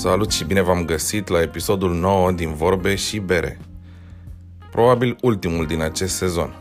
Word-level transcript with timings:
Salut 0.00 0.30
și 0.30 0.44
bine 0.44 0.60
v-am 0.60 0.84
găsit 0.84 1.28
la 1.28 1.40
episodul 1.40 1.94
9 1.94 2.32
din 2.32 2.54
Vorbe 2.54 2.94
și 2.94 3.18
Bere. 3.18 3.58
Probabil 4.70 5.16
ultimul 5.22 5.66
din 5.66 5.80
acest 5.80 6.16
sezon. 6.16 6.60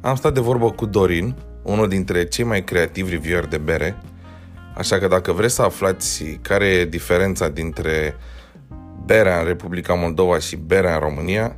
Am 0.00 0.14
stat 0.14 0.34
de 0.34 0.40
vorbă 0.40 0.70
cu 0.70 0.86
Dorin, 0.86 1.36
unul 1.62 1.88
dintre 1.88 2.24
cei 2.24 2.44
mai 2.44 2.64
creativi 2.64 3.10
reviewer 3.10 3.46
de 3.46 3.58
bere, 3.58 3.96
așa 4.76 4.98
că 4.98 5.08
dacă 5.08 5.32
vreți 5.32 5.54
să 5.54 5.62
aflați 5.62 6.38
care 6.42 6.66
e 6.66 6.84
diferența 6.84 7.48
dintre 7.48 8.16
berea 9.04 9.38
în 9.38 9.46
Republica 9.46 9.94
Moldova 9.94 10.38
și 10.38 10.56
berea 10.56 10.94
în 10.94 11.00
România, 11.00 11.56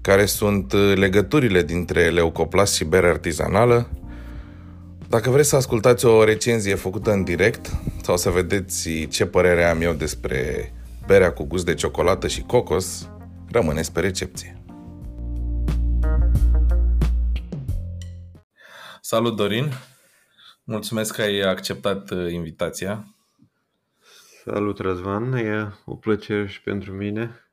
care 0.00 0.24
sunt 0.24 0.72
legăturile 0.94 1.62
dintre 1.62 2.08
leucoplast 2.08 2.74
și 2.74 2.84
bere 2.84 3.08
artizanală, 3.08 3.88
dacă 5.08 5.30
vreți 5.30 5.48
să 5.48 5.56
ascultați 5.56 6.06
o 6.06 6.24
recenzie 6.24 6.74
făcută 6.74 7.12
în 7.12 7.24
direct 7.24 7.70
sau 8.02 8.16
să 8.16 8.30
vedeți 8.30 9.06
ce 9.06 9.26
părere 9.26 9.64
am 9.64 9.80
eu 9.80 9.92
despre 9.92 10.72
berea 11.06 11.32
cu 11.32 11.44
gust 11.44 11.64
de 11.64 11.74
ciocolată 11.74 12.28
și 12.28 12.42
cocos, 12.42 13.10
rămâneți 13.50 13.92
pe 13.92 14.00
recepție. 14.00 14.62
Salut 19.00 19.36
Dorin! 19.36 19.72
Mulțumesc 20.64 21.14
că 21.14 21.22
ai 21.22 21.40
acceptat 21.40 22.10
uh, 22.10 22.32
invitația. 22.32 23.14
Salut 24.44 24.78
Răzvan, 24.78 25.32
e 25.32 25.72
o 25.84 25.94
plăcere 25.94 26.46
și 26.46 26.62
pentru 26.62 26.92
mine. 26.92 27.50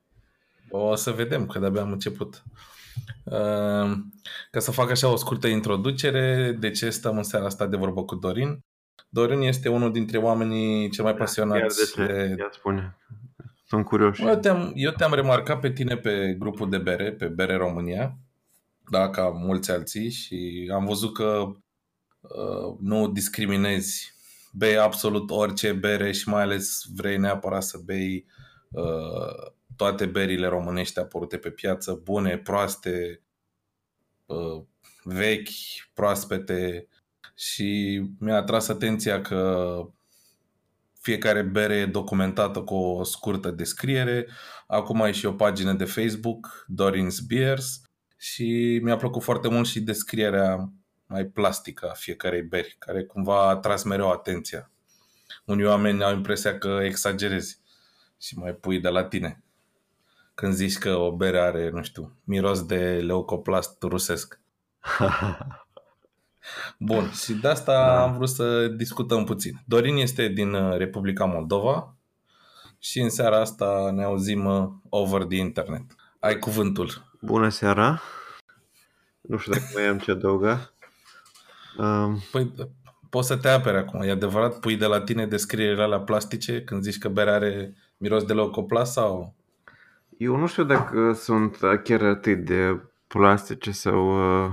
O 0.70 0.94
să 0.94 1.10
vedem, 1.10 1.46
că 1.46 1.58
de-abia 1.58 1.80
am 1.80 1.92
început. 1.92 2.42
Ehm, 3.24 4.12
ca 4.50 4.60
să 4.60 4.70
fac 4.70 4.90
așa 4.90 5.12
o 5.12 5.16
scurtă 5.16 5.46
introducere, 5.46 6.56
de 6.60 6.70
ce 6.70 6.90
stăm 6.90 7.16
în 7.16 7.22
seara 7.22 7.46
asta 7.46 7.66
de 7.66 7.76
vorbă 7.76 8.04
cu 8.04 8.14
Dorin? 8.14 8.64
Dorin 9.08 9.40
este 9.40 9.68
unul 9.68 9.92
dintre 9.92 10.18
oamenii 10.18 10.90
cel 10.90 11.04
mai 11.04 11.14
pasionați. 11.14 11.60
Iar 11.60 12.06
de 12.06 12.14
ce? 12.14 12.34
Ia 12.38 12.48
spune. 12.52 12.96
Sunt 13.66 13.84
curios. 13.84 14.18
Eu 14.18 14.36
te-am, 14.36 14.72
eu 14.74 14.90
te-am 14.90 15.14
remarcat 15.14 15.60
pe 15.60 15.72
tine 15.72 15.96
pe 15.96 16.36
grupul 16.38 16.70
de 16.70 16.78
bere, 16.78 17.12
pe 17.12 17.26
Bere 17.26 17.56
România, 17.56 18.18
da, 18.90 19.10
ca 19.10 19.28
mulți 19.28 19.70
alții 19.70 20.10
și 20.10 20.70
am 20.74 20.84
văzut 20.84 21.14
că 21.14 21.44
uh, 22.20 22.76
nu 22.80 23.08
discriminezi, 23.08 24.14
bei 24.52 24.78
absolut 24.78 25.30
orice 25.30 25.72
bere 25.72 26.12
și 26.12 26.28
mai 26.28 26.42
ales 26.42 26.82
vrei 26.94 27.16
neapărat 27.16 27.62
să 27.62 27.78
bei 27.84 28.26
uh, 28.70 29.52
toate 29.76 30.06
berile 30.06 30.46
românești 30.46 30.98
apărute 30.98 31.38
pe 31.38 31.50
piață, 31.50 32.00
bune, 32.02 32.38
proaste, 32.38 33.22
uh, 34.26 34.64
vechi, 35.02 35.48
proaspete 35.94 36.88
și 37.34 38.02
mi-a 38.18 38.36
atras 38.36 38.68
atenția 38.68 39.20
că 39.20 39.80
fiecare 41.00 41.42
bere 41.42 41.74
e 41.74 41.86
documentată 41.86 42.62
cu 42.62 42.74
o 42.74 43.04
scurtă 43.04 43.50
descriere. 43.50 44.26
Acum 44.66 45.02
ai 45.02 45.12
și 45.12 45.26
o 45.26 45.32
pagină 45.32 45.72
de 45.72 45.84
Facebook, 45.84 46.66
Dorin's 46.72 47.26
Beers, 47.26 47.80
și 48.16 48.80
mi-a 48.82 48.96
plăcut 48.96 49.22
foarte 49.22 49.48
mult 49.48 49.66
și 49.66 49.80
descrierea 49.80 50.72
mai 51.06 51.24
plastică 51.24 51.88
a 51.88 51.92
fiecarei 51.92 52.42
beri, 52.42 52.76
care 52.78 53.04
cumva 53.04 53.42
a 53.42 53.48
atras 53.48 53.82
mereu 53.82 54.10
atenția. 54.10 54.70
Unii 55.44 55.64
oameni 55.64 56.02
au 56.02 56.14
impresia 56.14 56.58
că 56.58 56.80
exagerezi 56.82 57.60
și 58.20 58.38
mai 58.38 58.54
pui 58.54 58.80
de 58.80 58.88
la 58.88 59.04
tine 59.04 59.45
când 60.36 60.52
zici 60.52 60.78
că 60.78 60.96
o 60.96 61.12
bere 61.12 61.40
are, 61.40 61.70
nu 61.70 61.82
știu, 61.82 62.12
miros 62.24 62.66
de 62.66 63.00
leucoplast 63.04 63.82
rusesc. 63.82 64.40
Bun, 66.78 67.10
și 67.10 67.32
de 67.32 67.48
asta 67.48 67.72
da. 67.72 68.02
am 68.02 68.14
vrut 68.14 68.28
să 68.28 68.68
discutăm 68.68 69.24
puțin. 69.24 69.60
Dorin 69.64 69.96
este 69.96 70.28
din 70.28 70.52
uh, 70.52 70.76
Republica 70.76 71.24
Moldova 71.24 71.94
și 72.78 73.00
în 73.00 73.10
seara 73.10 73.40
asta 73.40 73.90
ne 73.94 74.04
auzim 74.04 74.44
uh, 74.44 74.68
over 74.88 75.24
the 75.24 75.38
internet. 75.38 75.84
Ai 76.20 76.38
cuvântul. 76.38 77.04
Bună 77.20 77.48
seara! 77.48 78.02
Nu 79.20 79.36
știu 79.36 79.52
dacă 79.52 79.64
mai 79.74 79.86
am 79.86 79.98
ce 79.98 80.10
adăuga. 80.10 80.72
Um... 81.78 82.22
Păi, 82.30 82.52
poți 83.10 83.26
să 83.26 83.36
te 83.36 83.48
apere 83.48 83.78
acum. 83.78 84.00
E 84.00 84.10
adevărat? 84.10 84.60
Pui 84.60 84.76
de 84.76 84.86
la 84.86 85.00
tine 85.00 85.26
descrierile 85.26 85.82
alea 85.82 86.00
plastice 86.00 86.62
când 86.62 86.82
zici 86.82 86.98
că 86.98 87.08
berea 87.08 87.34
are 87.34 87.76
miros 87.96 88.24
de 88.24 88.32
leucoplast 88.32 88.92
sau... 88.92 89.35
Eu 90.18 90.36
nu 90.36 90.46
știu 90.46 90.64
dacă 90.64 91.12
sunt 91.12 91.56
chiar 91.84 92.02
atât 92.02 92.44
de 92.44 92.80
plastice 93.06 93.70
sau 93.70 94.44
uh, 94.44 94.52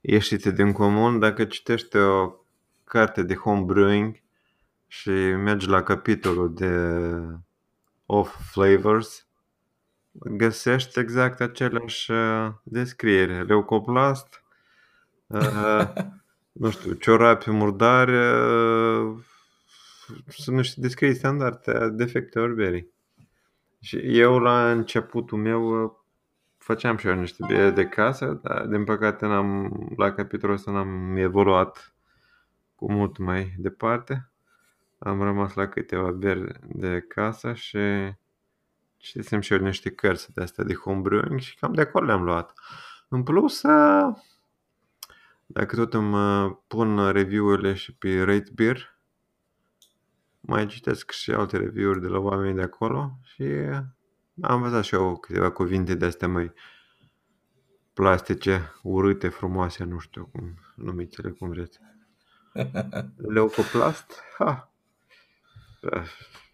ieșite 0.00 0.50
din 0.50 0.72
comun. 0.72 1.18
Dacă 1.18 1.44
citești 1.44 1.96
o 1.96 2.32
carte 2.84 3.22
de 3.22 3.34
homebrewing 3.34 4.22
și 4.86 5.10
mergi 5.34 5.68
la 5.68 5.82
capitolul 5.82 6.54
de 6.54 6.72
off 8.06 8.50
flavors, 8.50 9.26
găsești 10.12 10.98
exact 10.98 11.40
aceleași 11.40 12.10
uh, 12.10 12.48
descriere. 12.62 13.42
Leucoplast, 13.42 14.42
uh, 15.26 15.92
nu 16.62 16.70
știu, 16.70 16.92
ciorapi 16.92 17.50
murdare, 17.50 18.32
uh, 18.42 19.16
sunt 20.28 20.56
niște 20.56 20.80
descrieri 20.80 21.16
standard 21.16 21.90
defecte 21.90 22.38
orberii. 22.38 22.94
Și 23.86 24.18
eu 24.18 24.38
la 24.38 24.70
începutul 24.70 25.38
meu 25.38 25.84
uh, 25.84 25.90
făceam 26.56 26.96
și 26.96 27.06
eu 27.06 27.14
niște 27.14 27.44
bere 27.48 27.70
de 27.70 27.86
casă, 27.86 28.40
dar 28.42 28.66
din 28.66 28.84
păcate 28.84 29.26
n-am, 29.26 29.72
la 29.96 30.12
capitolul 30.12 30.54
ăsta 30.54 30.70
n-am 30.70 31.16
evoluat 31.16 31.94
cu 32.74 32.92
mult 32.92 33.18
mai 33.18 33.54
departe. 33.58 34.30
Am 34.98 35.22
rămas 35.22 35.54
la 35.54 35.68
câteva 35.68 36.10
beri 36.10 36.52
de 36.62 37.04
casă 37.08 37.52
și 37.52 37.78
citisem 38.96 39.40
și 39.40 39.52
eu 39.52 39.58
niște 39.58 39.90
cărți 39.90 40.32
de 40.32 40.42
astea 40.42 40.64
de 40.64 40.74
homebrewing 40.74 41.40
și 41.40 41.56
cam 41.56 41.72
de 41.72 41.80
acolo 41.80 42.06
le-am 42.06 42.22
luat. 42.22 42.52
În 43.08 43.22
plus, 43.22 43.62
uh, 43.62 44.16
dacă 45.46 45.76
tot 45.76 45.94
îmi 45.94 46.14
uh, 46.14 46.56
pun 46.66 47.10
review-urile 47.12 47.74
și 47.74 47.94
pe 47.94 48.22
Rate 48.22 48.50
Beer, 48.54 48.95
mai 50.46 50.66
citesc 50.66 51.10
și 51.10 51.30
alte 51.30 51.56
review-uri 51.56 52.00
de 52.00 52.06
la 52.06 52.18
oameni 52.18 52.56
de 52.56 52.62
acolo 52.62 53.18
și 53.22 53.42
am 54.40 54.62
învățat 54.62 54.84
și 54.84 54.94
eu 54.94 55.16
câteva 55.16 55.50
cuvinte 55.50 55.94
de 55.94 56.04
astea 56.04 56.28
mai 56.28 56.52
plastice, 57.92 58.72
urâte, 58.82 59.28
frumoase, 59.28 59.84
nu 59.84 59.98
știu 59.98 60.28
cum 60.32 60.58
numiți-le 60.74 61.30
cum 61.30 61.48
vreți. 61.48 61.78
Leucoplast? 63.34 64.22
Ha! 64.38 64.72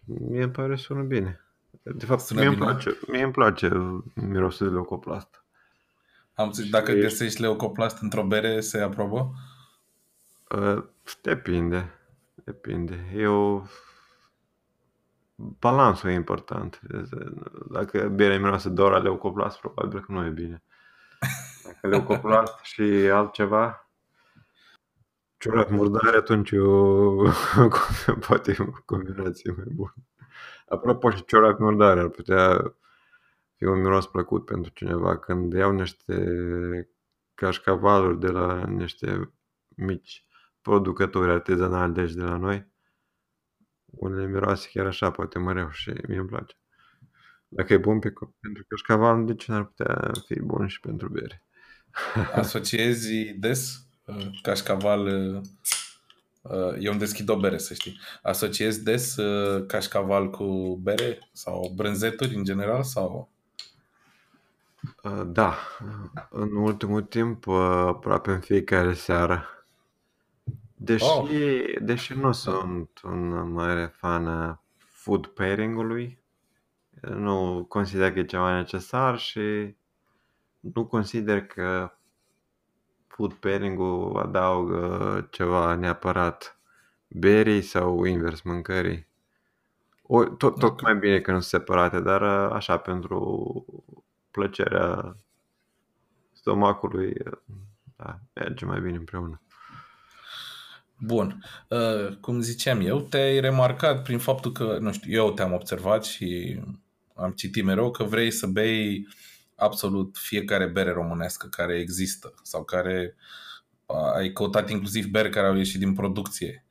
Mie 0.05 0.43
îmi 0.43 0.51
pare 0.51 0.75
sună 0.75 1.01
bine. 1.01 1.39
De 1.81 2.05
fapt, 2.05 2.21
sună 2.21 2.39
mie, 2.39 2.49
bine. 2.49 2.65
Îmi 2.65 2.73
place, 2.73 2.99
mie 3.07 3.23
îmi 3.23 3.31
place 3.31 3.71
mirosul 4.13 4.67
de 4.67 4.73
leucoplast. 4.73 5.43
Am 6.33 6.51
zis, 6.51 6.69
dacă 6.69 6.91
și... 6.91 6.99
găsești 6.99 7.41
leucoplast 7.41 8.01
într-o 8.01 8.23
bere, 8.23 8.59
se 8.59 8.81
aprobă? 8.81 9.33
Uh, 10.49 10.83
depinde. 11.21 11.91
Depinde. 12.33 13.11
Eu... 13.13 13.67
Balansul 15.35 16.09
e 16.09 16.13
important. 16.13 16.79
Dacă 17.69 18.09
berea 18.09 18.39
miroase 18.39 18.69
doar 18.69 19.01
leucoplast, 19.01 19.59
probabil 19.59 19.99
că 19.99 20.11
nu 20.11 20.25
e 20.25 20.29
bine. 20.29 20.63
Dacă 21.63 21.87
leucoplast 21.87 22.59
și 22.71 22.81
altceva, 23.13 23.89
ciurat 25.37 25.69
murdare, 25.69 26.17
atunci 26.17 26.51
o... 26.51 27.15
poate 28.27 28.55
o 28.59 28.65
combinație 28.85 29.53
mai 29.57 29.65
bună. 29.69 29.93
Apropo 30.67 31.09
și 31.09 31.25
ciurat 31.25 31.59
murdare 31.59 31.99
ar 31.99 32.07
putea 32.07 32.75
fi 33.55 33.63
un 33.63 33.81
miros 33.81 34.07
plăcut 34.07 34.45
pentru 34.45 34.71
cineva 34.71 35.17
când 35.17 35.53
iau 35.53 35.71
niște 35.71 36.89
cașcavaluri 37.33 38.19
de 38.19 38.27
la 38.27 38.65
niște 38.65 39.33
mici 39.75 40.27
producători 40.63 41.31
artizanali, 41.31 41.93
deci 41.93 42.11
de 42.11 42.23
la 42.23 42.37
noi. 42.37 42.71
Unele 43.85 44.27
miroase 44.27 44.69
chiar 44.73 44.85
așa, 44.85 45.11
poate 45.11 45.39
măreu 45.39 45.69
și 45.71 45.93
mie 46.07 46.17
îmi 46.17 46.27
place. 46.27 46.55
Dacă 47.47 47.73
e 47.73 47.77
bun 47.77 47.99
pe, 47.99 48.13
pentru 48.39 48.65
cașcaval, 48.67 49.25
de 49.25 49.35
ce 49.35 49.51
n-ar 49.51 49.63
putea 49.63 50.11
fi 50.25 50.39
bun 50.39 50.67
și 50.67 50.79
pentru 50.79 51.09
bere? 51.09 51.43
Asociezi 52.41 53.33
des 53.39 53.85
uh, 54.05 54.39
cașcaval 54.41 55.05
uh, 55.05 55.41
uh, 56.41 56.75
eu 56.79 56.91
îmi 56.91 56.99
deschid 56.99 57.29
o 57.29 57.39
bere, 57.39 57.57
să 57.57 57.73
știi. 57.73 57.99
Asociezi 58.21 58.83
des 58.83 59.15
cașcaval 59.67 60.29
cu 60.29 60.79
bere 60.81 61.29
sau 61.31 61.71
brânzeturi 61.75 62.35
în 62.35 62.43
general? 62.43 62.83
sau? 62.83 63.31
Da, 65.25 65.57
în 66.29 66.55
ultimul 66.55 67.01
timp 67.01 67.47
aproape 67.47 68.31
în 68.31 68.39
fiecare 68.39 68.93
seară 68.93 69.52
Deși, 70.83 71.05
oh. 71.05 71.29
deși 71.79 72.13
nu 72.13 72.31
sunt 72.31 73.01
un 73.03 73.51
mare 73.51 73.85
fan 73.85 74.27
a 74.27 74.63
food 74.77 75.27
pairing-ului, 75.27 76.19
nu 77.01 77.65
consider 77.69 78.13
că 78.13 78.19
e 78.19 78.25
ceva 78.25 78.55
necesar 78.55 79.17
și 79.17 79.75
nu 80.59 80.85
consider 80.85 81.45
că 81.45 81.97
food 83.07 83.33
pairing-ul 83.33 84.17
adaugă 84.17 85.27
ceva 85.31 85.75
neapărat 85.75 86.59
berii 87.07 87.61
sau 87.61 88.03
invers 88.03 88.41
mâncării. 88.41 89.07
O, 90.01 90.23
tot, 90.23 90.59
tot 90.59 90.81
mai 90.81 90.95
bine 90.95 91.21
că 91.21 91.31
nu 91.31 91.39
sunt 91.39 91.61
separate, 91.61 91.99
dar 91.99 92.21
uh, 92.21 92.55
așa, 92.55 92.77
pentru 92.77 93.65
plăcerea 94.31 95.17
stomacului, 96.31 97.13
uh, 97.25 97.37
da, 97.95 98.19
merge 98.33 98.65
mai 98.65 98.79
bine 98.79 98.97
împreună. 98.97 99.41
Bun. 101.05 101.43
Uh, 101.67 102.17
cum 102.21 102.41
ziceam 102.41 102.81
eu, 102.81 103.01
te-ai 103.01 103.39
remarcat 103.39 104.03
prin 104.03 104.17
faptul 104.17 104.51
că, 104.51 104.77
nu 104.79 104.91
știu, 104.91 105.13
eu 105.13 105.31
te-am 105.31 105.53
observat 105.53 106.03
și 106.03 106.59
am 107.15 107.31
citit 107.31 107.63
mereu 107.63 107.91
că 107.91 108.03
vrei 108.03 108.31
să 108.31 108.47
bei 108.47 109.07
absolut 109.55 110.17
fiecare 110.17 110.65
bere 110.65 110.91
românească 110.91 111.47
care 111.47 111.79
există 111.79 112.33
sau 112.43 112.63
care 112.63 113.15
ai 114.15 114.31
căutat 114.31 114.69
inclusiv 114.69 115.05
beri 115.05 115.29
care 115.29 115.47
au 115.47 115.55
ieșit 115.55 115.79
din 115.79 115.93
producție. 115.93 116.65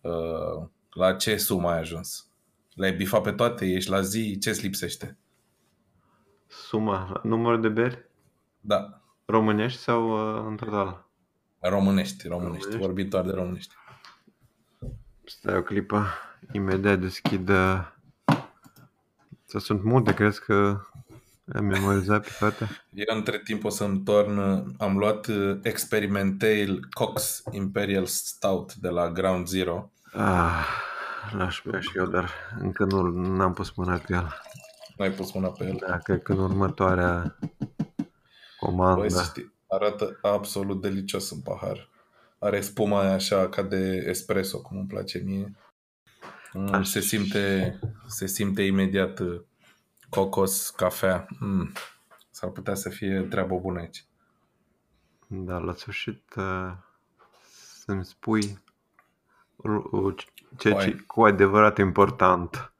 Uh, 0.00 0.66
la 0.90 1.12
ce 1.14 1.36
sumă 1.36 1.68
ai 1.68 1.78
ajuns? 1.78 2.28
Le-ai 2.74 2.92
bifat 2.92 3.22
pe 3.22 3.32
toate? 3.32 3.66
Ești 3.66 3.90
la 3.90 4.00
zi? 4.00 4.38
Ce-ți 4.38 4.62
lipsește? 4.62 5.18
Suma, 6.46 7.20
numărul 7.22 7.60
de 7.60 7.68
beri? 7.68 8.10
Da. 8.60 9.00
Românești 9.24 9.80
sau 9.80 10.10
uh, 10.10 10.44
în 10.48 10.56
total? 10.56 11.03
Românești, 11.68 12.28
românești, 12.28 12.28
românești. 12.28 12.76
vorbit 12.76 13.10
doar 13.10 13.24
de 13.24 13.30
românești. 13.30 13.74
Stai 15.24 15.56
o 15.56 15.62
clipă, 15.62 16.06
imediat 16.52 16.98
deschid. 16.98 17.48
Uh... 17.48 17.92
Să 19.46 19.58
sunt 19.58 19.82
multe, 19.82 20.14
crezi 20.14 20.40
că 20.40 20.80
am 21.54 21.64
memorizat 21.64 22.22
pe 22.22 22.30
toate? 22.38 22.68
Eu 22.94 23.16
între 23.16 23.38
timp 23.38 23.64
o 23.64 23.68
să-mi 23.68 24.02
torn, 24.02 24.38
am 24.78 24.96
luat 24.96 25.26
uh, 25.26 25.58
Experimental 25.62 26.88
Cox 26.90 27.42
Imperial 27.50 28.06
Stout 28.06 28.74
de 28.74 28.88
la 28.88 29.10
Ground 29.10 29.46
Zero. 29.46 29.90
Ah, 30.12 30.66
l-aș 31.32 31.62
bea 31.64 31.80
și 31.80 31.90
eu, 31.96 32.06
dar 32.06 32.30
încă 32.58 32.84
nu 32.84 33.02
n-am 33.36 33.52
pus 33.52 33.70
mâna 33.74 33.96
pe 33.96 34.12
el. 34.12 34.32
Nu 34.96 35.04
ai 35.04 35.10
pus 35.10 35.32
mâna 35.32 35.48
pe 35.48 35.64
el? 35.64 35.84
Da, 35.88 35.98
cred 35.98 36.22
că 36.22 36.32
în 36.32 36.38
următoarea 36.38 37.38
comandă. 38.58 39.00
Băi, 39.00 39.24
știi, 39.24 39.53
arată 39.74 40.18
absolut 40.22 40.80
delicios 40.80 41.30
în 41.30 41.40
pahar. 41.40 41.88
Are 42.38 42.60
spuma 42.60 43.00
aia 43.00 43.12
așa 43.12 43.48
ca 43.48 43.62
de 43.62 44.04
espresso, 44.08 44.60
cum 44.60 44.78
îmi 44.78 44.86
place 44.86 45.18
mie. 45.18 45.56
Mm, 46.52 46.82
se 46.82 47.00
simte, 47.00 47.78
se 48.06 48.26
simte 48.26 48.62
imediat 48.62 49.18
uh, 49.18 49.40
cocos, 50.08 50.70
cafea. 50.70 51.26
Mm. 51.38 51.72
S-ar 52.30 52.50
putea 52.50 52.74
să 52.74 52.88
fie 52.88 53.20
treabă 53.20 53.58
bună 53.58 53.80
aici. 53.80 54.04
Da, 55.26 55.58
la 55.58 55.72
sfârșit 55.72 56.34
uh, 56.36 56.72
să-mi 57.84 58.04
spui 58.04 58.62
ce 60.56 60.70
ce 60.70 61.04
cu 61.06 61.24
adevărat 61.24 61.78
important. 61.78 62.72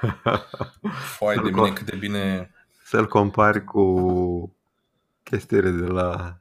Foai 1.16 1.36
de 1.36 1.50
mine 1.50 1.72
cât 1.72 1.86
de 1.86 1.96
bine... 1.96 2.50
Să-l 2.84 3.06
compari 3.06 3.64
cu 3.64 4.56
chestiile 5.30 5.70
de 5.70 5.86
la 5.86 6.38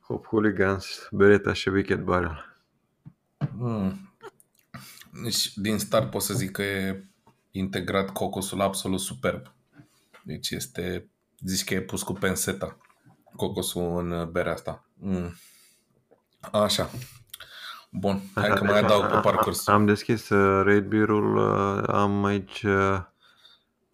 Hop 0.00 0.26
Hooligans, 0.26 1.08
Beretta 1.10 1.52
și 1.52 1.68
Wicked 1.68 2.00
Barrel. 2.00 2.44
Mm. 3.56 4.14
Deci, 5.22 5.52
din 5.54 5.78
start 5.78 6.10
pot 6.10 6.22
să 6.22 6.34
zic 6.34 6.50
că 6.50 6.62
e 6.62 7.04
integrat 7.50 8.10
cocosul 8.12 8.60
absolut 8.60 9.00
superb. 9.00 9.52
Deci 10.22 10.50
este, 10.50 11.10
zici 11.40 11.64
că 11.64 11.74
e 11.74 11.80
pus 11.80 12.02
cu 12.02 12.12
penseta 12.12 12.76
cocosul 13.36 13.98
în 13.98 14.30
berea 14.32 14.52
asta. 14.52 14.84
Mm. 14.94 15.34
Așa. 16.52 16.90
Bun, 17.90 18.20
hai 18.34 18.48
că 18.54 18.64
mai 18.64 18.78
adaug 18.78 19.06
pe 19.06 19.18
parcurs. 19.22 19.66
Am 19.66 19.86
deschis 19.86 20.28
uh, 20.28 20.64
Raid 20.64 20.84
Beer-ul, 20.84 21.36
uh, 21.36 21.84
am 21.88 22.24
aici 22.24 22.62
uh, 22.62 22.98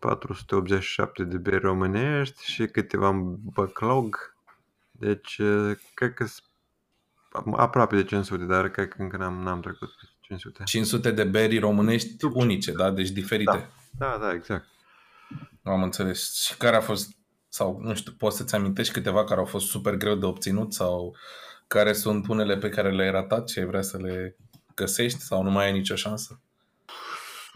487 0.07 1.25
de 1.25 1.37
beri 1.37 1.61
românești 1.61 2.51
și 2.53 2.67
câteva 2.67 3.13
backlog. 3.55 4.37
Deci, 4.91 5.39
uh, 5.39 5.77
cred 5.95 6.15
că 6.15 6.27
aproape 7.57 7.97
de 7.97 8.05
500, 8.05 8.45
dar 8.45 8.69
cred 8.69 8.89
că 8.89 9.03
încă 9.03 9.17
n-am, 9.17 9.43
n-am 9.43 9.61
trecut 9.61 9.89
500. 10.21 10.63
500 10.65 11.11
de 11.11 11.25
beri 11.25 11.59
românești 11.59 12.25
unice, 12.33 12.73
da? 12.73 12.91
Deci 12.91 13.11
diferite. 13.11 13.71
Da, 13.99 14.07
da, 14.11 14.19
da 14.21 14.33
exact. 14.33 14.67
Am 15.63 15.83
înțeles. 15.83 16.35
Și 16.35 16.57
care 16.57 16.77
a 16.77 16.81
fost, 16.81 17.17
sau 17.49 17.81
nu 17.83 17.95
știu, 17.95 18.13
poți 18.19 18.37
să-ți 18.37 18.55
amintești 18.55 18.93
câteva 18.93 19.25
care 19.25 19.41
au 19.41 19.47
fost 19.47 19.67
super 19.67 19.95
greu 19.95 20.15
de 20.15 20.27
obținut 20.27 20.75
sau 20.75 21.17
care 21.67 21.93
sunt 21.93 22.29
unele 22.29 22.57
pe 22.57 22.69
care 22.69 22.91
le-ai 22.91 23.11
ratat 23.11 23.49
și 23.49 23.59
ai 23.59 23.67
vrea 23.67 23.83
să 23.83 23.97
le 23.97 24.37
găsești 24.75 25.21
sau 25.21 25.43
nu 25.43 25.51
mai 25.51 25.65
ai 25.65 25.73
nicio 25.73 25.95
șansă? 25.95 26.41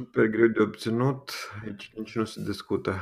Super 0.01 0.27
greu 0.27 0.47
de 0.47 0.63
obținut, 0.63 1.31
aici 1.65 1.93
nici 1.97 2.15
nu 2.15 2.25
se 2.25 2.43
discută. 2.43 2.95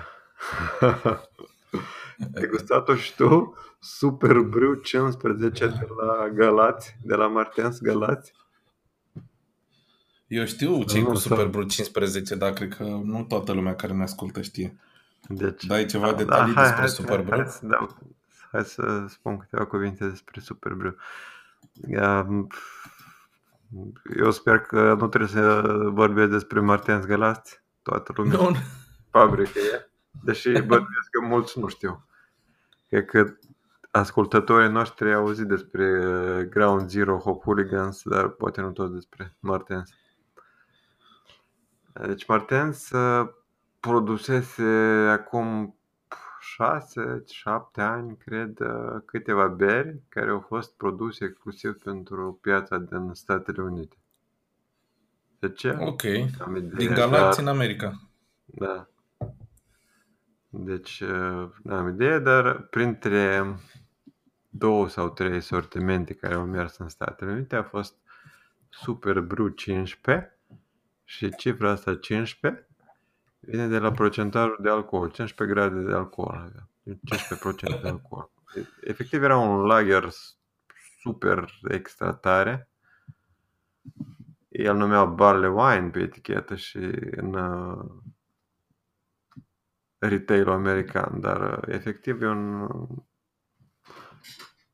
Ai 2.34 2.46
gustat-o 2.50 2.94
și 2.94 3.14
tu? 3.14 3.56
Super 3.80 4.38
Brew 4.38 4.74
15 4.74 5.66
de 5.66 5.86
la 5.96 6.28
Galați, 6.28 6.96
de 7.02 7.14
la 7.14 7.26
Martens 7.26 7.80
Galați? 7.80 8.32
Eu 10.26 10.44
știu 10.44 10.84
ce 10.84 11.02
cu 11.02 11.14
Super 11.14 11.46
Brew 11.46 11.62
15, 11.62 12.34
dar 12.34 12.52
cred 12.52 12.74
că 12.74 12.82
nu 12.82 13.24
toată 13.28 13.52
lumea 13.52 13.74
care 13.74 13.92
ne 13.92 14.02
ascultă 14.02 14.40
știe. 14.40 14.78
Deci, 15.28 15.64
Dai 15.64 15.86
ceva 15.86 16.10
da, 16.10 16.16
detalii 16.16 16.54
da, 16.54 16.60
hai, 16.60 16.64
despre 16.64 16.80
hai, 16.80 16.88
Super 16.88 17.22
Brew? 17.22 17.38
Hai, 17.38 17.48
hai, 17.60 17.68
da, 17.68 17.86
hai 18.50 18.64
să 18.64 19.04
spun 19.08 19.36
câteva 19.36 19.66
cuvinte 19.66 20.08
despre 20.08 20.40
Super 20.40 20.72
Brew. 20.72 20.96
Eu 24.16 24.30
sper 24.30 24.58
că 24.58 24.94
nu 24.98 25.08
trebuie 25.08 25.30
să 25.30 25.62
vorbesc 25.92 26.30
despre 26.30 26.60
Martens 26.60 27.04
Galați, 27.04 27.62
toată 27.82 28.12
lumea. 28.16 28.36
Nu. 28.36 28.56
Fabrică 29.10 29.58
e. 29.58 29.90
Deși 30.22 30.50
bănuiesc 30.50 31.08
că 31.10 31.26
mulți 31.26 31.58
nu 31.58 31.68
știu. 31.68 32.06
Cred 32.88 33.04
că 33.04 33.36
ascultătorii 33.90 34.70
noștri 34.70 35.14
au 35.14 35.20
auzit 35.20 35.46
despre 35.46 36.06
uh, 36.06 36.44
Ground 36.44 36.88
Zero 36.88 37.18
Hop 37.18 37.42
Hooligans, 37.42 38.02
dar 38.04 38.28
poate 38.28 38.60
nu 38.60 38.70
tot 38.70 38.92
despre 38.92 39.36
Martens. 39.40 39.90
Deci 42.06 42.26
Martens 42.26 42.90
uh, 42.90 43.28
produsese 43.80 44.62
acum 45.10 45.77
6-7 46.58 47.74
ani, 47.74 48.16
cred, 48.16 48.60
uh, 48.60 49.02
câteva 49.04 49.46
beri 49.46 50.00
care 50.08 50.30
au 50.30 50.40
fost 50.40 50.76
produse 50.76 51.24
exclusiv 51.24 51.72
pentru 51.82 52.38
piața 52.42 52.78
din 52.78 53.10
Statele 53.12 53.62
Unite. 53.62 53.96
De 55.38 55.52
ce? 55.52 55.76
Ok. 55.78 56.02
Din 56.76 56.94
Galați 56.94 57.40
în 57.40 57.46
America. 57.46 58.00
Da. 58.44 58.88
Deci, 60.48 61.00
uh, 61.00 61.50
nu 61.62 61.74
am 61.74 61.88
idee, 61.88 62.18
dar 62.18 62.60
printre 62.60 63.56
două 64.48 64.88
sau 64.88 65.08
trei 65.08 65.40
sortimente 65.40 66.14
care 66.14 66.34
au 66.34 66.44
mers 66.44 66.76
în 66.76 66.88
Statele 66.88 67.32
Unite 67.32 67.56
a 67.56 67.62
fost 67.62 67.96
Super 68.68 69.20
Brew 69.20 69.48
15 69.48 70.38
și 71.04 71.30
cifra 71.36 71.70
asta 71.70 71.96
15 71.96 72.67
vine 73.40 73.66
de 73.66 73.78
la 73.78 73.90
procentajul 73.90 74.58
de 74.60 74.68
alcool, 74.68 75.10
15 75.10 75.54
grade 75.54 75.80
de 75.80 75.92
alcool, 75.92 76.52
15% 76.84 77.80
de 77.82 77.88
alcool. 77.88 78.30
Efectiv 78.80 79.22
era 79.22 79.36
un 79.36 79.66
lager 79.66 80.08
super 81.00 81.50
extra 81.68 82.12
tare. 82.12 82.68
El 84.48 84.76
numea 84.76 85.04
barley 85.04 85.50
wine 85.50 85.88
pe 85.90 86.00
etichetă 86.00 86.54
și 86.54 86.78
în 87.10 87.34
uh, 87.34 87.84
retail 89.98 90.48
american, 90.48 91.20
dar 91.20 91.40
uh, 91.40 91.74
efectiv 91.74 92.22
e 92.22 92.28
un, 92.28 92.68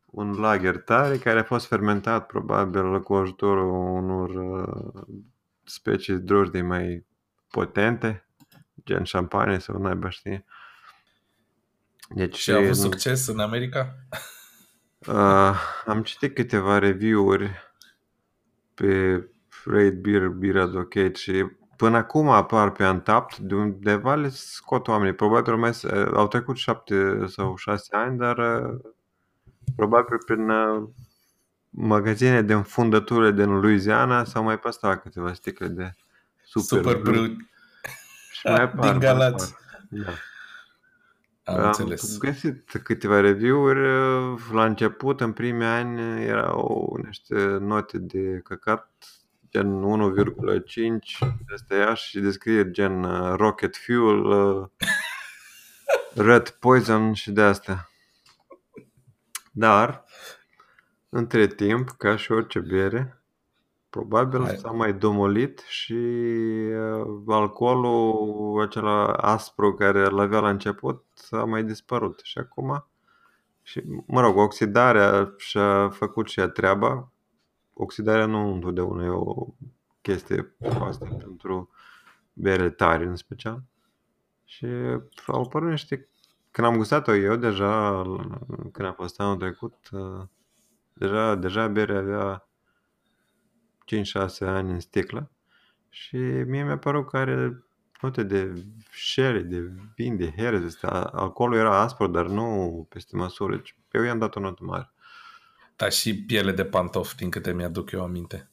un 0.06 0.32
lager 0.32 0.78
tare 0.78 1.18
care 1.18 1.38
a 1.38 1.44
fost 1.44 1.66
fermentat 1.66 2.26
probabil 2.26 3.02
cu 3.02 3.14
ajutorul 3.14 3.70
unor 3.70 4.30
uh, 4.30 5.02
specii 5.64 6.18
drojdii 6.18 6.62
mai 6.62 7.06
potente, 7.50 8.28
gen 8.84 9.04
șampanie 9.04 9.58
sau 9.58 9.78
naiba 9.78 10.08
știe. 10.08 10.44
Deci, 12.08 12.36
și 12.36 12.50
a 12.50 12.56
avut 12.56 12.76
succes 12.76 13.26
în 13.26 13.38
America? 13.38 13.94
Uh, 15.06 15.56
am 15.86 16.02
citit 16.02 16.34
câteva 16.34 16.78
review-uri 16.78 17.50
pe 18.74 19.22
Raid 19.64 19.94
Beer, 19.94 20.28
Beer 20.28 20.56
Advocate 20.56 21.12
și 21.12 21.44
Până 21.76 21.96
acum 21.96 22.28
apar 22.28 22.72
pe 22.72 22.86
Untapped, 22.86 23.38
de 23.38 23.54
undeva 23.54 24.14
le 24.14 24.28
scot 24.28 24.88
oamenii. 24.88 25.14
Probabil 25.14 25.56
mai 25.56 25.72
au 26.14 26.28
trecut 26.28 26.56
șapte 26.56 27.26
sau 27.26 27.56
șase 27.56 27.96
ani, 27.96 28.18
dar 28.18 28.38
uh, 28.38 28.80
probabil 29.76 30.18
prin 30.26 30.48
uh, 30.48 30.88
magazine 31.70 32.42
de 32.42 32.52
înfundătură 32.52 33.30
din 33.30 33.60
Louisiana 33.60 34.24
sau 34.24 34.42
mai 34.42 34.58
păstrat 34.58 35.02
câteva 35.02 35.32
sticle 35.32 35.66
de 35.66 35.92
super, 36.42 36.78
super 36.78 37.00
brut. 37.00 37.36
Și 38.44 38.50
mai 38.50 38.62
apar, 38.62 38.90
din 38.90 38.98
Galați. 39.00 39.54
Da. 39.88 40.12
Am, 41.44 41.58
Am 41.58 41.66
înțeles. 41.66 42.18
găsit 42.18 42.80
câteva 42.82 43.20
review-uri. 43.20 43.88
Uh, 43.88 44.40
la 44.52 44.64
început, 44.64 45.20
în 45.20 45.32
primii 45.32 45.66
ani, 45.66 46.24
erau 46.24 46.98
niște 47.06 47.34
note 47.60 47.98
de 47.98 48.40
căcat 48.44 48.90
gen 49.50 49.82
1,5, 49.82 51.18
este 51.54 51.74
ea 51.74 51.94
și 51.94 52.20
descrie 52.20 52.70
gen 52.70 53.04
uh, 53.04 53.34
rocket 53.36 53.76
fuel, 53.76 54.24
uh, 54.24 54.68
red 56.14 56.48
poison 56.48 57.12
și 57.12 57.30
de 57.30 57.42
astea. 57.42 57.90
Dar, 59.52 60.04
între 61.08 61.46
timp, 61.46 61.90
ca 61.90 62.16
și 62.16 62.32
orice 62.32 62.58
bere, 62.58 63.23
probabil 63.94 64.44
Hai. 64.44 64.56
s-a 64.56 64.70
mai 64.70 64.92
domolit 64.92 65.58
și 65.58 65.92
uh, 65.92 67.22
alcoolul 67.26 68.62
acela 68.62 69.12
aspru 69.12 69.74
care 69.74 70.06
îl 70.06 70.18
avea 70.20 70.40
la 70.40 70.48
început 70.48 71.04
a 71.30 71.44
mai 71.44 71.64
dispărut. 71.64 72.20
Și 72.22 72.38
acum, 72.38 72.86
și, 73.62 73.82
mă 74.06 74.20
rog, 74.20 74.36
oxidarea 74.36 75.34
și-a 75.36 75.88
făcut 75.88 76.28
și 76.28 76.40
ea 76.40 76.48
treaba. 76.48 77.12
Oxidarea 77.72 78.26
nu 78.26 78.52
întotdeauna 78.52 79.04
e 79.04 79.08
o 79.08 79.46
chestie 80.00 80.42
proastă 80.42 81.04
pentru 81.18 81.70
bere 82.32 82.70
tari 82.70 83.04
în 83.04 83.16
special. 83.16 83.62
Și 84.44 84.66
au 85.26 85.42
apărut 85.42 85.70
niște... 85.70 86.08
Când 86.50 86.66
am 86.66 86.76
gustat-o 86.76 87.14
eu 87.14 87.36
deja, 87.36 88.02
când 88.72 88.88
a 88.88 88.92
fost 88.92 89.20
anul 89.20 89.36
trecut, 89.36 89.74
uh, 89.92 90.22
deja, 90.92 91.34
deja 91.34 91.68
berea 91.68 91.98
avea 91.98 92.48
5-6 93.84 94.38
ani 94.40 94.70
în 94.70 94.80
sticlă 94.80 95.30
și 95.88 96.16
mie 96.16 96.64
mi-a 96.64 96.78
părut 96.78 97.08
că 97.08 97.16
are 97.16 97.64
note 98.00 98.22
de 98.22 98.64
sherry, 98.92 99.44
de 99.44 99.70
vin, 99.94 100.16
de 100.16 100.32
herez. 100.36 100.64
Este, 100.64 100.86
alcoolul 100.86 101.58
era 101.58 101.80
aspru, 101.80 102.06
dar 102.06 102.26
nu 102.26 102.86
peste 102.88 103.16
măsură. 103.16 103.56
Deci 103.56 103.76
eu 103.90 104.02
i-am 104.02 104.18
dat 104.18 104.36
o 104.36 104.40
notă 104.40 104.64
mare. 104.64 104.92
Dar 105.76 105.92
și 105.92 106.24
piele 106.24 106.52
de 106.52 106.64
pantof, 106.64 107.14
din 107.14 107.30
câte 107.30 107.52
mi-aduc 107.52 107.90
eu 107.90 108.02
aminte. 108.02 108.48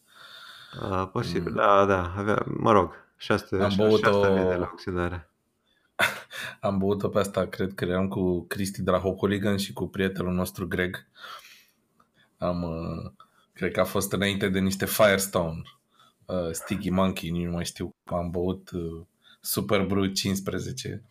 A, 0.80 1.08
posibil, 1.08 1.54
da, 1.54 1.86
da, 1.86 2.14
avea, 2.16 2.44
mă 2.48 2.72
rog, 2.72 2.94
600, 3.18 3.64
Am 3.64 3.70
600 3.70 4.10
băut-o- 4.10 4.34
mii 4.34 4.46
de 4.50 4.56
la 4.56 4.70
oxidare. 4.72 5.30
Am 6.62 6.78
băut-o 6.78 7.10
pe 7.10 7.20
asta, 7.20 7.46
cred 7.48 7.74
că 7.74 7.86
eram 7.86 8.08
cu 8.08 8.46
Cristi 8.48 8.82
de 8.82 8.92
la 8.92 9.00
Hopoligan 9.00 9.58
și 9.58 9.74
cu 9.74 9.88
prietenul 9.88 10.34
nostru 10.34 10.68
Greg. 10.68 11.08
Am, 12.38 12.64
uh, 12.64 13.12
cred 13.54 13.72
că 13.72 13.80
a 13.80 13.84
fost 13.84 14.12
înainte 14.12 14.50
de 14.50 14.60
niște 14.60 14.86
Firestone, 14.86 15.62
uh, 16.26 16.52
Sticky 16.52 16.90
Monkey, 16.90 17.30
nici 17.30 17.46
nu 17.46 17.52
mai 17.52 17.66
știu. 17.66 17.90
Am 18.04 18.30
băut 18.30 18.70
uh, 18.72 19.06
Super 19.42 19.86
Brew 19.86 20.06
15 20.06 21.04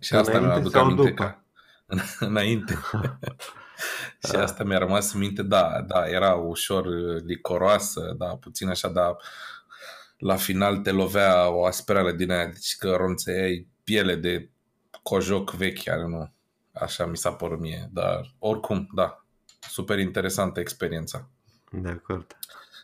și 0.00 0.14
asta 0.14 0.30
mi-a 0.30 0.40
Înainte 0.40 0.60
aduc 0.60 0.72
sau 0.72 0.82
aminte 0.84 1.08
după? 1.08 1.24
că 1.24 1.36
înainte. 2.26 2.78
și 4.26 4.32
Da. 4.32 4.42
asta 4.42 4.64
mi-a 4.64 4.78
rămas 4.78 5.12
în 5.12 5.20
minte, 5.20 5.42
da, 5.42 5.84
da, 5.86 6.08
era 6.08 6.34
ușor 6.34 6.86
uh, 6.86 7.22
licoroasă, 7.22 8.14
da, 8.18 8.26
puțin 8.26 8.68
așa, 8.68 8.88
dar 8.88 9.16
la 10.18 10.36
final 10.36 10.78
te 10.78 10.90
lovea 10.90 11.48
o 11.48 11.64
asperare 11.64 12.12
din 12.12 12.30
aia, 12.30 12.46
deci 12.46 12.76
că 12.78 12.90
ronțeai 12.90 13.66
piele 13.84 14.14
de 14.14 14.50
cojoc 15.02 15.50
vechi, 15.50 15.88
are 15.88 16.06
nu. 16.06 16.32
Așa 16.72 17.06
mi 17.06 17.16
s-a 17.16 17.32
părut 17.32 17.60
mie, 17.60 17.88
dar 17.92 18.34
oricum, 18.38 18.88
da, 18.94 19.24
super 19.68 19.98
interesantă 19.98 20.60
experiența. 20.60 21.28
De 21.70 21.88
acord. 21.88 22.36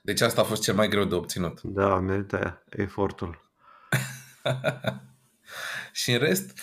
Deci 0.02 0.21
asta 0.21 0.40
a 0.40 0.45
fost 0.45 0.62
cel 0.62 0.75
mai 0.75 0.88
greu 0.88 1.05
de 1.05 1.14
obținut. 1.14 1.61
Da, 1.62 1.99
merită 1.99 2.62
efortul. 2.69 3.50
Și 5.93 6.12
în 6.12 6.19
rest, 6.19 6.59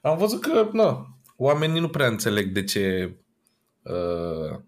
am 0.00 0.18
văzut 0.18 0.40
că 0.40 0.68
nu, 0.72 1.06
oamenii 1.36 1.80
nu 1.80 1.88
prea 1.88 2.06
înțeleg 2.06 2.52
de 2.52 2.64
ce 2.64 3.16
uh, 3.82 4.60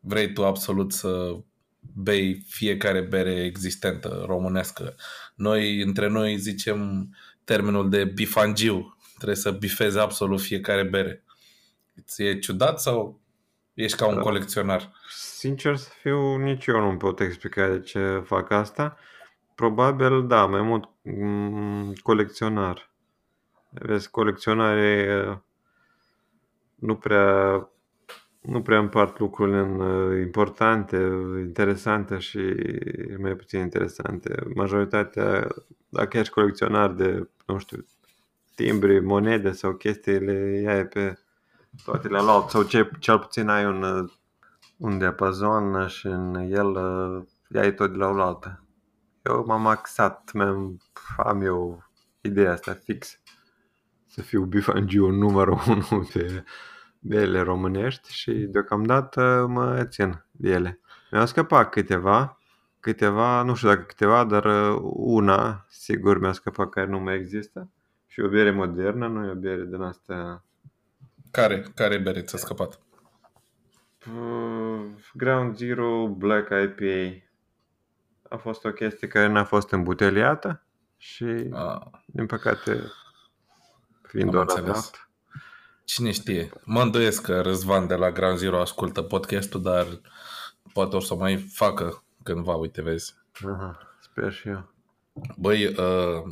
vrei 0.00 0.32
tu 0.32 0.44
absolut 0.44 0.92
să 0.92 1.36
bei 1.94 2.44
fiecare 2.48 3.00
bere 3.00 3.44
existentă 3.44 4.24
românească. 4.26 4.94
Noi, 5.34 5.80
între 5.80 6.08
noi, 6.08 6.38
zicem 6.38 7.10
termenul 7.44 7.90
de 7.90 8.04
bifangiu. 8.04 8.96
Trebuie 9.14 9.36
să 9.36 9.50
bifezi 9.50 9.98
absolut 9.98 10.40
fiecare 10.40 10.82
bere. 10.82 11.24
Ți 12.04 12.22
e 12.22 12.38
ciudat 12.38 12.80
sau 12.80 13.19
ești 13.82 13.96
ca 13.96 14.06
un 14.06 14.14
Da. 14.14 14.20
colecționar? 14.20 14.92
Sincer 15.08 15.76
să 15.76 15.90
fiu, 16.00 16.36
nici 16.36 16.66
eu 16.66 16.80
nu 16.80 16.96
pot 16.96 17.20
explica 17.20 17.68
de 17.68 17.80
ce 17.80 18.22
fac 18.24 18.50
asta. 18.50 18.96
Probabil, 19.54 20.26
da, 20.26 20.46
mai 20.46 20.62
mult 20.62 20.88
mm, 21.02 21.92
colecționar. 22.02 22.90
Vezi, 23.70 24.10
colecționare 24.10 25.24
uh, 25.28 25.36
nu 26.74 26.96
prea, 26.96 27.68
nu 28.40 28.62
prea 28.62 28.78
împart 28.78 29.18
lucrurile 29.18 29.58
în 29.58 29.80
uh, 29.80 30.20
importante, 30.20 30.96
interesante 31.38 32.18
și 32.18 32.40
mai 33.18 33.36
puțin 33.36 33.60
interesante. 33.60 34.34
Majoritatea, 34.54 35.46
dacă 35.88 36.18
ești 36.18 36.32
colecționar 36.32 36.92
de, 36.92 37.28
nu 37.46 37.58
știu, 37.58 37.84
timbri, 38.54 39.00
monede 39.00 39.50
sau 39.50 39.72
chestiile, 39.72 40.60
ia 40.62 40.86
pe 40.86 41.18
toate 41.84 42.08
le 42.08 42.20
luat 42.20 42.50
sau 42.50 42.62
ce, 42.62 42.90
cel 42.98 43.18
puțin 43.18 43.48
ai 43.48 43.66
un, 43.66 43.82
uh, 43.82 44.10
un 44.76 44.98
diapazon 44.98 45.86
și 45.86 46.06
în 46.06 46.34
el 46.34 46.66
uh, 46.66 47.22
iai 47.48 47.74
tot 47.74 47.90
de 47.90 47.96
la 47.96 48.08
o 48.08 48.22
altă. 48.22 48.64
Eu 49.22 49.44
m-am 49.46 49.66
axat, 49.66 50.30
mi-am, 50.32 50.80
am 51.16 51.42
eu 51.42 51.84
ideea 52.20 52.52
asta 52.52 52.72
fix. 52.72 53.20
Să 54.06 54.22
fiu 54.22 54.44
bifangiu 54.44 55.10
numărul 55.10 55.58
unu 55.68 56.08
pe 56.12 56.44
bele 56.98 57.40
românești 57.40 58.12
și 58.12 58.32
deocamdată 58.32 59.46
mă 59.48 59.84
țin 59.84 60.24
de 60.30 60.50
ele. 60.50 60.80
Mi-au 61.10 61.26
scăpat 61.26 61.70
câteva, 61.70 62.38
câteva, 62.80 63.42
nu 63.42 63.54
știu 63.54 63.68
dacă 63.68 63.82
câteva, 63.82 64.24
dar 64.24 64.44
uh, 64.44 64.80
una, 64.92 65.66
sigur 65.68 66.18
mi-a 66.18 66.32
scăpat 66.32 66.68
care 66.68 66.86
nu 66.86 66.98
mai 66.98 67.16
există. 67.16 67.70
Și 68.06 68.20
o 68.20 68.28
bere 68.28 68.50
modernă, 68.50 69.08
nu 69.08 69.26
e 69.26 69.30
o 69.30 69.34
bere 69.34 69.64
din 69.64 69.80
asta 69.80 70.44
Care, 71.30 71.66
care 71.74 71.98
bere 71.98 72.22
ți-a 72.22 72.38
scăpat? 72.38 72.80
Uh, 74.06 74.86
Ground 75.14 75.56
Zero 75.56 76.06
Black 76.08 76.48
IPA 76.50 77.24
a 78.28 78.36
fost 78.36 78.64
o 78.64 78.70
chestie 78.72 79.08
care 79.08 79.26
n-a 79.26 79.44
fost 79.44 79.70
îmbuteliată 79.70 80.62
și, 80.96 81.24
Ah, 81.52 81.80
din 82.06 82.26
păcate, 82.26 82.80
fiind 84.02 84.26
Am 84.28 84.34
doar 84.34 84.46
înțeles. 84.48 84.70
adapt, 84.76 85.08
Cine 85.84 86.10
știe? 86.10 86.50
Mă 86.64 86.82
îndoiesc 86.82 87.22
că 87.22 87.40
Răzvan 87.40 87.86
de 87.86 87.94
la 87.94 88.10
Ground 88.10 88.38
Zero 88.38 88.60
ascultă 88.60 89.02
podcastul, 89.02 89.62
dar 89.62 89.86
poate 90.72 90.96
o 90.96 91.00
să 91.00 91.14
mai 91.14 91.36
facă 91.36 92.02
cândva, 92.22 92.54
uite, 92.54 92.82
vezi. 92.82 93.14
aha, 93.44 93.78
sper 94.00 94.32
și 94.32 94.48
eu. 94.48 94.72
Băi, 95.36 95.66
uh, 95.66 96.22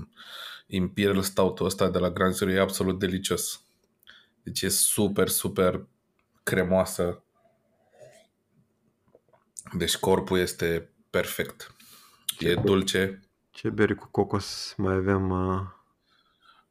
Imperial 0.67 1.23
Stout-ul 1.23 1.67
ăsta 1.67 1.88
de 1.90 1.99
la 1.99 2.11
Ground 2.11 2.35
Zero 2.35 2.50
e 2.50 2.61
absolut 2.61 2.99
delicios. 2.99 3.62
Deci 4.49 4.62
e 4.62 4.69
super, 4.69 5.28
super 5.28 5.87
cremoasă. 6.43 7.23
Deci 9.73 9.97
corpul 9.97 10.38
este 10.38 10.90
perfect. 11.11 11.75
E 12.38 12.55
dulce. 12.55 13.21
Ce 13.50 13.69
beri 13.71 13.95
cu 13.95 14.09
cocos 14.11 14.75
mai 14.76 14.95
avem? 14.95 15.31
Uh, 15.31 15.61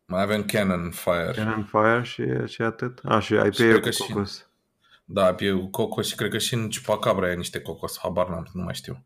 Mai 0.06 0.22
avem 0.22 0.46
Cannon 0.46 0.92
Fire. 0.92 1.32
Cannon 1.36 1.64
Fire 1.64 2.02
și, 2.04 2.24
și 2.54 2.62
atât? 2.62 3.00
A, 3.04 3.20
și 3.20 3.34
IPA 3.34 3.50
cred 3.50 3.74
cu 3.74 3.80
că 3.80 3.90
și- 3.92 4.02
cocos. 4.02 4.50
Da, 5.06 5.36
e 5.40 5.52
cu 5.52 5.68
cocos 5.68 6.08
și 6.08 6.16
cred 6.16 6.32
că 6.32 6.38
și 6.38 6.54
în 6.54 6.70
Chupacabra 6.70 7.32
e 7.32 7.36
niște 7.36 7.62
cocos. 7.62 8.00
Habar 8.00 8.28
n-am, 8.30 8.48
nu 8.54 8.64
mai 8.64 8.74
știu. 8.76 9.06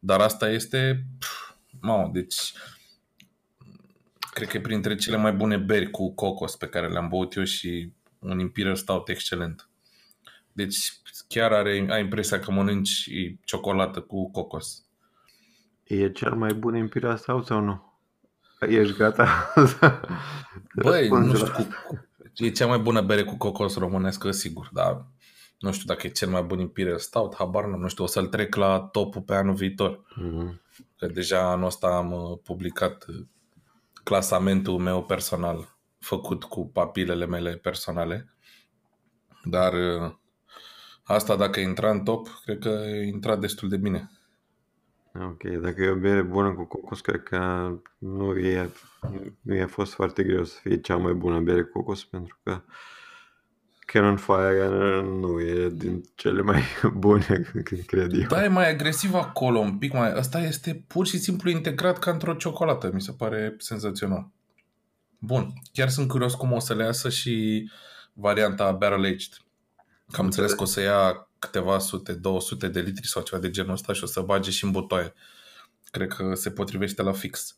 Dar 0.00 0.20
asta 0.20 0.50
este... 0.50 1.06
Pf, 1.18 1.50
mamă, 1.80 2.10
deci... 2.12 2.52
Cred 4.36 4.48
că 4.48 4.56
e 4.56 4.60
printre 4.60 4.94
cele 4.94 5.16
mai 5.16 5.32
bune 5.32 5.56
beri 5.56 5.90
cu 5.90 6.14
cocos 6.14 6.56
pe 6.56 6.66
care 6.66 6.88
le-am 6.88 7.08
băut 7.08 7.34
eu 7.34 7.44
și 7.44 7.92
un 8.18 8.38
Imperial 8.38 8.74
Stout 8.74 9.08
excelent. 9.08 9.68
Deci 10.52 10.92
chiar 11.28 11.52
are, 11.52 11.86
ai 11.90 12.00
impresia 12.00 12.38
că 12.38 12.50
mănânci 12.50 13.10
ciocolată 13.44 14.00
cu 14.00 14.30
cocos. 14.30 14.84
E 15.84 16.10
cel 16.10 16.34
mai 16.34 16.54
bun 16.54 16.76
Imperial 16.76 17.16
Stout 17.16 17.46
sau 17.46 17.60
nu? 17.60 18.00
Ești 18.60 18.96
gata? 18.96 19.52
Băi, 20.82 21.08
nu 21.08 21.14
Răspunzi 21.14 21.36
știu, 21.36 21.46
la 21.46 21.52
cu, 21.52 21.66
cu, 21.86 22.44
e 22.44 22.50
cea 22.50 22.66
mai 22.66 22.78
bună 22.78 23.00
bere 23.00 23.22
cu 23.22 23.36
cocos 23.36 23.76
românescă, 23.76 24.30
sigur, 24.30 24.68
dar 24.72 25.06
nu 25.58 25.72
știu 25.72 25.86
dacă 25.86 26.06
e 26.06 26.10
cel 26.10 26.28
mai 26.28 26.42
bun 26.42 26.58
Imperial 26.58 26.98
Stout, 26.98 27.34
habar 27.34 27.64
n-am, 27.64 27.80
nu 27.80 27.88
știu, 27.88 28.04
o 28.04 28.06
să-l 28.06 28.26
trec 28.26 28.54
la 28.54 28.78
topul 28.78 29.22
pe 29.22 29.34
anul 29.34 29.54
viitor. 29.54 30.04
Mhm. 30.16 30.60
Că 30.96 31.06
deja 31.06 31.50
anul 31.50 31.66
ăsta 31.66 31.86
am 31.86 32.12
uh, 32.12 32.38
publicat 32.42 33.04
uh, 33.08 33.26
clasamentul 34.06 34.78
meu 34.78 35.04
personal, 35.04 35.76
făcut 35.98 36.44
cu 36.44 36.68
papilele 36.68 37.26
mele 37.26 37.56
personale. 37.56 38.34
Dar 39.44 39.72
uh, 39.72 40.14
asta 41.04 41.36
dacă 41.36 41.60
intra 41.60 41.90
în 41.90 42.04
top, 42.04 42.28
cred 42.44 42.58
că 42.58 42.68
intra 43.04 43.36
destul 43.36 43.68
de 43.68 43.76
bine. 43.76 44.10
Ok, 45.14 45.42
dacă 45.42 45.82
e 45.82 45.88
o 45.88 45.96
bere 45.96 46.22
bună 46.22 46.54
cu 46.54 46.64
cocos, 46.64 47.00
cred 47.00 47.22
că 47.22 47.70
nu 47.98 48.38
e, 48.38 48.70
nu 49.40 49.54
i-a 49.54 49.66
fost 49.66 49.92
foarte 49.92 50.22
greu 50.22 50.44
să 50.44 50.58
fie 50.62 50.80
cea 50.80 50.96
mai 50.96 51.12
bună 51.12 51.40
bere 51.40 51.62
cu 51.62 51.78
cocos, 51.78 52.04
pentru 52.04 52.38
că 52.42 52.62
Cannon 53.86 54.16
Fire 54.16 54.68
nu 55.02 55.40
e 55.40 55.68
din 55.68 56.02
cele 56.14 56.42
mai 56.42 56.62
bune, 56.96 57.50
cred 57.86 58.12
eu. 58.12 58.26
Da, 58.28 58.44
e 58.44 58.48
mai 58.48 58.70
agresiv 58.70 59.14
acolo 59.14 59.58
un 59.58 59.78
pic 59.78 59.92
mai... 59.92 60.12
Asta 60.12 60.40
este 60.40 60.84
pur 60.86 61.06
și 61.06 61.18
simplu 61.18 61.50
integrat 61.50 61.98
ca 61.98 62.10
într-o 62.10 62.34
ciocolată. 62.34 62.90
Mi 62.92 63.00
se 63.00 63.12
pare 63.12 63.54
senzațional. 63.58 64.28
Bun. 65.18 65.52
Chiar 65.72 65.88
sunt 65.88 66.08
curios 66.08 66.34
cum 66.34 66.52
o 66.52 66.58
să 66.58 66.74
le 66.74 66.84
iasă 66.84 67.08
și 67.08 67.66
varianta 68.12 68.72
Barrel 68.72 69.04
Aged. 69.04 69.40
Că 70.10 70.20
am 70.20 70.24
înțeles 70.24 70.52
că 70.52 70.62
o 70.62 70.66
să 70.66 70.80
ia 70.80 71.28
câteva 71.38 71.78
sute, 71.78 72.12
200 72.12 72.68
de 72.68 72.80
litri 72.80 73.06
sau 73.06 73.22
ceva 73.22 73.40
de 73.40 73.50
genul 73.50 73.72
ăsta 73.72 73.92
și 73.92 74.04
o 74.04 74.06
să 74.06 74.20
bage 74.20 74.50
și 74.50 74.64
în 74.64 74.70
butoaie. 74.70 75.14
Cred 75.90 76.08
că 76.08 76.34
se 76.34 76.50
potrivește 76.50 77.02
la 77.02 77.12
fix. 77.12 77.56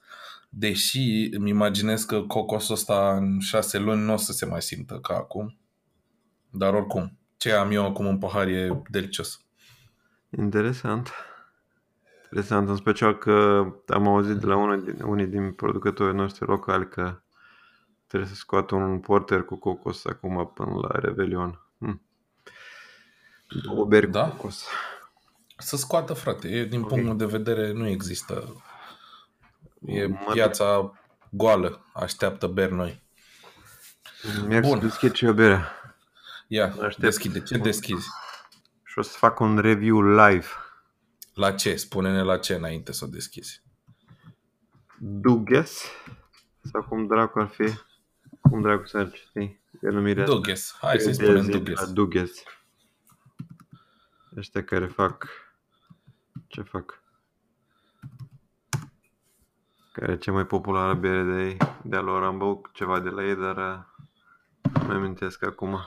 Deși 0.48 1.28
îmi 1.30 1.50
imaginez 1.50 2.04
că 2.04 2.20
cocosul 2.20 2.74
ăsta 2.74 3.16
în 3.16 3.40
șase 3.40 3.78
luni 3.78 4.02
nu 4.02 4.12
o 4.12 4.16
să 4.16 4.32
se 4.32 4.46
mai 4.46 4.62
simtă 4.62 4.98
ca 5.02 5.14
acum. 5.14 5.58
Dar 6.58 6.74
oricum, 6.74 7.18
ce 7.36 7.52
am 7.52 7.70
eu 7.70 7.86
acum 7.86 8.06
în 8.06 8.18
pahar 8.18 8.46
e 8.46 8.82
delicios. 8.88 9.40
Interesant. 10.38 11.12
Interesant, 12.24 12.68
în 12.68 12.76
special 12.76 13.18
că 13.18 13.64
am 13.86 14.06
auzit 14.08 14.36
de 14.36 14.46
la 14.46 14.56
unul 14.56 14.84
din, 14.84 15.02
unii 15.02 15.26
din 15.26 15.52
producătorii 15.52 16.14
noștri 16.16 16.46
locali 16.46 16.88
că 16.88 17.20
trebuie 18.06 18.28
să 18.28 18.34
scoată 18.36 18.74
un 18.74 18.98
porter 19.00 19.42
cu 19.42 19.56
cocos 19.56 20.04
acum 20.04 20.50
până 20.54 20.70
la 20.82 20.98
Revelion. 20.98 21.60
Hm. 21.78 22.02
Două 23.64 23.84
beri 23.84 24.10
Da? 24.10 24.28
cu 24.28 24.36
cocos. 24.36 24.66
Să 25.58 25.76
scoată, 25.76 26.12
frate. 26.12 26.48
E, 26.48 26.64
din 26.64 26.80
Ok. 26.80 26.88
punctul 26.88 27.08
meu 27.08 27.16
de 27.28 27.36
vedere, 27.36 27.72
nu 27.72 27.86
există. 27.86 28.62
E 29.86 30.06
Mă- 30.06 30.30
piața 30.32 30.92
goală. 31.30 31.84
Așteaptă 31.94 32.46
beri 32.46 32.74
noi. 32.74 33.02
Merg 34.46 34.64
Bun. 34.66 34.78
să 34.80 34.84
deschid 34.86 35.12
și 35.14 35.24
o 35.24 35.32
bere. 35.32 35.60
Ia, 36.50 36.64
Aștept. 36.66 36.96
deschide. 36.98 37.42
Ce 37.42 37.56
deschizi? 37.58 38.08
Și 38.84 38.98
o 38.98 39.02
să 39.02 39.16
fac 39.18 39.40
un 39.40 39.58
review 39.58 40.00
live. 40.02 40.46
La 41.34 41.52
ce? 41.52 41.76
Spune-ne 41.76 42.22
la 42.22 42.38
ce 42.38 42.54
înainte 42.54 42.92
să 42.92 43.04
o 43.04 43.08
deschizi. 43.08 43.62
Duges 45.00 45.82
sau 46.62 46.82
cum 46.82 47.06
dracu 47.06 47.38
ar 47.38 47.46
fi, 47.48 47.72
cum 48.40 48.60
dracu 48.60 48.86
s-ar 48.86 49.10
citi 49.10 49.58
denumirea 49.80 50.22
asta? 50.22 50.34
Duges. 50.34 50.76
Hai 50.80 50.98
să-i 51.00 51.12
De 51.16 51.24
spunem 51.24 51.42
zi 51.42 51.50
Duges. 51.50 51.80
la 51.80 51.86
Duges. 51.86 52.42
Ăștia 54.36 54.64
care 54.64 54.86
fac, 54.86 55.26
ce 56.46 56.62
fac? 56.62 57.02
Care 59.92 60.12
e 60.12 60.16
cea 60.16 60.32
mai 60.32 60.46
populară 60.46 60.94
bere 60.94 61.22
de 61.22 61.42
ei, 61.42 61.56
de-a 61.84 62.00
lor 62.00 62.22
am 62.22 62.38
băut 62.38 62.66
ceva 62.72 63.00
de 63.00 63.08
la 63.08 63.24
ei, 63.24 63.36
dar 63.36 63.56
uh, 63.56 63.84
nu 64.80 64.86
mai 64.86 64.96
amintesc 64.96 65.42
acum. 65.42 65.78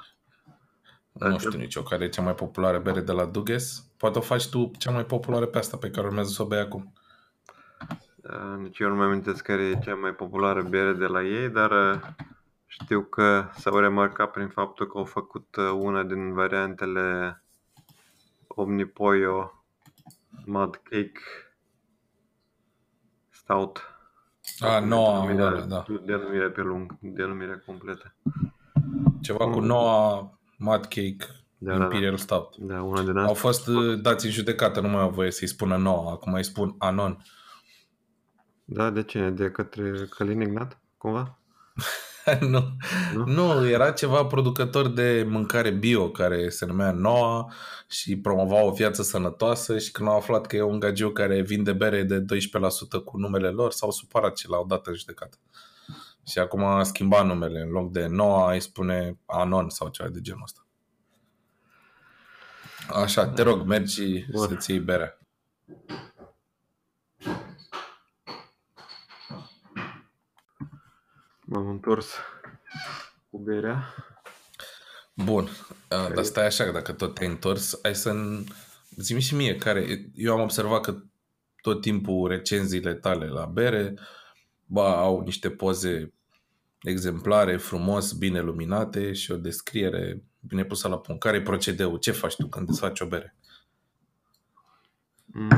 Nu 1.13 1.37
știu 1.37 1.59
nicio 1.59 1.81
care 1.81 2.03
e 2.03 2.09
cea 2.09 2.21
mai 2.21 2.35
populară 2.35 2.79
bere 2.79 3.01
de 3.01 3.11
la 3.11 3.25
Duges. 3.25 3.85
Poate 3.97 4.17
o 4.17 4.21
faci 4.21 4.49
tu 4.49 4.71
cea 4.77 4.91
mai 4.91 5.05
populară 5.05 5.45
pe 5.45 5.57
asta 5.57 5.77
pe 5.77 5.89
care 5.89 6.07
urmează 6.07 6.29
să 6.29 6.41
o 6.41 6.45
bei 6.45 6.59
acum. 6.59 6.93
Uh, 8.23 8.57
Nici 8.57 8.79
eu 8.79 8.89
nu 8.89 8.95
mai 8.95 9.05
amintesc 9.05 9.43
care 9.43 9.61
e 9.61 9.79
cea 9.79 9.95
mai 9.95 10.11
populară 10.11 10.61
bere 10.61 10.93
de 10.93 11.05
la 11.05 11.23
ei, 11.23 11.49
dar 11.49 11.71
uh, 11.71 11.99
știu 12.65 13.01
că 13.01 13.49
s-au 13.55 13.79
remarcat 13.79 14.31
prin 14.31 14.47
faptul 14.47 14.87
că 14.87 14.97
au 14.97 15.05
făcut 15.05 15.55
uh, 15.55 15.71
una 15.73 16.03
din 16.03 16.33
variantele 16.33 17.43
Omnipoyo 18.47 19.63
Mud 20.45 20.75
Cake 20.75 21.19
Stout. 23.29 23.85
A, 24.59 24.79
noua, 24.79 25.25
denumirea, 25.25 25.49
da, 25.49 25.65
da. 25.65 25.85
denumirea 26.05 26.49
pe 26.49 26.61
lung, 26.61 26.97
denumirea 26.99 27.61
completă. 27.65 28.15
Ceva 29.21 29.49
cu 29.49 29.59
noua 29.59 30.31
Mad 30.61 30.81
Cake 30.81 31.17
Da, 31.57 31.71
da, 31.71 31.77
da. 31.77 31.83
Imperial 31.83 32.17
Stout. 32.17 32.55
Da, 32.57 32.81
una 32.81 33.01
din 33.01 33.17
Au 33.17 33.23
astea. 33.23 33.35
fost 33.35 33.67
uh, 33.67 34.01
dați 34.01 34.25
în 34.25 34.31
judecată, 34.31 34.79
nu 34.79 34.87
mai 34.87 35.01
au 35.01 35.09
voie 35.09 35.31
să-i 35.31 35.47
spună 35.47 35.77
noua, 35.77 36.11
acum 36.11 36.33
îi 36.33 36.43
spun 36.43 36.75
Anon. 36.77 37.23
Da, 38.65 38.89
de 38.89 39.03
cine? 39.03 39.29
De 39.29 39.49
către 39.49 40.07
Călin 40.09 40.41
Ignat, 40.41 40.79
cumva? 40.97 41.39
nu. 42.39 42.75
Nu? 43.13 43.25
nu, 43.25 43.67
era 43.69 43.91
ceva 43.91 44.25
producător 44.25 44.87
de 44.87 45.25
mâncare 45.29 45.69
bio 45.69 46.09
care 46.09 46.49
se 46.49 46.65
numea 46.65 46.91
Noa 46.91 47.53
și 47.89 48.17
promova 48.17 48.63
o 48.63 48.71
viață 48.71 49.03
sănătoasă 49.03 49.77
și 49.77 49.91
când 49.91 50.09
au 50.09 50.15
aflat 50.15 50.47
că 50.47 50.55
e 50.55 50.61
un 50.61 50.79
gagiu 50.79 51.09
care 51.09 51.41
vinde 51.41 51.73
bere 51.73 52.03
de 52.03 52.19
12% 52.19 52.25
cu 53.05 53.17
numele 53.17 53.49
lor, 53.49 53.71
s-au 53.71 53.91
supărat 53.91 54.37
și 54.37 54.49
l-au 54.49 54.65
dat 54.65 54.87
în 54.87 54.93
judecată. 54.93 55.37
Și 56.25 56.39
acum 56.39 56.63
a 56.63 56.83
schimbat 56.83 57.25
numele, 57.25 57.61
în 57.61 57.69
loc 57.69 57.91
de 57.91 58.05
Noa 58.05 58.51
îi 58.51 58.59
spune 58.59 59.19
Anon 59.25 59.69
sau 59.69 59.89
ceva 59.89 60.09
de 60.09 60.21
genul 60.21 60.41
ăsta. 60.43 60.65
Așa, 62.89 63.27
te 63.27 63.41
rog, 63.41 63.65
mergi 63.65 64.25
Bun. 64.31 64.47
să-ți 64.47 64.71
iei 64.71 64.79
berea. 64.79 65.17
M-am 71.45 71.67
întors 71.67 72.15
cu 73.29 73.37
berea. 73.37 73.95
Bun, 75.13 75.43
uh, 75.43 76.13
dar 76.13 76.23
stai 76.23 76.45
așa, 76.45 76.63
că 76.63 76.71
dacă 76.71 76.93
tot 76.93 77.13
te-ai 77.13 77.29
întors, 77.29 77.79
hai 77.81 77.95
să 77.95 78.15
zi 78.97 79.19
și 79.19 79.35
mie 79.35 79.55
care... 79.55 80.11
Eu 80.15 80.33
am 80.33 80.41
observat 80.41 80.81
că 80.81 80.97
tot 81.61 81.81
timpul 81.81 82.27
recenziile 82.27 82.93
tale 82.93 83.27
la 83.27 83.45
bere 83.45 83.93
ba, 84.71 84.97
au 84.97 85.21
niște 85.21 85.49
poze 85.49 86.13
exemplare, 86.81 87.57
frumos, 87.57 88.13
bine 88.13 88.41
luminate 88.41 89.13
și 89.13 89.31
o 89.31 89.37
descriere 89.37 90.23
bine 90.39 90.63
pusă 90.63 90.87
la 90.87 90.99
punct. 90.99 91.21
Care 91.21 91.37
e 91.37 91.41
procedeul? 91.41 91.97
Ce 91.97 92.11
faci 92.11 92.35
tu 92.35 92.47
când 92.47 92.69
îți 92.69 92.79
faci 92.79 92.99
o 92.99 93.07
bere? 93.07 93.35
Mm. 95.25 95.49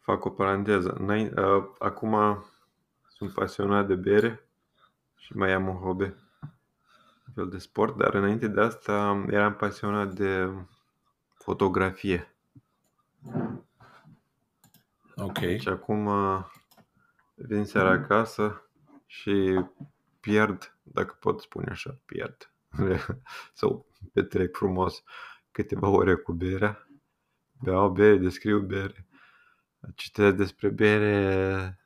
Fac 0.00 0.24
o 0.24 0.30
paranteză. 0.30 0.96
Înain- 1.00 1.32
uh, 1.38 1.64
Acum 1.78 2.44
sunt 3.08 3.32
pasionat 3.32 3.86
de 3.86 3.94
bere 3.94 4.48
și 5.16 5.36
mai 5.36 5.52
am 5.52 5.68
un 5.68 5.76
hobby, 5.76 6.04
un 7.26 7.32
fel 7.34 7.48
de 7.48 7.58
sport, 7.58 7.96
dar 7.96 8.14
înainte 8.14 8.48
de 8.48 8.60
asta 8.60 9.24
eram 9.30 9.54
pasionat 9.54 10.12
de 10.14 10.50
fotografie. 11.34 12.34
Ok. 15.20 15.38
Și 15.58 15.68
acum 15.68 16.06
uh, 16.06 16.44
vin 17.34 17.64
seara 17.64 17.90
acasă 17.90 18.70
și 19.06 19.64
pierd, 20.20 20.76
dacă 20.82 21.16
pot 21.20 21.40
spune 21.40 21.70
așa, 21.70 21.98
pierd. 22.04 22.52
Sau 23.54 23.86
petrec 24.12 24.56
frumos 24.56 25.02
câteva 25.50 25.88
ore 25.88 26.14
cu 26.14 26.32
berea. 26.32 26.88
Beau 27.62 27.90
bere, 27.90 28.16
descriu 28.16 28.60
bere. 28.60 29.06
Citesc 29.94 30.36
despre 30.36 30.68
bere, 30.68 31.78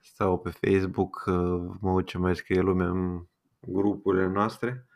stau 0.00 0.38
pe 0.38 0.50
Facebook, 0.50 1.24
uh, 1.26 1.76
mă 1.80 1.90
uit 1.90 2.06
ce 2.06 2.18
mai 2.18 2.36
scrie 2.36 2.60
lumea 2.60 2.88
în 2.88 3.26
grupurile 3.60 4.26
noastre. 4.26 4.86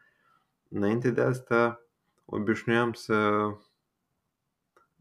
Înainte 0.68 1.10
de 1.10 1.20
asta, 1.20 1.80
obișnuiam 2.24 2.92
să 2.92 3.48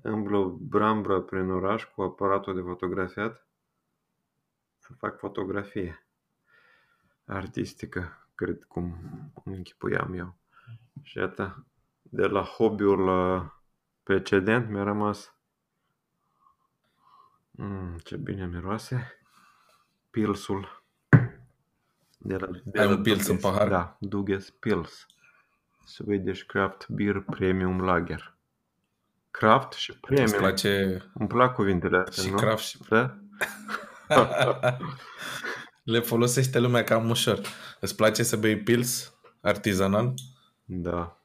îmblu 0.01 0.49
brambra 0.61 1.21
prin 1.21 1.49
oraș 1.49 1.83
cu 1.83 2.01
aparatul 2.01 2.55
de 2.55 2.61
fotografiat 2.61 3.45
să 4.77 4.93
fac 4.93 5.17
fotografie 5.19 6.05
artistică, 7.25 8.27
cred 8.35 8.63
cum 8.63 8.95
îmi 9.43 9.55
închipuiam 9.55 10.13
eu. 10.13 10.35
Și 11.01 11.17
iată, 11.17 11.65
de 12.01 12.25
la 12.27 12.41
hobby-ul 12.41 13.07
uh, 13.07 13.49
precedent 14.03 14.69
mi-a 14.69 14.83
rămas 14.83 15.35
mm, 17.51 17.97
ce 17.97 18.17
bine 18.17 18.45
miroase 18.47 19.17
pilsul 20.09 20.83
de 22.17 22.37
la, 22.37 22.47
de 22.63 22.79
Ai 22.79 22.85
la 22.85 22.91
un 22.95 23.01
pils 23.01 23.27
în 23.27 23.35
Duges. 23.35 23.51
pahar? 23.51 23.67
Da, 23.67 23.97
Duges 23.99 24.49
Pils 24.49 25.05
Swedish 25.85 26.43
Craft 26.45 26.89
Beer 26.89 27.19
Premium 27.19 27.81
Lager 27.81 28.35
Craft 29.31 29.73
și 29.73 29.89
Îți 29.91 29.99
Premium 29.99 30.31
place 30.31 31.03
îmi 31.13 31.27
plac 31.27 31.53
cuvintele 31.53 31.97
astea, 31.97 32.23
și 32.23 32.29
nu? 32.29 32.35
craft 32.35 32.63
și... 32.63 32.77
Da? 32.89 33.17
Le 35.83 35.99
folosește 35.99 36.59
lumea 36.59 36.83
cam 36.83 37.09
ușor. 37.09 37.39
Îți 37.79 37.95
place 37.95 38.23
să 38.23 38.37
bei 38.37 38.57
pils 38.57 39.13
artizanal? 39.41 40.13
Da. 40.65 41.21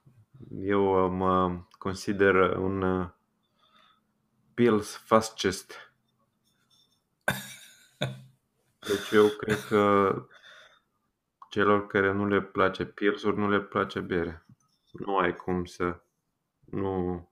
Eu 0.60 1.04
uh, 1.04 1.10
mă 1.10 1.60
consider 1.78 2.34
un 2.56 2.82
uh, 2.82 3.08
Pils 4.54 4.96
fascist. 4.96 5.92
Deci 8.78 9.10
eu 9.12 9.28
cred 9.28 9.64
că 9.68 10.12
celor 11.50 11.86
care 11.86 12.12
nu 12.12 12.26
le 12.26 12.42
place 12.42 12.84
pilsuri, 12.84 13.36
nu 13.36 13.50
le 13.50 13.60
place 13.60 14.00
bere. 14.00 14.46
Nu 14.90 15.16
ai 15.16 15.36
cum 15.36 15.64
să 15.64 16.00
nu 16.64 17.28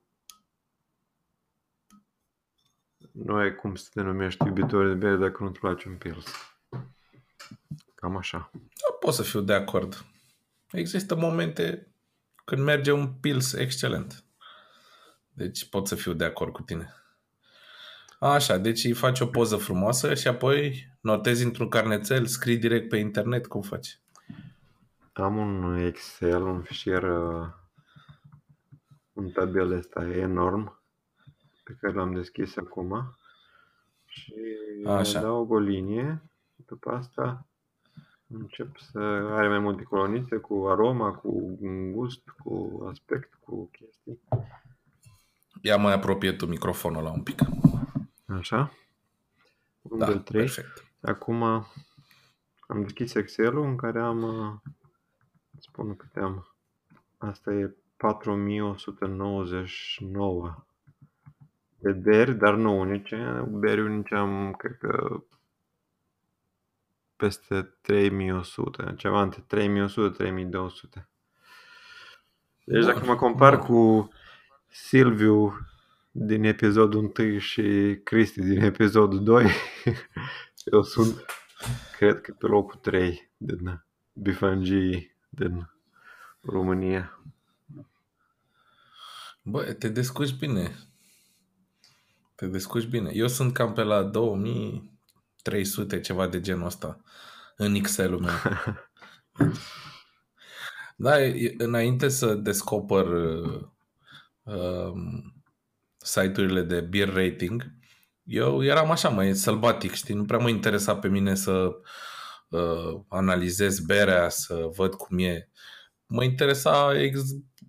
nu 3.15 3.35
ai 3.35 3.55
cum 3.55 3.75
să 3.75 3.89
te 3.93 4.01
numești 4.01 4.47
iubitor 4.47 4.87
de 4.87 4.95
bere 4.95 5.17
dacă 5.17 5.43
nu-ți 5.43 5.59
place 5.59 5.89
un 5.89 5.95
pils. 5.95 6.25
Cam 7.95 8.17
așa. 8.17 8.51
Da, 8.53 8.97
pot 9.01 9.15
să 9.15 9.23
fiu 9.23 9.41
de 9.41 9.53
acord. 9.53 10.05
Există 10.71 11.17
momente 11.17 11.87
când 12.45 12.63
merge 12.63 12.93
un 12.93 13.13
pils 13.13 13.53
excelent. 13.53 14.25
Deci 15.33 15.69
pot 15.69 15.87
să 15.87 15.95
fiu 15.95 16.13
de 16.13 16.25
acord 16.25 16.53
cu 16.53 16.63
tine. 16.63 16.95
Așa, 18.19 18.57
deci 18.57 18.85
îi 18.85 18.93
faci 18.93 19.21
o 19.21 19.27
poză 19.27 19.57
frumoasă 19.57 20.15
și 20.15 20.29
apoi 20.29 20.89
notezi 21.01 21.45
într-un 21.45 21.69
carnețel, 21.69 22.27
scrii 22.27 22.59
direct 22.59 22.89
pe 22.89 22.97
internet, 22.97 23.47
cum 23.47 23.63
faci? 23.63 23.99
Am 25.13 25.37
un 25.37 25.79
Excel, 25.79 26.43
un 26.43 26.63
fișier, 26.63 27.03
uh, 27.03 27.47
un 29.13 29.31
tabel 29.31 29.73
ăsta 29.73 30.05
enorm 30.05 30.84
pe 31.65 31.77
care 31.81 31.93
l-am 31.95 32.13
deschis 32.15 32.57
acum 32.57 33.17
și 34.05 34.35
Așa. 34.87 35.19
adaug 35.19 35.51
o 35.51 35.59
linie. 35.59 36.23
După 36.67 36.91
asta 36.91 37.47
încep 38.27 38.79
să 38.79 38.99
are 39.31 39.49
mai 39.49 39.59
multe 39.59 39.83
coloniste 39.83 40.37
cu 40.37 40.67
aroma, 40.69 41.13
cu 41.13 41.59
gust, 41.93 42.29
cu 42.29 42.85
aspect, 42.91 43.35
cu 43.35 43.69
chestii. 43.73 44.21
Ia 45.63 45.77
mai 45.77 45.93
apropie 45.93 46.33
tu 46.33 46.47
microfonul 46.47 47.03
la 47.03 47.11
un 47.13 47.23
pic. 47.23 47.39
Așa. 48.27 48.73
1, 49.83 49.99
Da, 49.99 50.07
2, 50.07 50.19
3. 50.21 50.41
perfect. 50.41 50.85
Acum 51.01 51.43
am 52.67 52.83
deschis 52.83 53.15
Excel-ul 53.15 53.65
în 53.65 53.77
care 53.77 54.01
am, 54.01 54.23
uh, 54.23 54.53
spun 55.59 55.97
câte 55.97 56.21
am, 56.21 56.55
asta 57.19 57.53
e 57.53 57.75
4199 57.97 60.65
de 61.85 61.93
beri, 61.93 62.35
dar 62.35 62.55
nu 62.55 62.79
unice. 62.79 63.45
Beri 63.49 63.81
unice 63.81 64.15
am, 64.15 64.53
cred 64.53 64.77
că, 64.79 65.23
peste 67.17 67.63
3100, 67.81 68.95
ceva 68.97 69.23
între 69.23 69.45
3100-3200. 71.01 71.05
Deci 72.65 72.85
dacă 72.85 72.99
Bun, 72.99 73.09
mă 73.09 73.17
compar 73.17 73.57
bun. 73.57 73.67
cu 73.67 74.11
Silviu 74.71 75.59
din 76.11 76.45
episodul 76.45 77.13
1 77.19 77.39
și 77.39 77.99
Cristi 78.05 78.41
din 78.43 78.63
episodul 78.63 79.23
2, 79.23 79.47
eu 80.73 80.83
sunt, 80.83 81.25
cred 81.97 82.21
că 82.21 82.33
pe 82.33 82.47
locul 82.47 82.79
3 82.81 83.31
din 83.37 83.85
bifangii 84.13 85.17
din 85.29 85.71
România. 86.41 87.19
Bă, 89.43 89.63
te 89.63 89.89
descurci 89.89 90.39
bine. 90.39 90.75
Te 92.35 92.47
descurci 92.47 92.87
bine. 92.87 93.11
Eu 93.13 93.29
sunt 93.29 93.53
cam 93.53 93.73
pe 93.73 93.83
la 93.83 94.03
2300, 94.03 96.01
ceva 96.01 96.27
de 96.29 96.41
genul 96.41 96.67
ăsta, 96.67 97.03
în 97.57 97.75
Excel-ul 97.75 98.21
meu. 98.21 98.35
Da, 100.97 101.23
e- 101.25 101.55
înainte 101.59 102.09
să 102.09 102.35
descoper 102.35 103.07
uh, 103.07 103.61
um, 104.43 105.35
site-urile 105.97 106.63
de 106.63 106.81
beer 106.81 107.13
rating, 107.13 107.65
eu 108.25 108.65
eram 108.65 108.91
așa 108.91 109.09
mai 109.09 109.35
sălbatic, 109.35 109.93
știi? 109.93 110.15
Nu 110.15 110.25
prea 110.25 110.39
mă 110.39 110.49
interesa 110.49 110.97
pe 110.97 111.09
mine 111.09 111.35
să 111.35 111.71
uh, 112.49 113.01
analizez 113.09 113.81
berea, 113.81 114.29
să 114.29 114.69
văd 114.77 114.95
cum 114.95 115.19
e. 115.19 115.49
Mă 116.07 116.25
interesa 116.25 117.01
ex, 117.01 117.21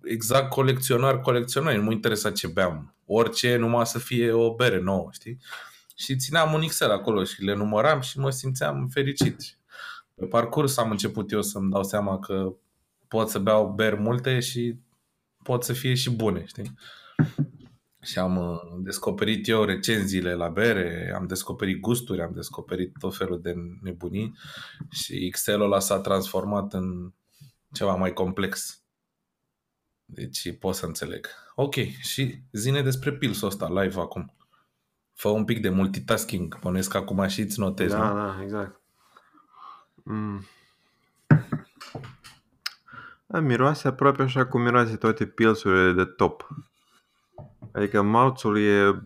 exact 0.02 0.50
colecționar, 0.50 1.20
colecționar. 1.20 1.74
Nu 1.74 1.82
mă 1.82 1.92
interesa 1.92 2.30
ce 2.32 2.46
beam. 2.46 2.95
Orice, 3.06 3.56
numai 3.56 3.86
să 3.86 3.98
fie 3.98 4.32
o 4.32 4.54
bere 4.54 4.80
nouă, 4.80 5.08
știi? 5.12 5.38
Și 5.96 6.16
țineam 6.16 6.52
un 6.52 6.62
Excel 6.62 6.90
acolo 6.90 7.24
și 7.24 7.42
le 7.42 7.54
număram 7.54 8.00
și 8.00 8.18
mă 8.18 8.30
simțeam 8.30 8.88
fericit. 8.88 9.58
Pe 10.14 10.26
parcurs 10.26 10.76
am 10.76 10.90
început 10.90 11.30
eu 11.30 11.42
să-mi 11.42 11.70
dau 11.70 11.84
seama 11.84 12.18
că 12.18 12.54
pot 13.08 13.28
să 13.28 13.38
beau 13.38 13.72
beri 13.72 13.96
multe 13.96 14.40
și 14.40 14.76
pot 15.42 15.64
să 15.64 15.72
fie 15.72 15.94
și 15.94 16.10
bune, 16.10 16.44
știi? 16.46 16.74
Și 18.02 18.18
am 18.18 18.36
uh, 18.36 18.60
descoperit 18.78 19.48
eu 19.48 19.64
recenziile 19.64 20.34
la 20.34 20.48
bere, 20.48 21.12
am 21.16 21.26
descoperit 21.26 21.80
gusturi, 21.80 22.22
am 22.22 22.32
descoperit 22.34 22.92
tot 22.98 23.16
felul 23.16 23.40
de 23.40 23.54
nebunii 23.82 24.36
și 24.90 25.26
Excel-ul 25.26 25.64
ăla 25.64 25.78
s-a 25.78 26.00
transformat 26.00 26.72
în 26.72 27.12
ceva 27.72 27.94
mai 27.94 28.12
complex. 28.12 28.82
Deci 30.04 30.58
pot 30.58 30.74
să 30.74 30.86
înțeleg. 30.86 31.28
Ok, 31.58 31.74
și 32.00 32.42
zine 32.52 32.82
despre 32.82 33.12
pilsul 33.12 33.48
ăsta 33.48 33.68
live 33.68 34.00
acum. 34.00 34.34
Fă 35.12 35.28
un 35.28 35.44
pic 35.44 35.60
de 35.60 35.68
multitasking, 35.68 36.58
bănuiesc 36.60 36.90
că 36.90 36.96
acum 36.96 37.26
și 37.26 37.40
îți 37.40 37.60
notezi, 37.60 37.94
Da, 37.94 38.08
nu? 38.08 38.14
da, 38.14 38.42
exact. 38.42 38.80
Mm. 40.02 40.44
Da, 43.26 43.40
miroase 43.40 43.88
aproape 43.88 44.22
așa 44.22 44.46
cum 44.46 44.62
miroase 44.62 44.96
toate 44.96 45.26
pilsurile 45.26 45.92
de 45.92 46.04
top. 46.04 46.48
Adică 47.72 48.02
malțul 48.02 48.58
e, 48.58 49.02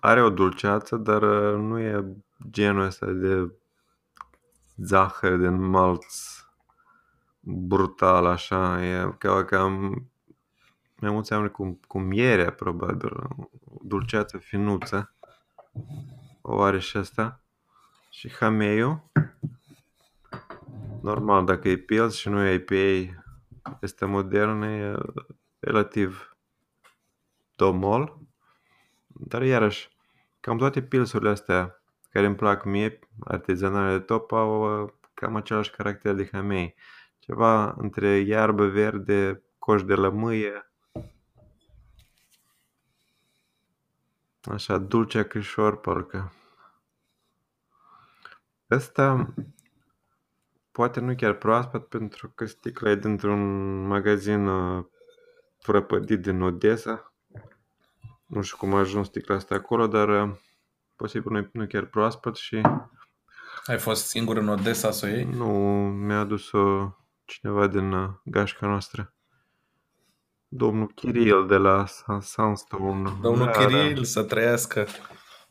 are 0.00 0.22
o 0.22 0.30
dulceață, 0.30 0.96
dar 0.96 1.22
uh, 1.22 1.60
nu 1.60 1.78
e 1.78 2.04
genul 2.50 2.84
ăsta 2.84 3.06
de 3.06 3.52
zahăr, 4.76 5.36
de 5.36 5.48
malț 5.48 6.16
brutal 7.40 8.26
așa. 8.26 8.84
E 8.84 9.14
ca, 9.18 9.44
cam 9.44 10.06
mai 11.00 11.10
mult 11.10 11.26
seamănă 11.26 11.48
cu, 11.48 11.80
cu 11.86 11.98
mierea, 11.98 12.52
probabil. 12.52 13.12
O 13.64 13.76
dulceață 13.82 14.38
finuță. 14.38 15.14
O 16.40 16.62
are 16.62 16.78
și 16.78 16.96
asta. 16.96 17.40
Și 18.10 18.32
hameiul. 18.32 19.10
Normal, 21.02 21.44
dacă 21.44 21.68
e 21.68 21.76
pils 21.76 22.14
și 22.14 22.28
nu 22.28 22.44
e 22.44 22.54
IPA, 22.54 23.22
este 23.80 24.04
modern, 24.04 24.62
e 24.62 24.94
relativ 25.58 26.36
domol. 27.56 28.18
Dar 29.06 29.42
iarăși, 29.42 29.90
cam 30.40 30.58
toate 30.58 30.82
pilsurile 30.82 31.30
astea 31.30 31.82
care 32.10 32.26
îmi 32.26 32.36
plac 32.36 32.64
mie, 32.64 32.98
artizanale 33.20 33.98
de 33.98 34.04
top, 34.04 34.32
au 34.32 34.82
uh, 34.82 34.90
cam 35.14 35.36
același 35.36 35.70
caracter 35.70 36.14
de 36.14 36.28
hamei. 36.32 36.74
Ceva 37.18 37.74
între 37.78 38.18
iarbă 38.18 38.66
verde, 38.66 39.42
coș 39.58 39.82
de 39.82 39.94
lămâie, 39.94 40.65
așa, 44.50 44.78
dulce 44.78 45.18
acrișor, 45.18 45.80
parcă. 45.80 46.32
Ăsta 48.70 49.34
poate 50.72 51.00
nu 51.00 51.14
chiar 51.14 51.32
proaspăt, 51.32 51.88
pentru 51.88 52.28
că 52.34 52.46
sticla 52.46 52.90
e 52.90 52.94
dintr-un 52.94 53.42
magazin 53.86 54.46
uh, 54.46 54.84
prăpădit 55.62 56.20
din 56.20 56.40
Odessa. 56.40 57.14
Nu 58.26 58.42
știu 58.42 58.56
cum 58.56 58.74
a 58.74 58.78
ajuns 58.78 59.06
sticla 59.06 59.34
asta 59.34 59.54
acolo, 59.54 59.86
dar 59.86 60.08
uh, 60.08 60.36
posibil 60.96 61.32
nu, 61.32 61.48
nu 61.52 61.66
chiar 61.66 61.84
proaspăt 61.84 62.36
și 62.36 62.60
Ai 63.66 63.78
fost 63.78 64.06
singur 64.06 64.36
în 64.36 64.48
Odessa 64.48 64.90
să 64.90 65.06
o 65.06 65.08
iei? 65.08 65.24
nu 65.24 65.48
mi-a 65.90 66.18
adus-o 66.18 66.96
cineva 67.24 67.66
din 67.66 67.92
uh, 67.92 68.10
gașca 68.24 68.66
noastră. 68.66 69.15
Domnul 70.48 70.90
Kiril 70.94 71.46
de 71.46 71.56
la 71.56 71.84
Sun- 71.86 72.20
Sunstone. 72.20 73.10
Domnul 73.22 73.44
Da, 73.44 73.50
Kiril 73.50 74.04
să 74.04 74.22
trăiască. 74.22 74.80
Da. 74.86 74.92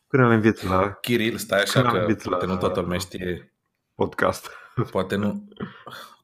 Când 0.08 0.24
îl 0.28 0.34
invit 0.34 0.62
la 0.64 0.92
Kiril, 0.92 1.38
stai 1.38 1.62
așa 1.62 1.72
Când 1.82 1.86
am 1.86 1.92
că 1.94 2.00
invit 2.00 2.24
la- 2.24 2.30
poate 2.30 2.46
nu 2.46 2.58
toată 2.58 2.80
lumea 2.80 2.98
știe. 2.98 3.54
podcast. 3.96 4.50
Poate 4.92 5.16
nu. 5.16 5.48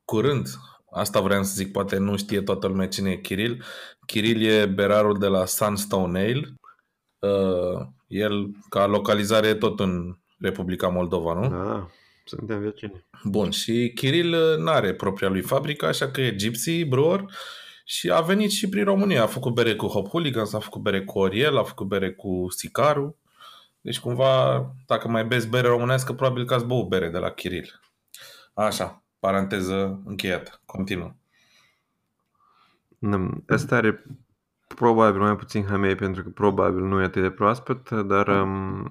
Curând. 0.05 0.47
Asta 0.93 1.19
vreau 1.21 1.43
să 1.43 1.53
zic, 1.55 1.71
poate 1.71 1.97
nu 1.97 2.17
știe 2.17 2.41
toată 2.41 2.67
lumea 2.67 2.87
cine 2.87 3.11
e 3.11 3.15
Kiril. 3.17 3.63
Kiril 4.05 4.45
e 4.45 4.65
berarul 4.65 5.17
de 5.19 5.27
la 5.27 5.45
Sunstone 5.45 6.19
Ale. 6.19 6.53
Uh, 7.19 7.81
el, 8.07 8.51
ca 8.69 8.85
localizare, 8.85 9.47
e 9.47 9.53
tot 9.53 9.79
în 9.79 10.17
Republica 10.39 10.87
Moldova, 10.87 11.33
nu? 11.33 11.49
Da, 11.49 11.63
da, 11.63 11.87
suntem 12.25 12.59
vecini. 12.61 13.05
Bun, 13.23 13.49
și 13.49 13.91
Kiril 13.95 14.57
nu 14.59 14.69
are 14.69 14.93
propria 14.93 15.29
lui 15.29 15.41
fabrică, 15.41 15.85
așa 15.85 16.07
că 16.11 16.21
e 16.21 16.35
Gypsy 16.35 16.85
Brewer 16.85 17.25
și 17.91 18.11
a 18.11 18.21
venit 18.21 18.51
și 18.51 18.69
prin 18.69 18.83
România. 18.83 19.23
A 19.23 19.27
făcut 19.27 19.53
bere 19.53 19.75
cu 19.75 19.87
Hop 19.87 20.07
Hooligans, 20.07 20.53
a 20.53 20.59
făcut 20.59 20.81
bere 20.81 21.03
cu 21.03 21.19
Oriel, 21.19 21.57
a 21.57 21.63
făcut 21.63 21.87
bere 21.87 22.11
cu 22.11 22.45
Sicaru. 22.49 23.17
Deci 23.81 23.99
cumva, 23.99 24.65
dacă 24.85 25.07
mai 25.07 25.25
beți 25.25 25.49
bere 25.49 25.67
românească, 25.67 26.13
probabil 26.13 26.45
că 26.45 26.53
ați 26.53 26.65
băut 26.65 26.87
bere 26.87 27.09
de 27.09 27.17
la 27.17 27.29
Kiril. 27.29 27.79
Așa, 28.53 29.03
paranteză 29.19 30.01
încheiată. 30.05 30.61
Continuă. 30.65 31.15
Mm, 32.99 33.43
Ăsta 33.49 33.75
are 33.75 34.03
probabil 34.75 35.21
mai 35.21 35.35
puțin 35.35 35.65
hamei 35.65 35.95
pentru 35.95 36.23
că 36.23 36.29
probabil 36.29 36.83
nu 36.83 37.01
e 37.01 37.03
atât 37.03 37.21
de 37.21 37.31
proaspăt, 37.31 37.89
dar 37.89 38.27
um, 38.27 38.87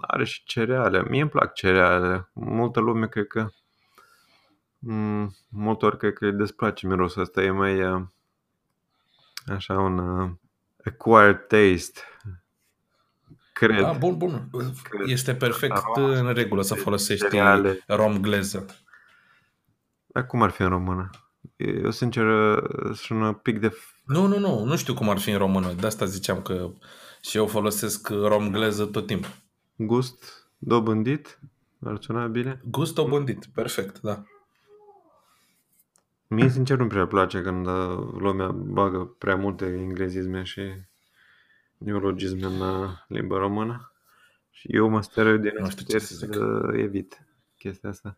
are 0.00 0.24
și 0.24 0.44
cereale. 0.44 1.02
Mie 1.08 1.20
îmi 1.20 1.30
plac 1.30 1.54
cereale. 1.54 2.30
Multă 2.32 2.80
lume 2.80 3.08
cred 3.08 3.26
că 3.26 3.48
mm, 4.78 5.36
multă 5.48 5.84
ori 5.84 5.98
cred 5.98 6.12
că 6.12 6.24
îi 6.24 6.32
desplace 6.32 6.86
mirosul 6.86 7.22
ăsta. 7.22 7.42
E 7.42 7.50
mai 7.50 7.82
uh, 7.82 8.02
așa 9.52 9.72
un 9.72 9.98
uh, 9.98 10.30
acquired 10.84 11.46
taste. 11.46 12.00
Cred. 13.52 13.80
Da, 13.80 13.92
bun, 13.92 14.16
bun. 14.16 14.50
Este 15.06 15.34
perfect 15.34 15.76
Aroma 15.76 16.18
în 16.18 16.32
regulă 16.32 16.62
să 16.62 16.74
folosești 16.74 17.28
cereale. 17.28 17.84
rom 17.86 18.20
gleză. 18.20 18.66
Dar 20.06 20.26
cum 20.26 20.42
ar 20.42 20.50
fi 20.50 20.62
în 20.62 20.68
română? 20.68 21.10
Eu, 21.56 21.90
sincer, 21.90 22.24
sunt 22.94 23.20
un 23.20 23.32
pic 23.32 23.60
de... 23.60 23.72
Nu, 24.04 24.26
nu, 24.26 24.38
nu, 24.38 24.64
nu 24.64 24.76
știu 24.76 24.94
cum 24.94 25.08
ar 25.08 25.18
fi 25.18 25.30
în 25.30 25.38
română. 25.38 25.72
De 25.72 25.86
asta 25.86 26.04
ziceam 26.04 26.42
că 26.42 26.70
și 27.20 27.36
eu 27.36 27.46
folosesc 27.46 28.08
romgleză 28.08 28.84
tot 28.84 29.06
timpul. 29.06 29.30
Gust 29.76 30.48
dobândit? 30.58 31.38
Ar 31.84 31.98
suna 32.00 32.26
bine? 32.26 32.60
Gust 32.64 32.94
dobândit, 32.94 33.46
perfect, 33.54 34.00
da. 34.00 34.22
Mie, 36.28 36.48
sincer, 36.48 36.78
nu 36.78 36.86
prea 36.86 37.06
place 37.06 37.40
când 37.40 37.66
uh, 37.66 37.98
lumea 38.18 38.48
bagă 38.48 39.14
prea 39.18 39.36
multe 39.36 39.64
englezisme 39.64 40.42
și 40.42 40.62
neologisme 41.78 42.46
în 42.46 42.60
uh, 42.60 42.90
limba 43.08 43.38
română. 43.38 43.92
Și 44.50 44.68
eu 44.70 44.88
mă 44.88 45.02
stărui 45.02 45.38
din 45.38 45.52
Nu 45.58 45.68
știu 45.70 45.84
ce 45.84 45.98
să 45.98 46.12
experți 46.14 46.14
zic. 46.14 46.32
să 46.34 46.72
evit 46.76 47.26
chestia 47.58 47.88
asta. 47.88 48.16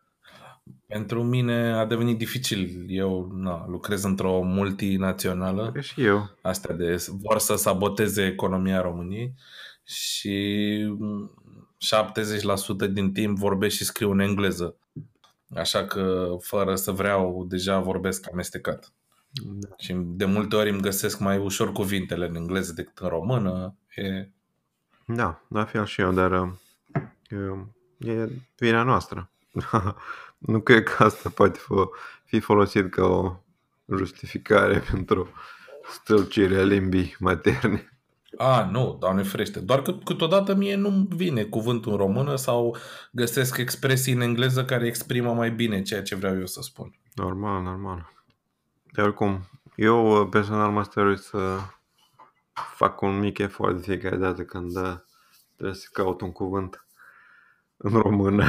Pentru 0.87 1.23
mine 1.23 1.71
a 1.73 1.85
devenit 1.85 2.17
dificil. 2.17 2.85
Eu 2.87 3.31
na, 3.33 3.65
lucrez 3.67 4.03
într-o 4.03 4.41
multinațională, 4.41 5.71
Că 5.71 5.79
și 5.79 6.03
eu. 6.05 6.29
astea 6.41 6.75
de 6.75 7.05
vor 7.09 7.37
să 7.37 7.55
saboteze 7.55 8.25
economia 8.25 8.81
României 8.81 9.33
și 9.85 10.67
mm, 10.97 11.31
70% 12.87 12.91
din 12.91 13.11
timp 13.11 13.37
vorbesc 13.37 13.75
și 13.75 13.83
scriu 13.83 14.11
în 14.11 14.19
engleză. 14.19 14.75
Așa 15.55 15.85
că, 15.85 16.35
fără 16.39 16.75
să 16.75 16.91
vreau, 16.91 17.45
deja 17.47 17.79
vorbesc 17.79 18.27
amestecat. 18.31 18.93
Da. 19.43 19.69
Și 19.77 19.93
de 19.93 20.25
multe 20.25 20.55
ori 20.55 20.69
îmi 20.69 20.81
găsesc 20.81 21.19
mai 21.19 21.37
ușor 21.37 21.71
cuvintele 21.71 22.27
în 22.27 22.35
engleză 22.35 22.73
decât 22.73 22.97
în 22.97 23.07
română. 23.07 23.75
E... 23.95 24.29
Da, 25.05 25.41
la 25.47 25.65
fel 25.65 25.85
și 25.85 26.01
eu, 26.01 26.11
dar 26.11 26.31
uh, 26.31 27.59
e 27.97 28.29
vina 28.57 28.83
noastră. 28.83 29.31
nu 30.37 30.61
cred 30.61 30.83
că 30.83 31.03
asta 31.03 31.29
poate 31.29 31.59
fi- 31.59 31.89
fi 32.25 32.39
folosit 32.39 32.91
ca 32.91 33.05
o 33.05 33.35
justificare 33.95 34.79
pentru 34.91 35.29
stâlcirea 35.91 36.63
limbii 36.63 37.15
materne. 37.19 38.00
A, 38.41 38.69
nu, 38.71 38.97
doamne 38.99 39.23
ferește. 39.23 39.59
Doar 39.59 39.81
că 39.81 39.91
câteodată 39.91 40.55
mie 40.55 40.75
nu 40.75 41.07
vine 41.09 41.43
cuvântul 41.43 41.91
în 41.91 41.97
română 41.97 42.35
sau 42.35 42.77
găsesc 43.11 43.57
expresii 43.57 44.13
în 44.13 44.21
engleză 44.21 44.65
care 44.65 44.87
exprimă 44.87 45.33
mai 45.33 45.51
bine 45.51 45.81
ceea 45.81 46.01
ce 46.01 46.15
vreau 46.15 46.37
eu 46.37 46.45
să 46.45 46.61
spun. 46.61 46.95
Normal, 47.13 47.61
normal. 47.61 48.11
De 48.91 49.01
oricum, 49.01 49.49
eu 49.75 50.21
uh, 50.21 50.27
personal 50.29 50.71
mă 50.71 50.83
stărui 50.83 51.17
să 51.17 51.57
fac 52.53 53.01
un 53.01 53.19
mic 53.19 53.37
efort 53.37 53.75
de 53.75 53.81
fiecare 53.81 54.15
dată 54.15 54.43
când 54.43 54.75
uh, 54.75 54.95
trebuie 55.55 55.75
să 55.75 55.87
caut 55.91 56.21
un 56.21 56.31
cuvânt 56.31 56.85
în 57.77 57.99
română. 57.99 58.45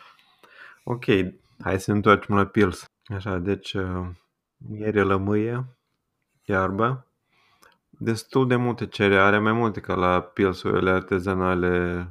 ok, 0.94 1.04
hai 1.60 1.80
să 1.80 1.90
ne 1.90 1.96
întoarcem 1.96 2.34
la 2.34 2.46
pils. 2.46 2.90
Așa, 3.04 3.38
deci 3.38 3.72
uh, 3.72 4.06
miere 4.56 5.02
lămâie, 5.02 5.64
iarbă, 6.44 7.06
destul 7.98 8.46
de 8.48 8.56
multe 8.56 8.86
cereale, 8.86 9.38
mai 9.38 9.52
multe 9.52 9.80
ca 9.80 9.94
la 9.94 10.20
pilsurile 10.20 10.90
artezanale 10.90 12.08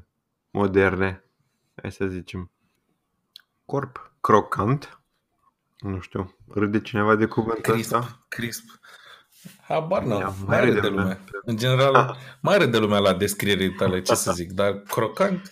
moderne, 0.52 1.24
hai 1.82 1.92
să 1.92 2.06
zicem. 2.06 2.52
Corp 3.66 4.12
crocant, 4.22 5.00
nu 5.80 6.00
știu, 6.00 6.36
râde 6.48 6.82
cineva 6.82 7.16
de 7.16 7.26
cuvântul 7.26 7.74
Crisp, 7.74 7.94
ăsta? 7.94 8.26
crisp. 8.28 8.80
Habar 9.68 10.04
n-am, 10.04 10.20
Ia, 10.20 10.28
mai, 10.28 10.36
mai 10.46 10.58
are 10.58 10.66
râde 10.68 10.80
de 10.80 10.88
lumea. 10.88 11.04
lume. 11.04 11.20
În 11.46 11.58
general, 11.58 12.18
mai 12.42 12.56
are 12.56 12.66
de 12.66 12.78
lumea 12.78 13.00
la 13.00 13.14
descrierile 13.14 13.76
tale, 13.78 14.02
ce 14.02 14.16
să 14.16 14.32
zic, 14.42 14.52
dar 14.52 14.74
crocant, 14.74 15.52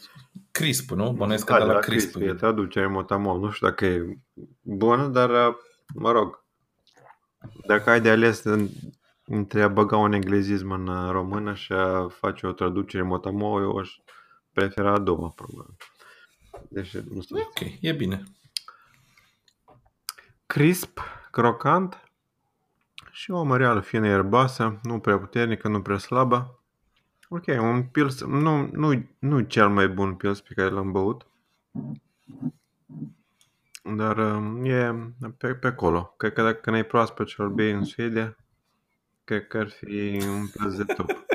crisp, 0.51 0.89
nu? 0.91 1.11
Bănesc 1.11 1.45
că 1.45 1.53
de 1.57 1.63
la 1.63 1.79
crisp. 1.79 2.17
Da, 2.17 2.25
E 2.25 2.33
traducere 2.33 2.87
motamol. 2.87 3.39
Nu 3.39 3.51
știu 3.51 3.67
dacă 3.67 3.85
e 3.85 4.17
bună, 4.61 5.07
dar 5.07 5.29
uh, 5.29 5.55
mă 5.95 6.11
rog. 6.11 6.43
Dacă 7.65 7.89
ai 7.89 8.01
de 8.01 8.09
ales 8.09 8.43
în- 8.43 8.69
între 9.31 9.61
a 9.63 9.67
băga 9.67 9.97
un 9.97 10.13
englezism 10.13 10.71
în 10.71 10.87
uh, 10.87 11.11
română 11.11 11.53
și 11.53 11.71
a 11.73 12.07
face 12.07 12.47
o 12.47 12.51
traducere 12.51 13.03
motamol, 13.03 13.61
eu 13.61 13.77
aș 13.77 13.95
prefera 14.53 14.93
a 14.93 14.99
doua, 14.99 15.29
probabil. 15.35 15.75
Deci, 16.69 16.97
nu 16.97 17.17
E 17.17 17.21
știu. 17.21 17.37
ok, 17.37 17.59
e 17.79 17.91
bine. 17.91 18.23
Crisp, 20.45 20.99
crocant 21.31 22.03
și 23.11 23.31
o 23.31 23.43
măreală 23.43 23.79
fină 23.81 24.07
ierbasă, 24.07 24.79
nu 24.83 24.99
prea 24.99 25.19
puternică, 25.19 25.67
nu 25.67 25.81
prea 25.81 25.97
slabă. 25.97 26.59
Ok, 27.29 27.45
un 27.47 27.83
pils, 27.83 28.23
nu, 28.23 28.69
nu, 28.71 29.09
nu 29.19 29.39
cel 29.41 29.69
mai 29.69 29.87
bun 29.89 30.15
pils 30.15 30.41
pe 30.41 30.53
care 30.53 30.69
l-am 30.69 30.91
băut, 30.91 31.27
dar 33.95 34.17
um, 34.17 34.65
e 34.65 34.93
pe, 35.37 35.55
pe 35.55 35.67
acolo. 35.67 36.13
Cred 36.17 36.33
că 36.33 36.43
dacă 36.43 36.69
n-ai 36.71 36.85
proaspăt 36.85 37.27
și 37.27 37.41
îl 37.41 37.49
bei 37.49 37.71
în 37.71 37.83
Suedia, 37.83 38.37
cred 39.31 39.47
că 39.47 39.57
ar 39.57 39.69
fi 39.69 40.21
un 40.27 40.47
pils 40.47 40.75
de 40.75 40.83
top. 40.93 41.05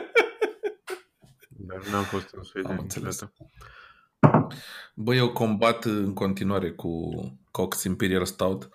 Dar 1.69 1.87
n-am 1.91 2.03
fost 2.05 2.31
în 2.35 2.43
Suedia 2.43 2.71
Am 2.71 2.79
înțeles. 2.79 3.21
niciodată. 3.21 4.55
Bă, 4.95 5.15
eu 5.15 5.33
combat 5.33 5.85
în 5.85 6.15
continuare 6.15 6.73
cu 6.73 7.11
Cox 7.51 7.83
Imperial 7.85 8.25
Stout. 8.25 8.69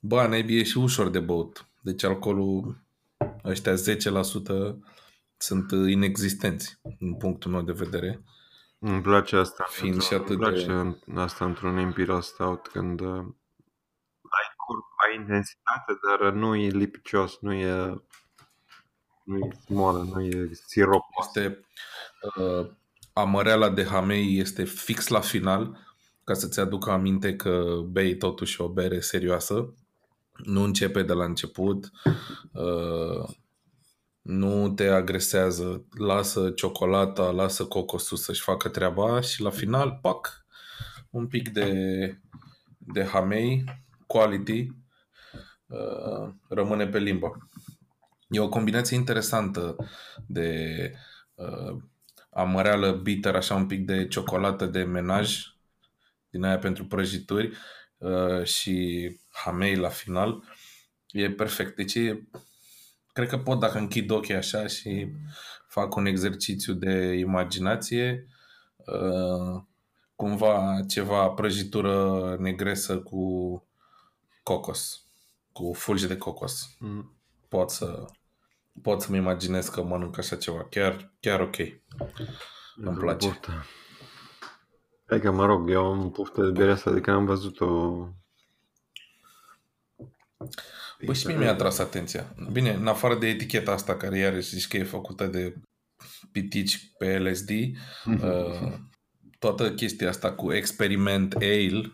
Bă, 0.00 0.26
naibii 0.26 0.58
e 0.58 0.62
și 0.62 0.78
ușor 0.78 1.08
de 1.10 1.20
băut. 1.20 1.66
Deci 1.82 2.02
alcoolul, 2.02 2.84
ăștia 3.44 3.74
10% 3.74 3.76
sunt 5.36 5.70
inexistenți, 5.70 6.80
în 6.98 7.14
punctul 7.14 7.50
meu 7.50 7.62
de 7.62 7.72
vedere. 7.72 8.24
Îmi 8.78 9.02
place 9.02 9.36
asta. 9.36 9.64
Fiind 9.68 10.02
într- 10.02 10.06
și 10.06 10.14
atât 10.14 10.28
îmi 10.28 10.38
place 10.38 10.66
de- 10.66 10.72
în- 10.72 10.98
asta 11.16 11.44
într-un 11.44 11.78
Imperial 11.78 12.20
Stout 12.22 12.66
când 12.68 13.00
uh, 13.00 13.16
ai 14.22 14.48
corp, 14.56 14.84
ai 15.08 15.16
intensitate, 15.20 15.92
dar 16.08 16.32
nu 16.32 16.54
e 16.56 16.68
lipicios, 16.68 17.38
nu 17.40 17.52
e 17.52 18.02
nu 19.24 19.38
e 19.38 19.50
smolă, 19.64 20.08
nu 20.12 20.20
e 20.20 20.50
sirop. 20.66 21.04
Este 21.20 21.64
uh, 22.36 22.70
amăreala 23.12 23.70
de 23.70 23.84
hamei 23.84 24.38
este 24.38 24.64
fix 24.64 25.08
la 25.08 25.20
final, 25.20 25.78
ca 26.24 26.34
să-ți 26.34 26.60
aducă 26.60 26.90
aminte 26.90 27.36
că 27.36 27.80
bei 27.86 28.16
totuși 28.16 28.60
o 28.60 28.68
bere 28.68 29.00
serioasă. 29.00 29.74
Nu 30.44 30.62
începe 30.62 31.02
de 31.02 31.12
la 31.12 31.24
început, 31.24 31.90
uh, 32.52 33.28
nu 34.22 34.72
te 34.72 34.86
agresează, 34.86 35.84
lasă 35.98 36.50
ciocolata, 36.50 37.30
lasă 37.30 37.64
cocosul 37.64 38.16
să-și 38.16 38.42
facă 38.42 38.68
treaba 38.68 39.20
și 39.20 39.42
la 39.42 39.50
final, 39.50 39.98
pac, 40.02 40.44
un 41.10 41.26
pic 41.26 41.48
de, 41.48 41.72
de 42.78 43.04
hamei, 43.04 43.64
quality, 44.06 44.68
uh, 45.66 46.32
rămâne 46.48 46.86
pe 46.86 46.98
limbă. 46.98 47.48
E 48.32 48.40
o 48.40 48.48
combinație 48.48 48.96
interesantă 48.96 49.76
de 50.26 50.92
uh, 51.34 51.76
amăreală 52.30 52.92
bitter, 52.92 53.34
așa 53.34 53.54
un 53.54 53.66
pic 53.66 53.86
de 53.86 54.06
ciocolată 54.06 54.66
de 54.66 54.82
menaj, 54.82 55.38
din 56.30 56.44
aia 56.44 56.58
pentru 56.58 56.84
prăjituri 56.84 57.56
uh, 57.98 58.44
și 58.44 59.08
hamei 59.28 59.76
la 59.76 59.88
final. 59.88 60.44
E 61.10 61.30
perfect. 61.30 61.76
Deci 61.76 61.94
e, 61.94 62.28
cred 63.12 63.28
că 63.28 63.38
pot 63.38 63.58
dacă 63.58 63.78
închid 63.78 64.10
ochii 64.10 64.34
așa 64.34 64.66
și 64.66 65.12
fac 65.68 65.94
un 65.94 66.06
exercițiu 66.06 66.72
de 66.72 67.12
imaginație, 67.12 68.26
uh, 68.76 69.62
cumva 70.16 70.84
ceva 70.88 71.28
prăjitură 71.28 72.36
negresă 72.38 72.98
cu 72.98 73.66
cocos, 74.42 75.06
cu 75.52 75.72
fulgi 75.72 76.06
de 76.06 76.16
cocos 76.16 76.76
Mm. 76.78 77.16
pot 77.48 77.70
să 77.70 78.04
pot 78.82 79.02
să-mi 79.02 79.16
imaginez 79.16 79.68
că 79.68 79.82
mănânc 79.82 80.18
așa 80.18 80.36
ceva. 80.36 80.66
Chiar, 80.70 81.12
chiar 81.20 81.40
ok. 81.40 81.56
Îmi 82.76 82.96
place. 82.98 83.26
Poftă. 83.26 83.66
Hai 85.06 85.20
că 85.20 85.30
mă 85.30 85.44
rog, 85.44 85.70
eu 85.70 85.84
am 85.84 86.10
poftă 86.10 86.42
de 86.42 86.50
berea 86.50 86.72
asta 86.72 86.92
de 86.92 87.00
când 87.00 87.16
am 87.16 87.24
văzut-o. 87.24 87.66
Bă, 91.04 91.12
și 91.12 91.26
mie 91.26 91.36
mi-a 91.36 91.50
atras 91.50 91.78
atenția. 91.78 92.34
Bine, 92.52 92.72
în 92.72 92.86
afară 92.86 93.14
de 93.14 93.28
eticheta 93.28 93.72
asta, 93.72 93.96
care 93.96 94.18
iarăși 94.18 94.48
zici 94.48 94.68
că 94.68 94.76
e 94.76 94.84
făcută 94.84 95.26
de 95.26 95.54
pitici 96.32 96.92
pe 96.98 97.18
LSD, 97.18 97.50
uh, 98.22 98.72
toată 99.38 99.74
chestia 99.74 100.08
asta 100.08 100.32
cu 100.32 100.52
experiment 100.52 101.34
ale, 101.34 101.92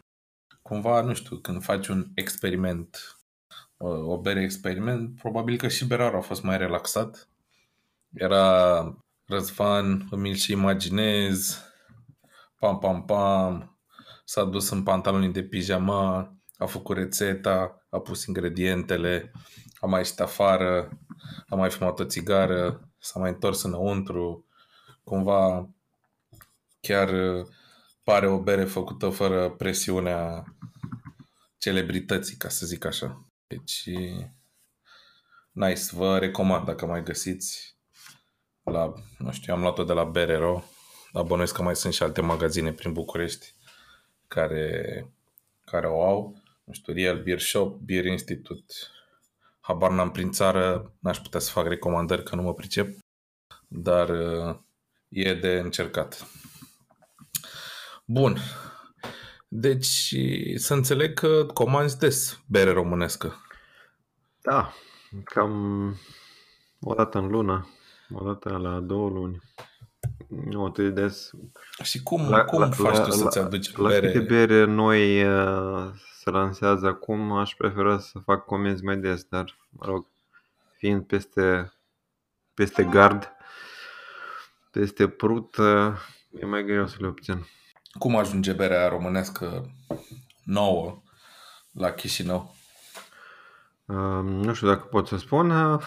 cumva, 0.63 1.01
nu 1.01 1.15
știu, 1.15 1.37
când 1.37 1.63
faci 1.63 1.89
un 1.89 2.07
experiment, 2.15 2.97
uh, 2.97 3.18
o 3.87 4.19
bere 4.19 4.43
experiment, 4.43 5.19
probabil 5.19 5.57
că 5.57 5.69
și 5.69 5.87
berarul 5.87 6.19
a 6.19 6.23
fost 6.23 6.43
mai 6.43 6.59
relaxat. 6.59 7.29
Era 8.13 8.83
Răzvan, 9.27 10.07
îmi 10.11 10.35
și 10.35 10.53
imaginez, 10.53 11.63
pam, 12.59 12.79
pam, 12.79 13.05
pam, 13.05 13.79
s-a 14.25 14.45
dus 14.45 14.71
în 14.71 14.83
pantaloni 14.83 15.33
de 15.33 15.43
pijama, 15.43 16.33
a 16.59 16.67
făcut 16.67 16.97
rețeta, 16.97 17.87
a 17.89 17.99
pus 17.99 18.27
ingredientele, 18.27 19.33
a 19.81 19.87
mai 19.87 19.99
ieșit 19.99 20.21
afară, 20.21 20.99
a 21.49 21.55
mai 21.55 21.71
fumat 21.71 21.99
o 21.99 22.05
țigară, 22.05 22.89
s-a 22.99 23.21
mai 23.21 23.31
întors 23.31 23.63
înăuntru, 23.63 24.45
cumva 25.05 25.69
chiar 26.81 27.09
uh, 27.09 27.47
pare 28.05 28.27
o 28.29 28.41
bere 28.41 28.65
făcută 28.65 29.09
fără 29.09 29.51
presiunea 29.51 30.45
celebrității, 31.59 32.37
ca 32.37 32.49
să 32.49 32.67
zic 32.67 32.85
așa. 32.85 33.28
Deci, 33.49 33.89
nice, 35.53 35.83
vă 35.93 36.19
recomand 36.19 36.65
dacă 36.65 36.87
mai 36.87 37.03
găsiți 37.03 37.77
la, 38.63 38.93
nu 39.19 39.33
știu, 39.33 39.55
am 39.55 39.61
luat-o 39.61 39.85
de 39.85 39.93
la 39.93 40.05
Berero, 40.05 40.65
dar 41.13 41.23
bănuiesc 41.23 41.55
că 41.55 41.63
mai 41.63 41.77
sunt 41.77 41.93
și 41.93 42.03
alte 42.03 42.21
magazine 42.21 42.73
prin 42.73 42.93
București 42.93 43.55
care, 44.27 45.07
care 45.65 45.87
o 45.87 46.03
au. 46.03 46.43
Nu 46.65 46.73
știu, 46.73 46.93
Real 46.93 47.23
Beer 47.23 47.41
Shop, 47.41 47.79
Beer 47.79 48.05
Institute, 48.05 48.75
habar 49.61 49.91
n-am 49.91 50.11
prin 50.11 50.31
țară, 50.31 50.93
n-aș 50.99 51.19
putea 51.19 51.41
să 51.41 51.51
fac 51.51 51.67
recomandări 51.67 52.23
că 52.23 52.35
nu 52.35 52.43
mă 52.43 52.55
pricep, 52.55 52.97
dar 53.69 54.09
uh, 54.09 54.57
e 55.09 55.35
de 55.35 55.59
încercat. 55.59 56.27
Bun. 58.05 58.39
Deci 59.49 60.15
să 60.55 60.75
înțeleg 60.75 61.15
că 61.15 61.47
comanzi 61.55 61.99
des 61.99 62.41
bere 62.47 62.71
românescă. 62.71 63.43
Da, 64.43 64.73
cam 65.25 65.95
o 66.81 66.95
dată 66.95 67.19
în 67.19 67.27
lună, 67.27 67.69
o 68.11 68.25
dată 68.25 68.57
la 68.57 68.81
două 68.81 69.09
luni. 69.09 69.43
Nu 70.29 70.65
atât 70.65 70.85
de 70.85 71.01
des. 71.01 71.31
Și 71.83 72.03
cum, 72.03 72.29
la, 72.29 72.45
cum 72.45 72.61
la, 72.61 72.71
faci 72.71 72.97
la, 72.97 73.03
tu 73.03 73.11
să-ți 73.11 73.39
aduci 73.39 73.77
la, 73.77 73.89
bere? 73.89 74.07
La 74.07 74.13
câte 74.13 74.25
bere 74.25 74.65
noi 74.65 75.25
uh, 75.25 75.91
se 76.21 76.31
lansează 76.31 76.87
acum, 76.87 77.33
aș 77.33 77.55
prefera 77.55 77.99
să 77.99 78.19
fac 78.19 78.45
comenzi 78.45 78.85
mai 78.85 78.97
des, 78.97 79.25
dar, 79.25 79.57
mă 79.69 79.87
rog, 79.87 80.07
fiind 80.77 81.07
peste, 81.07 81.73
peste 82.55 82.85
gard, 82.85 83.33
peste 84.71 85.09
prut, 85.09 85.57
uh, 85.57 85.93
e 86.41 86.45
mai 86.45 86.65
greu 86.65 86.87
să 86.87 86.97
le 86.99 87.07
obțin. 87.07 87.47
Cum 87.99 88.17
ajunge 88.17 88.53
berea 88.53 88.89
românescă 88.89 89.71
nouă 90.45 91.03
la 91.73 91.91
Chișinău? 91.91 92.55
Uh, 93.87 94.23
nu 94.23 94.55
știu 94.55 94.67
dacă 94.67 94.85
pot 94.85 95.07
să 95.07 95.17
spun. 95.17 95.53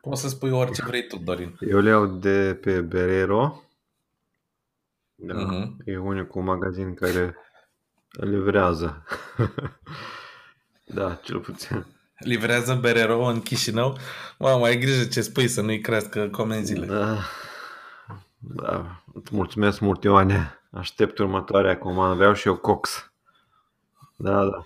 Poți 0.00 0.20
să 0.20 0.28
spui 0.28 0.50
orice 0.50 0.82
vrei 0.84 1.06
tu, 1.06 1.16
Dorin. 1.16 1.56
Eu 1.60 1.78
le 1.78 1.88
iau 1.88 2.06
de 2.06 2.58
pe 2.60 2.80
Berero. 2.80 3.62
Da, 5.14 5.34
uh-huh. 5.34 5.84
E 5.84 5.98
unicul 5.98 6.42
magazin 6.42 6.94
care 6.94 7.36
livrează. 8.10 9.04
da, 10.96 11.14
cel 11.14 11.38
puțin. 11.38 11.86
Livrează 12.18 12.74
Berero 12.74 13.24
în 13.24 13.40
Chișinău? 13.40 13.98
Mamă, 14.38 14.64
ai 14.64 14.78
grijă 14.78 15.04
ce 15.04 15.20
spui 15.20 15.48
să 15.48 15.60
nu-i 15.60 15.80
crească 15.80 16.28
comenzile. 16.28 16.86
Da. 16.86 17.18
Da, 18.38 19.02
îți 19.14 19.34
mulțumesc 19.34 19.80
mult, 19.80 20.02
Ioane. 20.02 20.59
Aștept 20.70 21.18
următoarea 21.18 21.78
comandă. 21.78 22.14
Vreau 22.14 22.32
și 22.32 22.46
eu 22.46 22.56
cox. 22.56 23.12
Da, 24.16 24.44
da. 24.44 24.64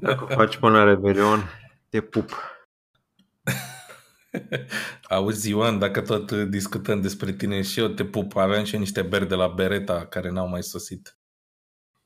Dacă 0.00 0.24
faci 0.24 0.56
până 0.56 0.78
la 0.78 0.84
Revelion, 0.84 1.50
te 1.88 2.00
pup. 2.00 2.30
Auzi, 5.08 5.50
Ioan, 5.50 5.78
dacă 5.78 6.00
tot 6.00 6.32
discutăm 6.32 7.00
despre 7.00 7.32
tine 7.32 7.62
și 7.62 7.80
eu 7.80 7.88
te 7.88 8.04
pup, 8.04 8.36
aveam 8.36 8.64
și 8.64 8.74
eu 8.74 8.80
niște 8.80 9.02
beri 9.02 9.28
de 9.28 9.34
la 9.34 9.48
Bereta 9.48 10.06
care 10.06 10.30
n-au 10.30 10.48
mai 10.48 10.62
sosit. 10.62 11.16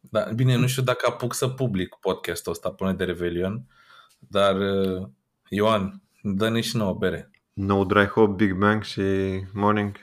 Da, 0.01 0.21
bine, 0.35 0.57
nu 0.57 0.67
știu 0.67 0.83
dacă 0.83 1.07
apuc 1.09 1.35
să 1.35 1.49
public 1.49 1.95
podcastul 2.01 2.53
ăsta 2.53 2.71
până 2.71 2.93
de 2.93 3.05
Revelion, 3.05 3.67
dar 4.19 4.57
Ioan, 5.49 6.03
dă-ne 6.23 6.61
și 6.61 6.77
nouă 6.77 6.95
bere. 6.95 7.31
No 7.53 7.85
Dry 7.85 8.07
Hop, 8.07 8.37
Big 8.37 8.53
Bang 8.53 8.83
și 8.83 9.03
Morning 9.53 9.97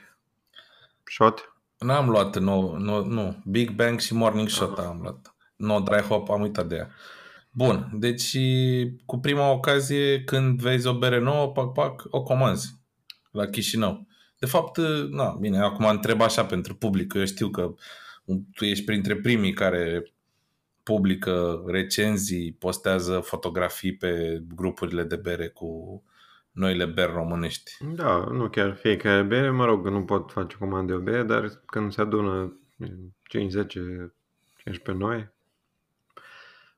Shot? 1.04 1.53
N-am 1.84 2.08
luat, 2.08 2.38
no, 2.38 2.78
no, 2.78 3.04
nu. 3.04 3.42
Big 3.44 3.70
Bang 3.70 4.00
și 4.00 4.14
Morning 4.14 4.48
Shot 4.48 4.78
am 4.78 4.98
luat. 5.02 5.36
No 5.56 5.80
Dry 5.80 6.00
Hop, 6.00 6.30
am 6.30 6.40
uitat 6.40 6.66
de 6.66 6.74
ea. 6.74 6.90
Bun, 7.50 7.90
deci 7.92 8.36
cu 9.06 9.18
prima 9.18 9.50
ocazie 9.50 10.24
când 10.24 10.60
vezi 10.60 10.86
o 10.86 10.98
bere 10.98 11.18
nouă, 11.18 11.52
pac, 11.52 11.72
pac, 11.72 12.02
o 12.10 12.22
comanzi 12.22 12.80
la 13.30 13.46
Chișinău. 13.46 14.06
De 14.38 14.46
fapt, 14.46 14.78
na, 15.10 15.36
bine, 15.40 15.58
acum 15.58 15.84
întreb 15.84 16.20
așa 16.20 16.44
pentru 16.44 16.74
public, 16.74 17.14
eu 17.14 17.24
știu 17.24 17.48
că 17.48 17.74
tu 18.54 18.64
ești 18.64 18.84
printre 18.84 19.16
primii 19.16 19.52
care 19.52 20.14
publică 20.82 21.64
recenzii, 21.66 22.52
postează 22.52 23.18
fotografii 23.18 23.96
pe 23.96 24.42
grupurile 24.54 25.02
de 25.02 25.16
bere 25.16 25.48
cu 25.48 26.02
noile 26.54 26.84
beri 26.84 27.12
românești. 27.12 27.72
Da, 27.84 28.24
nu 28.24 28.48
chiar 28.48 28.74
fiecare 28.74 29.22
bere, 29.22 29.50
mă 29.50 29.64
rog, 29.64 29.88
nu 29.88 30.04
pot 30.04 30.32
face 30.32 30.56
comandă 30.56 30.92
de 30.92 30.98
o 30.98 31.02
bere, 31.02 31.22
dar 31.22 31.48
când 31.66 31.92
se 31.92 32.00
adună 32.00 32.58
5, 33.22 33.50
10, 33.50 34.14
15 34.56 35.04
noi, 35.04 35.32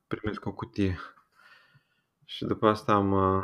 primesc 0.07 0.45
o 0.45 0.51
cutie. 0.51 0.99
Și 2.25 2.45
după 2.45 2.67
asta 2.67 2.93
am, 2.93 3.11
uh, 3.11 3.43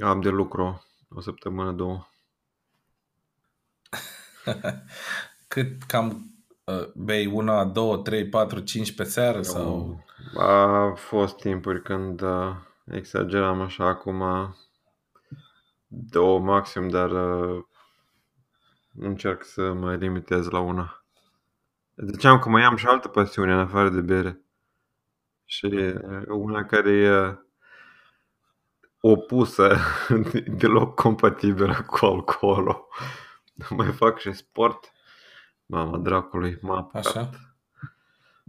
am 0.00 0.20
de 0.20 0.28
lucru 0.28 0.84
o 1.08 1.20
săptămână, 1.20 1.72
două. 1.72 2.06
Cât 5.48 5.82
cam 5.82 6.34
uh, 6.64 6.86
bei 6.94 7.26
una, 7.26 7.64
două, 7.64 7.96
trei, 7.96 8.28
patru, 8.28 8.60
cinci 8.60 8.94
pe 8.94 9.04
seară? 9.04 9.42
Sau? 9.42 10.04
A 10.38 10.92
fost 10.94 11.36
timpuri 11.36 11.82
când 11.82 12.20
uh, 12.20 12.56
exageram 12.86 13.60
așa, 13.60 13.84
acum 13.84 14.22
două 15.86 16.38
maxim, 16.38 16.88
dar 16.88 17.10
încerc 18.94 19.44
să 19.44 19.72
mai 19.72 19.96
limitez 19.96 20.48
la 20.48 20.60
una. 20.60 21.04
Ziceam 21.96 22.38
că 22.38 22.48
mai 22.48 22.62
am 22.62 22.76
și 22.76 22.86
altă 22.86 23.08
pasiune 23.08 23.52
în 23.52 23.58
afară 23.58 23.88
de 23.88 24.00
bere. 24.00 24.40
Și 25.44 25.94
una 26.26 26.64
care 26.64 26.90
e 26.90 27.38
opusă, 29.00 29.76
deloc 30.60 30.94
compatibilă 30.94 31.84
cu 31.86 32.06
alcoolul. 32.06 32.88
Mai 33.76 33.92
fac 33.92 34.18
și 34.18 34.32
sport. 34.32 34.92
Mama 35.66 35.98
dracului, 35.98 36.58
m-a 36.60 36.76
apucat. 36.76 37.06
Așa? 37.06 37.30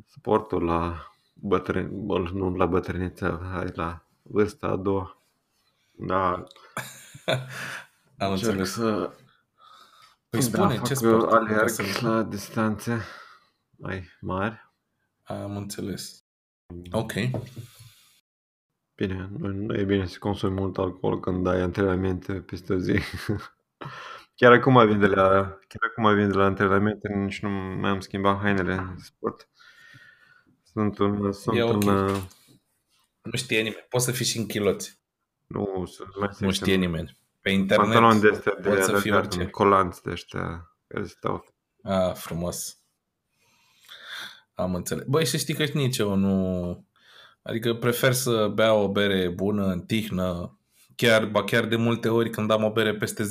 Sportul 0.05 0.63
la 0.63 1.11
bătrân, 1.33 2.05
nu 2.33 2.55
la 2.55 2.65
bătrâniță, 2.65 3.49
hai 3.53 3.71
la 3.73 4.06
vârsta 4.29 4.67
a 4.67 4.75
doua. 4.75 5.21
Da. 5.91 6.43
Am 8.17 8.31
înțeles. 8.31 8.71
Să... 8.71 9.11
Păi 10.29 10.39
da, 10.39 10.45
spune, 10.45 10.81
ce 10.85 10.93
sport? 10.93 11.31
Alerg 11.31 11.69
la 12.01 12.23
distanțe 12.23 13.01
mai 13.77 14.03
mari. 14.21 14.71
Am 15.23 15.57
înțeles. 15.57 16.23
Ok. 16.91 17.13
Bine, 18.95 19.29
nu, 19.37 19.47
nu 19.47 19.75
e 19.75 19.83
bine 19.83 20.05
să 20.05 20.17
consumi 20.19 20.53
mult 20.59 20.77
alcool 20.77 21.19
când 21.19 21.47
ai 21.47 21.61
antrenamente 21.61 22.33
peste 22.33 22.73
o 22.73 22.77
zi. 22.77 22.99
chiar 24.35 24.51
acum 24.51 24.87
vin 24.87 24.99
de 24.99 25.07
la, 25.07 25.57
chiar 25.67 25.81
acum 25.89 26.15
vin 26.15 26.29
de 26.29 26.37
la 26.37 26.45
antrenamente, 26.45 27.13
nici 27.13 27.41
nu 27.41 27.49
mai 27.49 27.89
am 27.89 27.99
schimbat 27.99 28.39
hainele 28.39 28.73
în 28.73 28.97
sport. 28.97 29.49
Sunt 30.63 30.97
un, 30.97 31.31
sunt 31.31 31.61
okay. 31.61 31.71
un, 31.73 32.09
nu 33.31 33.37
știe 33.37 33.57
nimeni. 33.57 33.85
Poți 33.89 34.05
să 34.05 34.11
fii 34.11 34.25
și 34.25 34.37
în 34.37 34.45
chiloți. 34.45 34.99
Nu, 35.47 35.85
sunt 35.85 36.19
mai 36.19 36.29
Nu 36.39 36.51
știe 36.51 36.75
nimeni. 36.75 37.17
Pe 37.41 37.49
internet 37.49 37.85
Pantalon 37.85 38.19
de 38.19 38.29
astea 38.29 38.55
de, 38.61 38.81
să 38.81 38.97
fie 38.97 39.13
orice. 39.13 39.47
colanți 39.47 40.03
de 40.03 40.11
ăștia 40.11 40.75
care 40.87 41.05
stau. 41.05 41.45
Ah, 41.83 42.13
frumos. 42.13 42.77
Am 44.53 44.75
înțeles. 44.75 45.05
Băi, 45.07 45.25
să 45.25 45.37
știi 45.37 45.53
că 45.53 45.63
nici 45.73 45.97
eu 45.97 46.15
nu... 46.15 46.85
Adică 47.41 47.73
prefer 47.73 48.13
să 48.13 48.47
bea 48.47 48.73
o 48.73 48.91
bere 48.91 49.29
bună, 49.29 49.65
în 49.65 49.81
tihnă. 49.81 50.59
Chiar, 50.95 51.25
ba 51.25 51.43
chiar 51.43 51.65
de 51.65 51.75
multe 51.75 52.09
ori 52.09 52.29
când 52.29 52.51
am 52.51 52.63
o 52.63 52.71
bere 52.71 52.95
peste 52.95 53.23
10%, 53.23 53.27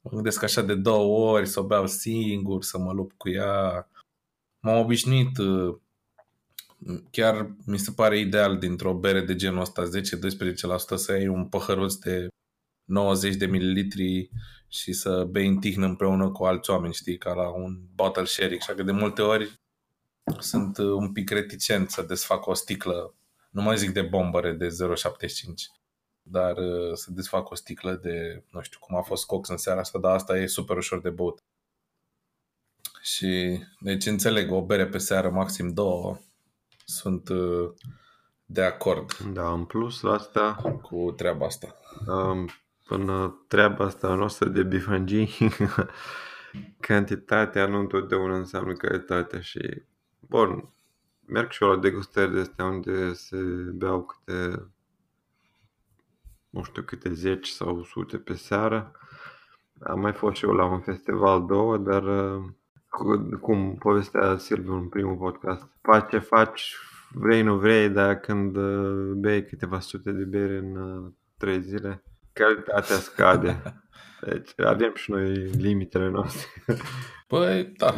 mă 0.00 0.10
gândesc 0.10 0.42
așa 0.42 0.62
de 0.62 0.74
două 0.74 1.30
ori 1.32 1.46
să 1.46 1.60
o 1.60 1.66
beau 1.66 1.86
singur, 1.86 2.62
să 2.62 2.78
mă 2.78 2.92
lupt 2.92 3.16
cu 3.16 3.28
ea. 3.28 3.88
M-am 4.60 4.78
obișnuit 4.78 5.38
uh, 5.38 5.76
chiar 7.10 7.54
mi 7.64 7.78
se 7.78 7.92
pare 7.92 8.18
ideal 8.18 8.58
dintr-o 8.58 8.94
bere 8.94 9.20
de 9.20 9.34
genul 9.34 9.60
ăsta 9.60 9.82
10-12% 9.82 9.88
să 10.94 11.12
ai 11.12 11.28
un 11.28 11.48
păhăruț 11.48 11.94
de 11.94 12.28
90 12.84 13.34
de 13.34 13.46
mililitri 13.46 14.30
și 14.68 14.92
să 14.92 15.24
bei 15.24 15.46
în 15.46 15.58
tihnă 15.58 15.86
împreună 15.86 16.30
cu 16.30 16.44
alți 16.44 16.70
oameni, 16.70 16.94
știi, 16.94 17.18
ca 17.18 17.32
la 17.32 17.48
un 17.48 17.78
bottle 17.94 18.24
sharing. 18.24 18.60
Așa 18.60 18.74
că 18.74 18.82
de 18.82 18.92
multe 18.92 19.22
ori 19.22 19.60
sunt 20.38 20.78
un 20.78 21.12
pic 21.12 21.30
reticent 21.30 21.90
să 21.90 22.02
desfac 22.02 22.46
o 22.46 22.54
sticlă, 22.54 23.14
nu 23.50 23.62
mai 23.62 23.76
zic 23.76 23.90
de 23.92 24.02
bombăre 24.02 24.52
de 24.52 24.66
0,75, 24.66 24.72
dar 26.22 26.56
uh, 26.56 26.94
să 26.94 27.10
desfac 27.10 27.50
o 27.50 27.54
sticlă 27.54 27.92
de, 28.02 28.44
nu 28.50 28.60
știu 28.60 28.78
cum 28.80 28.96
a 28.96 29.02
fost 29.02 29.26
cox 29.26 29.48
în 29.48 29.56
seara 29.56 29.80
asta, 29.80 29.98
dar 29.98 30.14
asta 30.14 30.38
e 30.38 30.46
super 30.46 30.76
ușor 30.76 31.00
de 31.00 31.10
băut. 31.10 31.42
Și 33.02 33.58
deci 33.80 34.06
înțeleg, 34.06 34.52
o 34.52 34.64
bere 34.64 34.86
pe 34.86 34.98
seară, 34.98 35.30
maxim 35.30 35.72
două, 35.72 36.18
sunt 36.86 37.28
uh, 37.28 37.70
de 38.44 38.62
acord. 38.62 39.16
Da, 39.16 39.52
în 39.52 39.64
plus 39.64 40.00
la 40.00 40.12
asta... 40.12 40.54
Cu 40.82 41.12
treaba 41.16 41.46
asta. 41.46 41.74
Um, 42.06 42.48
până 42.84 43.44
treaba 43.48 43.84
asta 43.84 44.14
noastră 44.14 44.48
de 44.48 44.62
bifangii, 44.62 45.36
cantitatea 46.80 47.66
nu 47.66 47.78
întotdeauna 47.78 48.36
înseamnă 48.36 48.72
calitatea 48.72 49.40
și 49.40 49.82
Bun, 50.28 50.68
merg 51.26 51.50
și 51.50 51.62
eu 51.62 51.68
la 51.68 51.76
degustări 51.76 52.32
de 52.32 52.40
astea 52.40 52.64
unde 52.64 53.12
se 53.12 53.36
beau 53.72 54.02
câte 54.02 54.66
nu 56.50 56.62
știu 56.62 56.82
câte 56.82 57.12
zeci 57.12 57.48
sau 57.48 57.82
sute 57.82 58.18
pe 58.18 58.34
seară. 58.34 58.92
Am 59.80 60.00
mai 60.00 60.12
fost 60.12 60.36
și 60.36 60.44
eu 60.44 60.52
la 60.52 60.64
un 60.64 60.80
festival 60.80 61.46
două, 61.46 61.76
dar 61.76 62.02
uh, 62.02 62.44
cum 63.40 63.76
povestea 63.78 64.36
Silviu 64.36 64.74
în 64.74 64.88
primul 64.88 65.16
podcast, 65.16 65.68
faci 65.82 66.10
ce 66.10 66.18
faci, 66.18 66.76
vrei, 67.10 67.42
nu 67.42 67.56
vrei, 67.58 67.88
dar 67.88 68.20
când 68.20 68.56
uh, 68.56 69.12
bei 69.16 69.44
câteva 69.44 69.80
sute 69.80 70.10
de 70.10 70.24
bere 70.24 70.56
în 70.56 70.76
uh, 70.76 71.12
trei 71.38 71.62
zile, 71.62 72.02
calitatea 72.32 72.96
scade. 72.96 73.62
Deci 74.26 74.60
avem 74.60 74.92
și 74.94 75.10
noi 75.10 75.32
limitele 75.34 76.08
noastre. 76.08 76.48
Păi, 77.28 77.72
da. 77.76 77.94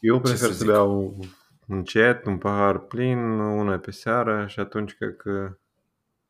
Eu 0.00 0.20
prefer 0.20 0.48
să, 0.48 0.52
să 0.52 0.64
beau 0.64 1.18
încet, 1.66 2.26
un 2.26 2.38
pahar 2.38 2.78
plin, 2.78 3.18
una 3.38 3.78
pe 3.78 3.90
seară 3.90 4.46
și 4.48 4.60
atunci 4.60 4.94
cred 4.94 5.16
că 5.16 5.56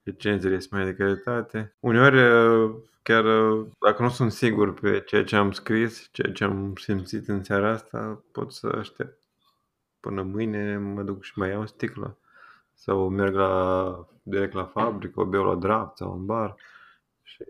recenzile 0.06 0.58
sunt 0.58 0.72
mai 0.72 0.84
de 0.84 0.94
calitate. 0.94 1.76
Uneori, 1.80 2.18
chiar 3.02 3.24
dacă 3.80 4.02
nu 4.02 4.08
sunt 4.08 4.32
sigur 4.32 4.74
pe 4.74 5.02
ceea 5.06 5.24
ce 5.24 5.36
am 5.36 5.52
scris, 5.52 6.08
ceea 6.12 6.32
ce 6.32 6.44
am 6.44 6.72
simțit 6.76 7.28
în 7.28 7.44
seara 7.44 7.70
asta, 7.70 8.24
pot 8.32 8.52
să 8.52 8.74
aștept 8.78 9.18
până 10.00 10.22
mâine, 10.22 10.78
mă 10.78 11.02
duc 11.02 11.22
și 11.22 11.32
mai 11.34 11.50
iau 11.50 11.62
o 11.62 11.66
sticlă. 11.66 12.18
Sau 12.74 13.08
merg 13.08 13.34
la, 13.34 14.08
direct 14.22 14.52
la 14.52 14.64
fabrică, 14.64 15.20
o 15.20 15.24
beau 15.24 15.44
la 15.44 15.54
draft 15.54 15.96
sau 15.96 16.12
în 16.12 16.26
bar. 16.26 16.56
Și... 17.22 17.44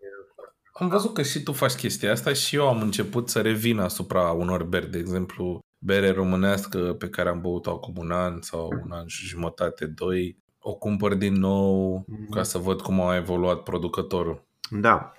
Am 0.73 0.89
văzut 0.89 1.15
că 1.15 1.23
și 1.23 1.43
tu 1.43 1.53
faci 1.53 1.75
chestia 1.75 2.13
asta 2.13 2.33
și 2.33 2.57
eu 2.57 2.69
am 2.69 2.81
început 2.81 3.29
să 3.29 3.41
revin 3.41 3.79
asupra 3.79 4.31
unor 4.31 4.65
beri, 4.65 4.91
de 4.91 4.99
exemplu, 4.99 5.61
bere 5.79 6.11
românească 6.11 6.95
pe 6.99 7.09
care 7.09 7.29
am 7.29 7.41
băut-o 7.41 7.71
acum 7.71 7.95
un 7.97 8.11
an 8.11 8.41
sau 8.41 8.69
un 8.85 8.91
an 8.91 9.07
și 9.07 9.27
jumătate, 9.27 9.87
doi, 9.87 10.39
o 10.69 10.75
cumpăr 10.75 11.15
din 11.15 11.35
nou 11.35 12.05
mm-hmm. 12.05 12.29
ca 12.31 12.43
să 12.43 12.59
văd 12.59 12.81
cum 12.81 13.01
a 13.01 13.17
evoluat 13.17 13.63
producătorul. 13.63 14.43
Da, 14.71 15.13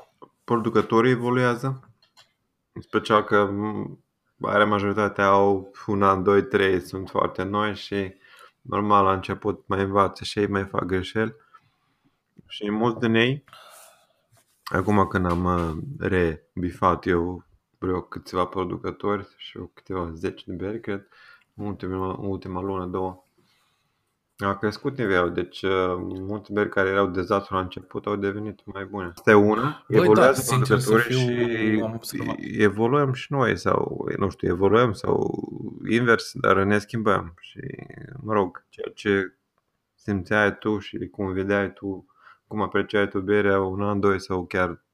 producătorii 0.43 1.11
evoluează, 1.11 1.89
în 2.71 2.81
special 2.81 3.23
că 3.23 3.49
are 4.41 4.63
majoritatea 4.63 5.25
au 5.25 5.71
un 5.85 6.03
an, 6.03 6.23
doi, 6.23 6.43
trei, 6.43 6.79
sunt 6.79 7.09
foarte 7.09 7.43
noi 7.43 7.75
și 7.75 8.13
normal 8.61 9.03
la 9.03 9.13
început 9.13 9.67
mai 9.67 9.81
învață 9.81 10.23
și 10.23 10.39
ei 10.39 10.47
mai 10.47 10.65
fac 10.65 10.83
greșeli. 10.83 11.35
Și 12.47 12.71
mulți 12.71 12.99
din 12.99 13.13
ei, 13.13 13.43
acum 14.63 15.07
când 15.07 15.25
am 15.25 15.43
uh, 15.43 15.77
rebifat 15.99 17.05
eu 17.05 17.43
vreo 17.77 18.01
câțiva 18.01 18.45
producători 18.45 19.27
și 19.37 19.59
câteva 19.73 20.11
zeci 20.13 20.43
de 20.45 20.53
beri, 20.53 20.79
cred, 20.79 21.07
ultima, 21.53 22.13
ultima 22.13 22.61
lună, 22.61 22.85
două, 22.85 23.26
a 24.45 24.57
crescut 24.57 24.97
nivelul, 24.97 25.33
deci 25.33 25.61
uh, 25.61 25.95
multe 25.99 26.53
beri 26.53 26.69
care 26.69 26.89
erau 26.89 27.07
dezastru 27.07 27.55
la 27.55 27.61
început 27.61 28.05
au 28.05 28.15
devenit 28.15 28.61
mai 28.65 28.85
bune. 28.85 29.11
Asta 29.15 29.31
e 29.31 29.33
una, 29.33 29.85
Băi, 29.87 29.99
evoluează 30.01 30.43
da, 30.49 30.55
producătorii 30.55 31.15
și 31.15 32.61
evoluăm 32.61 33.13
și 33.13 33.33
noi 33.33 33.57
sau, 33.57 34.07
nu 34.17 34.29
știu, 34.29 34.47
evoluăm 34.47 34.93
sau 34.93 35.45
invers, 35.89 36.31
dar 36.33 36.63
ne 36.63 36.79
schimbăm 36.79 37.33
și, 37.39 37.59
mă 38.21 38.33
rog, 38.33 38.65
ceea 38.69 38.91
ce 38.95 39.37
simțeai 39.95 40.57
tu 40.57 40.79
și 40.79 41.07
cum 41.11 41.33
vedeai 41.33 41.73
tu, 41.73 42.05
cum 42.47 42.61
apreciai 42.61 43.07
tu 43.07 43.19
berea 43.19 43.61
un 43.61 43.81
an, 43.81 43.99
doi 43.99 44.19
sau 44.19 44.45
chiar 44.45 44.85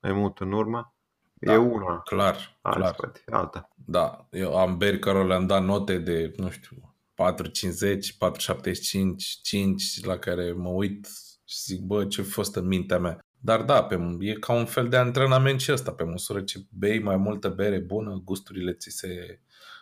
mai 0.00 0.12
mult 0.12 0.38
în 0.38 0.52
urmă, 0.52 0.94
da, 1.34 1.52
e 1.52 1.56
una. 1.56 1.98
Clar, 1.98 2.58
Alți, 2.60 2.78
clar. 2.78 2.94
Poate, 2.94 3.22
alta. 3.30 3.68
Da, 3.74 4.26
eu 4.30 4.58
am 4.58 4.76
beri 4.76 4.98
care 4.98 5.24
le-am 5.24 5.46
dat 5.46 5.64
note 5.64 5.98
de, 5.98 6.32
nu 6.36 6.50
știu, 6.50 6.91
4,50, 7.30 7.38
4,75, 7.38 9.40
5 9.42 10.04
la 10.04 10.18
care 10.18 10.52
mă 10.52 10.68
uit 10.68 11.06
și 11.44 11.56
zic, 11.64 11.80
bă, 11.80 12.04
ce 12.04 12.22
fost 12.22 12.56
în 12.56 12.66
mintea 12.66 12.98
mea. 12.98 13.24
Dar 13.38 13.62
da, 13.62 13.82
pe, 13.82 13.98
e 14.18 14.32
ca 14.32 14.52
un 14.52 14.64
fel 14.64 14.88
de 14.88 14.96
antrenament 14.96 15.60
și 15.60 15.72
ăsta, 15.72 15.92
pe 15.92 16.04
măsură 16.04 16.40
ce 16.40 16.58
bei 16.70 16.98
mai 16.98 17.16
multă 17.16 17.48
bere 17.48 17.78
bună, 17.78 18.20
gusturile 18.24 18.72
ți 18.72 18.90
se 18.90 19.40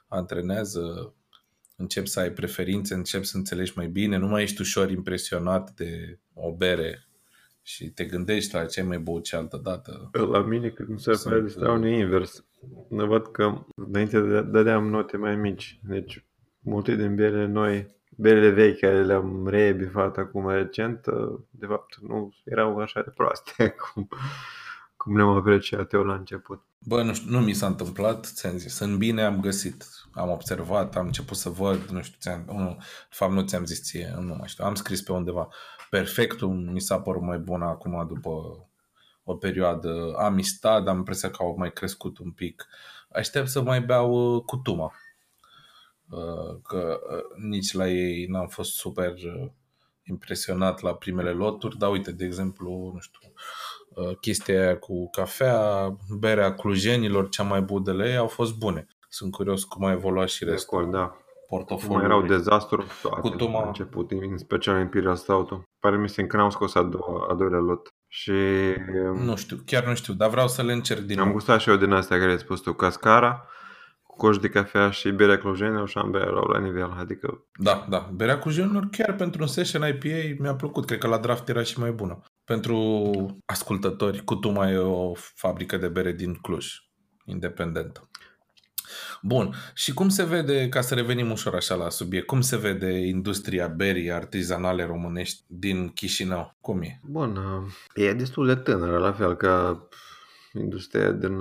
antrenează, 0.08 1.14
începi 1.76 2.08
să 2.08 2.20
ai 2.20 2.32
preferințe, 2.32 2.94
începi 2.94 3.26
să 3.26 3.36
înțelegi 3.36 3.72
mai 3.76 3.88
bine, 3.88 4.16
nu 4.16 4.26
mai 4.26 4.42
ești 4.42 4.60
ușor 4.60 4.90
impresionat 4.90 5.70
de 5.70 6.18
o 6.34 6.52
bere 6.52 7.08
și 7.62 7.90
te 7.90 8.04
gândești 8.04 8.54
la 8.54 8.64
ce 8.64 8.80
ai 8.80 8.86
mai 8.86 8.98
băut 8.98 9.24
ce 9.24 9.36
altă 9.36 9.60
dată. 9.62 10.10
La 10.12 10.42
mine 10.42 10.68
când 10.68 10.98
se 10.98 11.12
face 11.12 11.46
stau 11.46 11.84
invers. 11.84 12.44
Ne 12.88 13.04
văd 13.04 13.26
că 13.26 13.66
înainte 13.74 14.20
dădeam 14.42 14.88
note 14.88 15.16
mai 15.16 15.36
mici. 15.36 15.80
Deci 15.82 16.24
multe 16.60 16.94
din 16.94 17.14
berele 17.14 17.46
noi, 17.46 17.96
berele 18.16 18.50
vechi 18.50 18.78
care 18.78 19.04
le-am 19.04 19.48
reebifat 19.48 20.16
acum 20.16 20.48
recent, 20.48 21.04
de 21.50 21.66
fapt 21.66 21.96
nu 22.00 22.34
erau 22.44 22.78
așa 22.78 23.02
de 23.02 23.10
proaste 23.10 23.68
cum, 23.82 24.08
cum 24.96 25.16
ne-am 25.16 25.28
apreciat 25.28 25.92
eu 25.92 26.02
la 26.02 26.14
început. 26.14 26.64
Bă, 26.86 27.02
nu 27.02 27.14
știu, 27.14 27.30
nu 27.30 27.40
mi 27.40 27.52
s-a 27.52 27.66
întâmplat, 27.66 28.26
ți-am 28.26 28.56
zis, 28.56 28.74
sunt 28.74 28.98
bine, 28.98 29.22
am 29.22 29.40
găsit, 29.40 29.84
am 30.12 30.30
observat, 30.30 30.96
am 30.96 31.06
început 31.06 31.36
să 31.36 31.48
văd, 31.48 31.84
nu 31.84 32.02
știu, 32.02 32.16
ți-am, 32.20 32.44
nu, 32.46 32.76
de 32.78 33.14
fapt 33.16 33.32
nu 33.32 33.42
ți-am 33.42 33.64
zis 33.64 33.82
ție, 33.82 34.14
nu 34.18 34.34
mai 34.34 34.48
știu, 34.48 34.64
am 34.64 34.74
scris 34.74 35.02
pe 35.02 35.12
undeva. 35.12 35.48
Perfectul 35.90 36.48
mi 36.48 36.80
s-a 36.80 37.00
părut 37.00 37.22
mai 37.22 37.38
bun 37.38 37.62
acum 37.62 38.06
după 38.06 38.30
o 39.24 39.34
perioadă. 39.34 40.14
Amistad, 40.16 40.88
am 40.88 40.96
impresia 40.96 41.30
că 41.30 41.42
au 41.42 41.54
mai 41.58 41.72
crescut 41.72 42.18
un 42.18 42.30
pic. 42.30 42.66
Aștept 43.12 43.48
să 43.48 43.62
mai 43.62 43.80
beau 43.80 44.34
uh, 44.34 44.42
cutuma. 44.42 44.92
Uh, 46.10 46.58
că 46.62 47.00
uh, 47.10 47.44
nici 47.48 47.72
la 47.72 47.88
ei 47.88 48.26
n-am 48.26 48.46
fost 48.46 48.70
super 48.70 49.12
uh, 49.12 49.48
impresionat 50.02 50.80
la 50.80 50.94
primele 50.94 51.30
loturi, 51.30 51.78
dar 51.78 51.90
uite, 51.90 52.12
de 52.12 52.24
exemplu, 52.24 52.90
nu 52.94 53.00
știu, 53.00 53.32
chestia 54.20 54.60
aia 54.60 54.78
cu 54.78 55.10
cafea, 55.10 55.96
berea 56.18 56.54
clujenilor, 56.54 57.28
cea 57.28 57.42
mai 57.42 57.60
budele 57.62 58.08
ei, 58.08 58.16
au 58.16 58.26
fost 58.26 58.58
bune. 58.58 58.86
Sunt 59.08 59.32
curios 59.32 59.64
cum 59.64 59.84
a 59.84 59.92
evoluat 59.92 60.28
și 60.28 60.44
restul. 60.44 60.78
Acord, 60.78 60.92
da. 60.92 61.16
Portofoliul. 61.46 61.96
Mai 61.96 62.04
erau 62.04 62.22
dezastru 62.22 62.84
cu 63.20 63.28
tuma... 63.28 63.66
început, 63.66 64.10
în 64.10 64.38
special 64.38 64.80
Imperial 64.80 65.16
Stout. 65.16 65.62
Pare 65.80 65.96
mi 65.96 66.08
se 66.08 66.26
că 66.26 66.36
n-am 66.36 66.50
scos 66.50 66.74
a, 66.74 66.82
doua, 66.82 67.26
a 67.30 67.34
doilea 67.34 67.58
lot. 67.58 67.94
Și... 68.08 68.32
Nu 69.14 69.36
știu, 69.36 69.62
chiar 69.66 69.86
nu 69.86 69.94
știu, 69.94 70.14
dar 70.14 70.28
vreau 70.30 70.48
să 70.48 70.62
le 70.62 70.72
încerc 70.72 71.00
din 71.00 71.18
Am 71.18 71.24
nou. 71.24 71.34
gustat 71.34 71.60
și 71.60 71.68
eu 71.68 71.76
din 71.76 71.92
astea 71.92 72.18
care 72.18 72.30
ai 72.30 72.38
spus 72.38 72.60
tu, 72.60 72.72
Cascara 72.72 73.48
coș 74.20 74.36
de 74.36 74.48
cafea 74.48 74.90
și 74.90 75.10
berea 75.10 75.38
clujenilor 75.38 75.88
și 75.88 75.98
ambele 75.98 76.24
erau 76.24 76.44
la 76.44 76.58
nivel, 76.58 76.90
adică... 76.98 77.46
Da, 77.58 77.86
da. 77.88 78.10
Berea 78.14 78.38
clujenilor 78.38 78.88
chiar 78.90 79.14
pentru 79.14 79.42
un 79.42 79.48
session 79.48 79.88
IPA 79.88 80.42
mi-a 80.42 80.54
plăcut. 80.54 80.86
Cred 80.86 80.98
că 80.98 81.06
la 81.06 81.18
draft 81.18 81.48
era 81.48 81.62
și 81.62 81.78
mai 81.78 81.90
bună. 81.90 82.22
Pentru 82.44 82.86
ascultători, 83.46 84.24
Cutuma 84.24 84.70
e 84.70 84.76
o 84.76 85.12
fabrică 85.14 85.76
de 85.76 85.88
bere 85.88 86.12
din 86.12 86.34
Cluj, 86.34 86.66
independentă. 87.24 88.10
Bun. 89.22 89.54
Și 89.74 89.94
cum 89.94 90.08
se 90.08 90.24
vede, 90.24 90.68
ca 90.68 90.80
să 90.80 90.94
revenim 90.94 91.30
ușor 91.30 91.54
așa 91.54 91.74
la 91.74 91.88
subiect, 91.88 92.26
cum 92.26 92.40
se 92.40 92.56
vede 92.56 92.92
industria 92.92 93.66
berii 93.66 94.12
artizanale 94.12 94.84
românești 94.84 95.44
din 95.46 95.88
Chișinău? 95.88 96.56
Cum 96.60 96.82
e? 96.82 97.00
Bun, 97.02 97.38
e 97.94 98.12
destul 98.12 98.46
de 98.46 98.54
tânără, 98.54 98.98
la 98.98 99.12
fel 99.12 99.36
ca 99.36 99.88
industria 100.52 101.10
din 101.10 101.38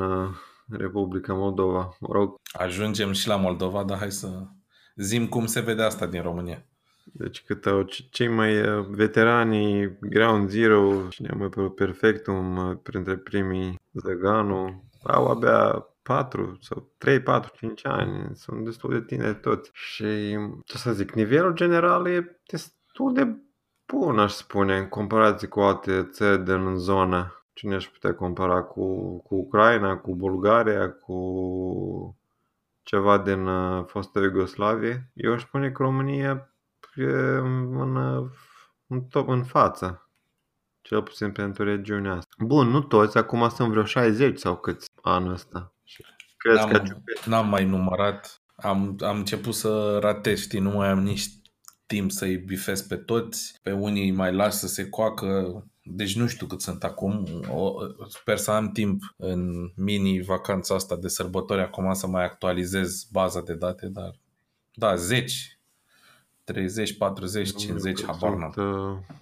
Republica 0.70 1.34
Moldova. 1.34 1.96
Mă 2.00 2.08
rog. 2.12 2.36
Ajungem 2.52 3.12
și 3.12 3.28
la 3.28 3.36
Moldova, 3.36 3.84
dar 3.84 3.98
hai 3.98 4.12
să 4.12 4.48
zim 4.96 5.28
cum 5.28 5.46
se 5.46 5.60
vede 5.60 5.82
asta 5.82 6.06
din 6.06 6.22
România. 6.22 6.66
Deci 7.14 7.42
cât 7.42 7.66
au 7.66 7.88
cei 8.10 8.28
mai 8.28 8.62
uh, 8.62 8.86
veterani 8.90 9.92
Ground 10.02 10.50
Zero, 10.50 11.08
cine 11.10 11.34
mai 11.38 11.50
pe 11.50 11.62
Perfectum, 11.62 12.58
uh, 12.58 12.78
printre 12.84 13.18
primii 13.18 13.80
Zăganu, 13.92 14.84
au 15.04 15.28
abia 15.28 15.88
4 16.02 16.58
sau 16.62 16.94
3, 16.98 17.22
4, 17.22 17.52
5 17.56 17.86
ani, 17.86 18.36
sunt 18.36 18.66
destul 18.66 18.90
de 18.90 19.02
tineri 19.02 19.40
toți. 19.40 19.70
Și, 19.74 20.38
ce 20.66 20.78
să 20.78 20.94
zic, 20.94 21.12
nivelul 21.12 21.54
general 21.54 22.08
e 22.08 22.42
destul 22.52 23.14
de 23.14 23.36
bun, 23.86 24.20
aș 24.20 24.32
spune, 24.32 24.78
în 24.78 24.88
comparație 24.88 25.48
cu 25.48 25.60
alte 25.60 26.08
țări 26.12 26.44
din 26.44 26.76
zonă 26.76 27.39
cine 27.60 27.76
aș 27.76 27.88
putea 27.88 28.16
compara 28.16 28.62
cu, 28.62 29.18
cu 29.22 29.36
Ucraina, 29.36 29.98
cu 29.98 30.16
Bulgaria, 30.16 30.92
cu 30.92 31.18
ceva 32.84 33.18
din 33.18 33.46
uh, 33.46 33.86
fostă 33.86 34.20
Iugoslavie. 34.20 35.12
Eu 35.14 35.34
aș 35.34 35.42
spune 35.42 35.72
că 35.72 35.84
România 35.84 36.54
e 36.96 37.04
în, 37.04 37.98
în, 38.88 39.02
top, 39.02 39.28
în 39.28 39.44
față. 39.44 40.10
Cel 40.82 41.04
puțin 41.04 41.32
pentru 41.32 41.64
regiunea 41.64 42.12
asta. 42.12 42.36
Bun, 42.46 42.68
nu 42.68 42.82
toți, 42.82 43.18
acum 43.18 43.50
sunt 43.50 43.70
vreo 43.70 43.84
60 43.84 44.40
sau 44.40 44.58
câți 44.58 44.88
anul 45.02 45.34
ăsta. 45.34 45.74
Crezi 46.38 46.58
n-am, 46.58 46.72
că 46.72 47.30
n-am 47.30 47.50
mai 47.50 47.66
numărat. 47.66 48.42
Am, 48.56 48.96
am 49.00 49.18
început 49.18 49.54
să 49.54 49.98
ratez, 50.02 50.40
știi, 50.40 50.60
nu 50.60 50.70
mai 50.70 50.90
am 50.90 51.00
nici 51.00 51.28
timp 51.86 52.12
să-i 52.12 52.38
bifez 52.38 52.82
pe 52.82 52.96
toți. 52.96 53.60
Pe 53.62 53.72
unii 53.72 54.12
mai 54.12 54.34
las 54.34 54.60
să 54.60 54.68
se 54.68 54.90
coacă 54.90 55.64
deci 55.92 56.16
nu 56.16 56.28
știu 56.28 56.48
cât 56.48 56.62
sunt 56.62 56.84
acum. 56.84 57.28
O, 57.52 57.74
sper 58.08 58.38
să 58.38 58.52
am 58.52 58.72
timp 58.72 59.02
în 59.18 59.72
mini-vacanța 59.76 60.76
asta 60.76 60.96
de 60.96 61.08
sărbători 61.08 61.62
acum 61.62 61.94
să 61.94 62.08
mai 62.08 62.24
actualizez 62.24 63.04
baza 63.12 63.42
de 63.42 63.54
date, 63.54 63.88
dar 63.88 64.20
da, 64.74 64.96
zeci. 64.96 65.60
30, 66.44 66.98
40, 66.98 67.56
50, 67.56 68.06
habar 68.06 68.34
n-am. 68.34 68.52
Sunt 68.52 68.66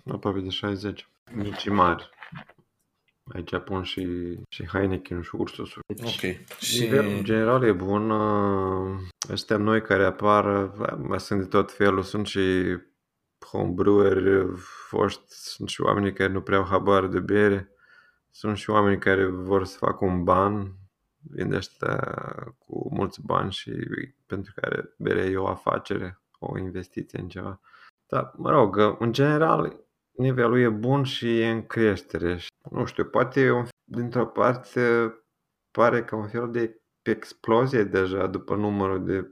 uh, 0.05 0.13
aproape 0.13 0.39
de 0.39 0.49
60. 0.49 1.07
Mici 1.33 1.69
mari. 1.69 2.09
Aici 3.33 3.57
pun 3.65 3.83
și, 3.83 4.07
și 4.49 4.65
Heineken 4.67 5.21
și 5.21 5.35
Ursusul. 5.35 5.81
Deci, 5.87 6.03
Ok. 6.03 6.59
Și 6.59 6.79
Nivelul 6.79 7.11
în 7.11 7.23
general 7.23 7.63
e 7.63 7.71
bun. 7.71 8.09
uh, 8.09 8.97
Ăștia 9.29 9.57
noi 9.57 9.81
care 9.81 10.05
apar, 10.05 10.63
uh, 10.79 10.97
mai 10.97 11.19
sunt 11.19 11.39
de 11.39 11.45
tot 11.45 11.71
felul. 11.71 12.03
Sunt 12.03 12.27
și 12.27 12.39
homebreweri 13.45 14.35
uh, 14.35 14.57
foști, 14.87 15.21
sunt 15.27 15.69
și 15.69 15.81
oameni 15.81 16.13
care 16.13 16.31
nu 16.31 16.41
prea 16.41 16.57
au 16.57 16.65
habar 16.65 17.07
de 17.07 17.19
bere. 17.19 17.71
Sunt 18.29 18.57
și 18.57 18.69
oameni 18.69 18.99
care 18.99 19.25
vor 19.25 19.65
să 19.65 19.77
facă 19.77 20.05
un 20.05 20.23
ban, 20.23 20.75
vin 21.17 21.49
de 21.49 21.55
ăștia 21.55 21.97
cu 22.57 22.95
mulți 22.95 23.25
bani 23.25 23.51
și 23.51 23.71
pentru 24.25 24.53
care 24.55 24.93
berea 24.97 25.25
e 25.25 25.37
o 25.37 25.47
afacere, 25.47 26.21
o 26.39 26.57
investiție 26.57 27.19
în 27.19 27.27
ceva. 27.27 27.59
Dar, 28.07 28.33
mă 28.35 28.51
rog, 28.51 28.75
uh, 28.75 28.95
în 28.99 29.11
general, 29.11 29.85
nivelul 30.11 30.59
e 30.59 30.69
bun 30.69 31.03
și 31.03 31.39
e 31.39 31.49
în 31.49 31.65
creștere. 31.65 32.37
Și, 32.37 32.47
Nu 32.71 32.85
știu, 32.85 33.05
poate 33.05 33.41
e 33.41 33.51
un, 33.51 33.65
dintr-o 33.83 34.25
parte 34.25 35.13
pare 35.71 36.03
ca 36.03 36.15
un 36.15 36.27
fel 36.27 36.51
de 36.51 36.81
explozie 37.01 37.83
deja 37.83 38.27
după 38.27 38.55
numărul 38.55 39.05
de 39.05 39.31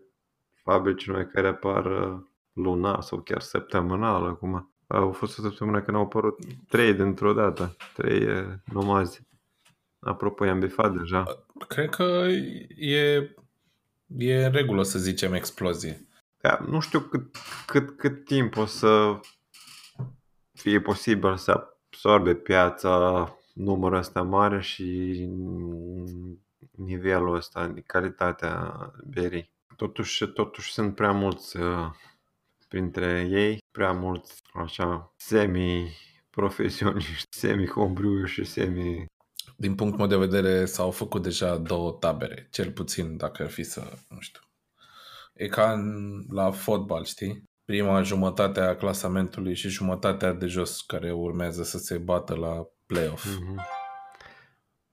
fabrici 0.64 1.08
noi 1.08 1.28
care 1.28 1.48
apar 1.48 1.86
uh, 2.56 2.64
lunar 2.64 3.02
sau 3.02 3.20
chiar 3.20 3.42
săptămânal 3.42 4.26
acum. 4.26 4.70
Au 4.88 5.12
fost 5.12 5.40
o 5.40 5.42
săptămână 5.42 5.82
când 5.82 5.98
au 5.98 6.04
apărut 6.04 6.40
trei 6.68 6.94
dintr-o 6.94 7.34
dată, 7.34 7.76
trei 7.94 8.24
uh, 8.24 8.54
nomazi. 8.74 9.22
Apropo, 10.00 10.46
i-am 10.46 10.60
bifat 10.60 10.98
deja. 10.98 11.46
cred 11.68 11.90
că 11.90 12.28
e, 12.78 13.36
e 14.18 14.46
în 14.46 14.52
regulă 14.52 14.84
să 14.84 15.00
zicem 15.00 15.34
explozie. 15.34 16.08
Da, 16.42 16.60
nu 16.68 16.80
știu 16.80 17.00
cât, 17.00 17.36
cât, 17.66 17.98
cât 17.98 18.26
timp 18.26 18.58
o 18.58 18.66
să 18.66 19.20
fie 20.54 20.82
posibil 20.82 21.38
să 21.38 21.52
absorbe 21.52 22.36
piața 22.36 23.30
numărul 23.54 23.98
ăsta 23.98 24.22
mare 24.22 24.62
și 24.62 25.20
nivelul 26.72 27.36
ăsta 27.36 27.68
de 27.68 27.82
calitatea 27.82 28.92
berii. 29.04 29.54
Totuși, 29.76 30.26
totuși 30.26 30.74
sunt 30.74 30.96
prea 30.96 31.12
mulți 31.12 31.58
uh, 31.58 31.92
printre 32.76 33.28
ei, 33.32 33.58
prea 33.72 33.92
mulți 33.92 34.42
așa 34.54 35.14
semi-profesioniști, 35.18 37.26
semi-homebrew 37.40 38.26
și 38.26 38.44
semi... 38.44 39.06
Din 39.58 39.76
punctul 39.76 40.00
meu 40.00 40.08
de 40.08 40.18
vedere 40.26 40.66
s-au 40.66 40.92
făcut 40.92 41.22
deja 41.22 41.58
două 41.58 41.92
tabere, 41.92 42.48
cel 42.52 42.72
puțin 42.72 43.18
dacă 43.18 43.44
ar 43.44 43.50
fi 43.50 43.64
să, 43.64 43.94
nu 44.10 44.20
știu. 44.20 44.42
E 45.34 45.48
ca 45.48 45.72
în, 45.72 46.22
la 46.30 46.52
fotbal, 46.52 47.04
știi? 47.04 47.44
Prima 47.66 48.02
jumătate 48.02 48.60
a 48.60 48.76
clasamentului 48.76 49.56
și 49.56 49.70
jumătatea 49.70 50.34
de 50.34 50.46
jos 50.46 50.82
care 50.82 51.12
urmează 51.12 51.64
să 51.64 51.78
se 51.78 51.98
bată 51.98 52.36
la 52.36 52.68
play-off. 52.86 53.26
Mhm. 53.26 53.62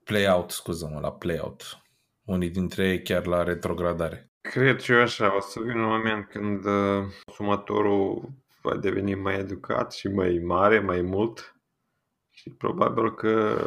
Play-out, 0.03 0.51
scuză-mă, 0.51 0.99
la 0.99 1.11
play-out. 1.11 1.77
Unii 2.23 2.49
dintre 2.49 2.87
ei 2.87 3.01
chiar 3.01 3.25
la 3.25 3.43
retrogradare. 3.43 4.32
Cred 4.49 4.79
și 4.79 4.91
eu 4.91 5.01
așa, 5.01 5.35
o 5.35 5.39
să 5.39 5.59
vină 5.59 5.81
un 5.81 5.87
moment 5.87 6.29
când 6.29 6.65
uh, 6.65 7.03
consumatorul 7.25 8.29
va 8.61 8.75
deveni 8.75 9.15
mai 9.15 9.37
educat 9.37 9.93
și 9.93 10.07
mai 10.07 10.41
mare, 10.43 10.79
mai 10.79 11.01
mult 11.01 11.55
și 12.29 12.49
probabil 12.49 13.13
că 13.15 13.61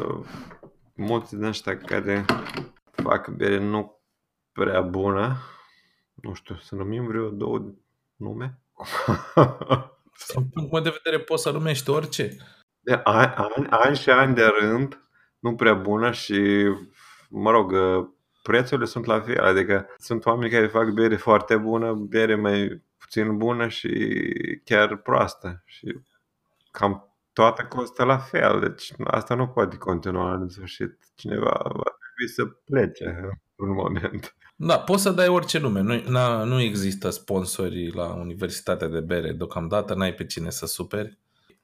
mulți 0.95 1.35
din 1.35 1.43
ăștia 1.43 1.77
care 1.77 2.25
fac 2.91 3.29
bere 3.29 3.57
nu 3.57 4.01
prea 4.51 4.81
bună, 4.81 5.37
nu 6.13 6.33
știu, 6.33 6.55
să 6.55 6.75
numim 6.75 7.07
vreo 7.07 7.29
două 7.29 7.73
nume? 8.15 8.59
Din 10.35 10.49
punctul 10.49 10.69
meu 10.71 10.81
de 10.81 10.99
vedere 11.03 11.23
poți 11.23 11.43
să 11.43 11.51
numești 11.51 11.89
orice. 11.89 12.37
De 12.79 13.01
ani, 13.03 13.33
ani, 13.35 13.67
ani 13.69 13.97
și 13.97 14.09
ani 14.09 14.35
de 14.35 14.45
rând, 14.45 15.01
nu 15.39 15.55
prea 15.55 15.73
bună 15.73 16.11
și, 16.11 16.67
mă 17.29 17.51
rog, 17.51 17.71
uh, 17.71 18.07
prețurile 18.47 18.85
sunt 18.85 19.05
la 19.05 19.19
fel. 19.19 19.43
Adică 19.43 19.87
sunt 19.97 20.25
oameni 20.25 20.51
care 20.51 20.67
fac 20.67 20.89
bere 20.89 21.15
foarte 21.15 21.57
bună, 21.57 21.93
bere 21.93 22.35
mai 22.35 22.81
puțin 22.97 23.37
bună 23.37 23.67
și 23.67 23.91
chiar 24.63 24.95
proastă. 24.95 25.63
Și 25.65 25.99
cam 26.71 27.17
toate 27.33 27.63
costă 27.63 28.03
la 28.03 28.17
fel. 28.17 28.59
Deci 28.59 28.93
asta 29.03 29.35
nu 29.35 29.47
poate 29.47 29.77
continua 29.77 30.33
în 30.33 30.49
sfârșit. 30.49 30.97
Cineva 31.15 31.61
va 31.63 31.91
trebui 31.99 32.33
să 32.35 32.45
plece 32.45 33.05
în 33.55 33.69
un 33.69 33.73
moment. 33.75 34.35
Da, 34.55 34.79
poți 34.79 35.01
să 35.01 35.11
dai 35.11 35.27
orice 35.27 35.59
nume. 35.59 35.81
Nu, 35.81 36.01
na, 36.09 36.43
nu 36.43 36.61
există 36.61 37.09
sponsori 37.09 37.91
la 37.91 38.13
Universitatea 38.13 38.87
de 38.87 38.99
Bere 38.99 39.31
deocamdată, 39.31 39.93
n-ai 39.93 40.13
pe 40.13 40.25
cine 40.25 40.49
să 40.49 40.65
superi. 40.65 41.17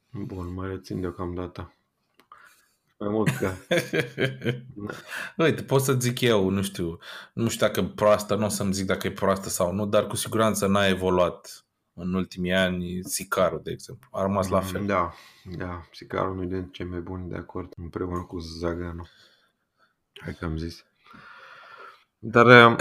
Bun, 0.09 0.53
mă 0.53 0.67
rețin 0.67 1.01
deocamdată. 1.01 1.73
Mai 3.03 3.11
mult 3.11 3.29
că... 3.29 3.51
Uite, 5.43 5.63
pot 5.63 5.81
să 5.81 5.93
zic 5.93 6.21
eu, 6.21 6.49
nu 6.49 6.61
știu, 6.61 6.97
nu 7.33 7.49
știu 7.49 7.67
dacă 7.67 7.79
e 7.79 7.91
proastă, 7.95 8.35
nu 8.35 8.45
o 8.45 8.49
să-mi 8.49 8.73
zic 8.73 8.85
dacă 8.85 9.07
e 9.07 9.11
proastă 9.11 9.49
sau 9.49 9.73
nu, 9.73 9.85
dar 9.85 10.07
cu 10.07 10.15
siguranță 10.15 10.67
n-a 10.67 10.87
evoluat 10.87 11.65
în 11.93 12.13
ultimii 12.13 12.53
ani 12.53 13.03
Sicarul, 13.03 13.61
de 13.63 13.71
exemplu. 13.71 14.09
A 14.11 14.21
rămas 14.21 14.47
la 14.47 14.61
fel. 14.61 14.85
Da, 14.85 15.13
da. 15.57 15.85
Sicarul 15.91 16.35
nu 16.35 16.43
e 16.43 16.45
din 16.45 16.69
cei 16.71 16.85
mai 16.85 16.99
buni 16.99 17.29
de 17.29 17.35
acord 17.35 17.73
împreună 17.77 18.23
cu 18.23 18.39
Zagano. 18.39 19.07
Hai 20.13 20.33
că 20.33 20.45
am 20.45 20.57
zis. 20.57 20.85
Dar 22.19 22.45
um, 22.45 22.77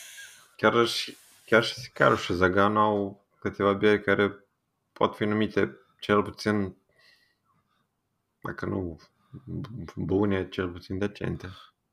chiar 0.56 0.86
și, 0.86 1.16
chiar 1.46 1.64
și 1.64 1.74
Sicarul 1.74 2.16
și 2.16 2.34
Zagano 2.34 2.80
au 2.80 3.24
câteva 3.38 3.72
beri 3.72 4.02
care 4.02 4.44
pot 4.92 5.16
fi 5.16 5.24
numite 5.24 5.76
cel 6.00 6.22
puțin, 6.22 6.76
dacă 8.40 8.66
nu 8.66 9.00
bune, 9.96 10.48
cel 10.48 10.68
puțin 10.68 10.98
decente. 10.98 11.48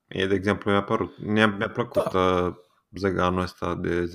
Mie, 0.08 0.28
de 0.28 0.36
exemplu, 0.36 0.72
mi-a, 0.72 0.84
părut, 0.84 1.12
mi-a, 1.18 1.48
mi-a 1.48 1.70
plăcut 1.70 2.12
da. 2.12 2.56
Zaganul 2.96 3.42
ăsta 3.42 3.76
de 3.76 4.12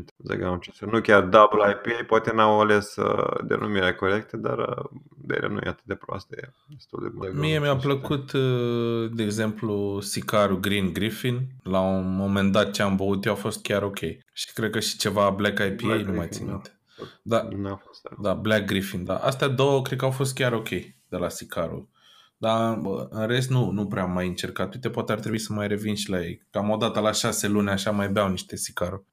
10%. 0.00 0.04
Zaganul 0.16 0.58
ce 0.58 0.86
Nu 0.86 1.00
chiar 1.00 1.22
double 1.22 1.80
IPA, 1.84 2.04
poate 2.06 2.32
n-au 2.32 2.60
ales 2.60 2.96
uh, 2.96 3.44
denumirea 3.44 3.94
corectă, 3.94 4.36
dar 4.36 4.58
uh, 4.58 4.84
berea 5.16 5.48
nu 5.48 5.58
e 5.58 5.68
atât 5.68 5.84
de 5.84 5.94
proastă, 5.94 6.34
e 6.38 6.52
destul 6.68 7.02
de 7.02 7.08
bună. 7.08 7.30
Mie 7.34 7.58
mi-a 7.58 7.76
plăcut, 7.76 8.32
uh, 8.32 9.10
de 9.12 9.22
exemplu, 9.22 10.00
Sicarul 10.00 10.60
Green 10.60 10.92
Griffin. 10.92 11.40
La 11.62 11.80
un 11.80 12.16
moment 12.16 12.52
dat 12.52 12.70
ce 12.70 12.82
am 12.82 12.96
băut 12.96 13.24
eu 13.24 13.32
a 13.32 13.36
fost 13.36 13.62
chiar 13.62 13.82
ok. 13.82 13.98
Și 14.32 14.52
cred 14.54 14.70
că 14.70 14.80
și 14.80 14.96
ceva 14.96 15.30
Black 15.30 15.58
IPA, 15.58 15.86
Black 15.86 16.06
nu 16.06 16.12
mai 16.12 16.26
Griffin, 16.26 16.30
țin 16.30 16.46
da. 16.46 16.52
minte. 16.52 16.76
Da, 17.22 17.48
N-a 17.56 17.80
fost 17.86 18.06
rău. 18.08 18.18
da, 18.22 18.34
Black 18.34 18.66
Griffin, 18.66 19.04
da. 19.04 19.16
Astea 19.16 19.48
două 19.48 19.82
cred 19.82 19.98
că 19.98 20.04
au 20.04 20.10
fost 20.10 20.34
chiar 20.34 20.52
ok 20.52 20.68
de 21.08 21.16
la 21.16 21.28
Sicarul. 21.28 21.88
Dar 22.42 22.74
bă, 22.74 23.06
în 23.10 23.26
rest 23.26 23.50
nu, 23.50 23.70
nu 23.70 23.86
prea 23.86 24.02
am 24.02 24.10
mai 24.10 24.26
încercat. 24.26 24.74
Uite, 24.74 24.90
poate 24.90 25.12
ar 25.12 25.20
trebui 25.20 25.38
să 25.38 25.52
mai 25.52 25.68
revin 25.68 25.94
și 25.94 26.10
la 26.10 26.24
ei. 26.24 26.46
Cam 26.50 26.70
o 26.70 26.76
dată 26.76 27.00
la 27.00 27.12
șase 27.12 27.48
luni 27.48 27.68
așa 27.68 27.90
mai 27.90 28.08
beau 28.08 28.28
niște 28.28 28.56
Sicarul. 28.56 29.06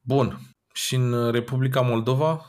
Bun. 0.00 0.38
Și 0.72 0.94
în 0.94 1.30
Republica 1.30 1.80
Moldova 1.80 2.46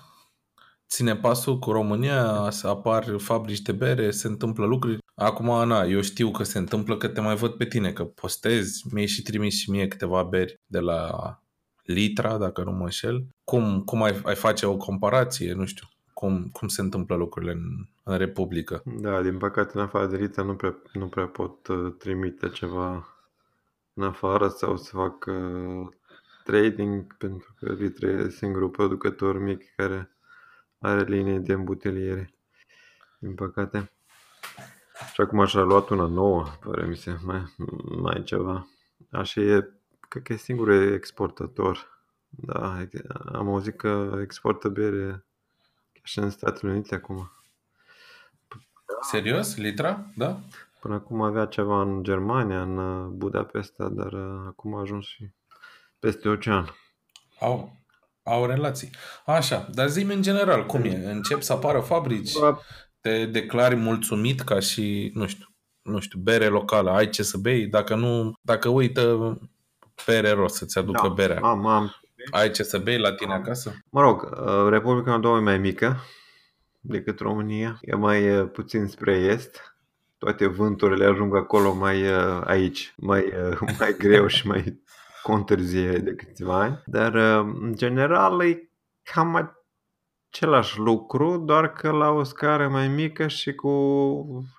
ține 0.87 1.15
pasul 1.15 1.59
cu 1.59 1.71
România, 1.71 2.49
să 2.49 2.67
apar 2.67 3.15
fabrici 3.17 3.61
de 3.61 3.71
bere, 3.71 4.11
se 4.11 4.27
întâmplă 4.27 4.65
lucruri. 4.65 4.97
Acum, 5.15 5.67
na, 5.67 5.83
eu 5.83 6.01
știu 6.01 6.31
că 6.31 6.43
se 6.43 6.57
întâmplă 6.57 6.97
că 6.97 7.07
te 7.07 7.21
mai 7.21 7.35
văd 7.35 7.51
pe 7.51 7.65
tine, 7.65 7.91
că 7.91 8.03
postezi, 8.03 8.83
mi-ai 8.93 9.07
și 9.07 9.21
trimis 9.21 9.55
și 9.55 9.69
mie 9.69 9.87
câteva 9.87 10.23
beri 10.23 10.59
de 10.65 10.79
la 10.79 11.11
Litra, 11.83 12.37
dacă 12.37 12.63
nu 12.63 12.71
mă 12.71 12.83
înșel. 12.83 13.25
Cum, 13.43 13.81
cum 13.81 14.03
ai, 14.03 14.21
ai 14.23 14.35
face 14.35 14.65
o 14.65 14.77
comparație, 14.77 15.53
nu 15.53 15.65
știu, 15.65 15.87
cum, 16.13 16.49
cum 16.51 16.67
se 16.67 16.81
întâmplă 16.81 17.15
lucrurile 17.15 17.51
în, 17.51 17.87
în 18.11 18.17
Republică? 18.17 18.81
Da, 18.85 19.21
din 19.21 19.37
păcate, 19.37 19.71
în 19.73 19.81
afară 19.81 20.05
de 20.07 20.15
Rita 20.15 20.43
nu 20.43 20.55
prea, 20.55 20.81
nu 20.93 21.07
prea 21.07 21.27
pot 21.27 21.67
uh, 21.67 21.93
trimite 21.97 22.49
ceva 22.49 23.07
în 23.93 24.03
afară 24.03 24.47
sau 24.47 24.77
să 24.77 24.95
fac 24.95 25.25
uh, 25.25 25.87
trading, 26.43 27.17
pentru 27.17 27.55
că 27.59 27.73
Rita 27.73 28.05
e 28.05 28.29
singurul 28.29 28.69
producător 28.69 29.37
mic 29.37 29.75
care 29.75 30.15
are 30.79 31.03
linie 31.03 31.39
de 31.39 31.53
îmbuteliere, 31.53 32.33
din 33.19 33.35
păcate. 33.35 33.91
Și 35.13 35.21
acum 35.21 35.45
și-a 35.45 35.61
luat 35.61 35.89
una 35.89 36.05
nouă, 36.05 36.45
pare 36.59 36.85
mi 36.85 36.95
se, 36.95 37.17
mai, 37.23 37.43
mai 37.97 38.23
ceva. 38.23 38.67
Așa 39.11 39.41
e, 39.41 39.69
cred 40.09 40.23
că 40.23 40.33
e 40.33 40.35
singurul 40.35 40.93
exportator. 40.93 41.99
Da, 42.29 42.87
am 43.25 43.47
auzit 43.47 43.77
că 43.77 44.19
exportă 44.21 44.69
bere 44.69 45.25
chiar 45.93 46.03
și 46.03 46.19
în 46.19 46.29
Statele 46.29 46.71
Unite 46.71 46.95
acum. 46.95 47.31
Serios? 49.01 49.55
Litra? 49.55 50.05
Da? 50.15 50.39
Până 50.79 50.93
acum 50.93 51.21
avea 51.21 51.45
ceva 51.45 51.81
în 51.81 52.03
Germania, 52.03 52.61
în 52.61 52.77
uh, 52.77 53.07
Budapesta, 53.07 53.89
dar 53.89 54.11
uh, 54.11 54.43
acum 54.47 54.75
a 54.75 54.79
ajuns 54.79 55.05
și 55.05 55.29
peste 55.99 56.29
ocean. 56.29 56.75
Au, 57.39 57.75
au 58.23 58.45
relații. 58.45 58.89
Așa, 59.25 59.67
dar 59.73 59.87
zi 59.87 60.01
în 60.01 60.21
general, 60.21 60.65
cum 60.65 60.83
e? 60.83 61.11
Încep 61.11 61.41
să 61.41 61.53
apară 61.53 61.79
fabrici? 61.79 62.31
Te 63.01 63.25
declari 63.25 63.75
mulțumit 63.75 64.41
ca 64.41 64.59
și, 64.59 65.11
nu 65.13 65.27
știu, 65.27 65.45
nu 65.81 65.99
știu, 65.99 66.19
bere 66.19 66.47
locală, 66.47 66.91
ai 66.91 67.09
ce 67.09 67.23
să 67.23 67.37
bei? 67.37 67.67
Dacă 67.67 67.95
nu, 67.95 68.33
dacă 68.41 68.69
uită, 68.69 69.37
bere 70.05 70.31
rost 70.31 70.55
să-ți 70.55 70.77
aducă 70.77 71.07
Da, 71.07 71.13
berea. 71.13 71.39
Am, 71.41 71.65
am 71.65 71.95
Ai 72.31 72.51
ce 72.51 72.63
să 72.63 72.77
bei 72.77 72.97
la 72.97 73.13
tine 73.13 73.33
acasă? 73.33 73.73
Mă 73.89 74.01
rog, 74.01 74.21
uh, 74.21 74.69
Republica 74.69 75.11
Moldova 75.11 75.37
e 75.37 75.41
mai 75.41 75.57
mică 75.57 75.97
decât 76.81 77.19
România, 77.19 77.77
e 77.81 77.95
mai 77.95 78.39
uh, 78.39 78.49
puțin 78.51 78.87
spre 78.87 79.15
est. 79.15 79.75
Toate 80.17 80.47
vânturile 80.47 81.05
ajung 81.05 81.35
acolo 81.35 81.73
mai 81.73 82.01
uh, 82.01 82.41
aici, 82.43 82.93
mai, 82.97 83.33
mai 83.79 83.95
greu 83.97 84.27
și 84.27 84.47
mai 84.47 84.81
contârzie 85.23 85.91
de 85.91 86.15
câțiva 86.15 86.59
ani. 86.59 86.81
Dar, 86.85 87.13
în 87.61 87.73
general, 87.75 88.41
e 88.41 88.69
cam 89.03 89.35
același 90.31 90.79
lucru, 90.79 91.37
doar 91.37 91.71
că 91.71 91.91
la 91.91 92.09
o 92.09 92.23
scară 92.23 92.67
mai 92.67 92.87
mică 92.87 93.27
și 93.27 93.53
cu, 93.55 93.69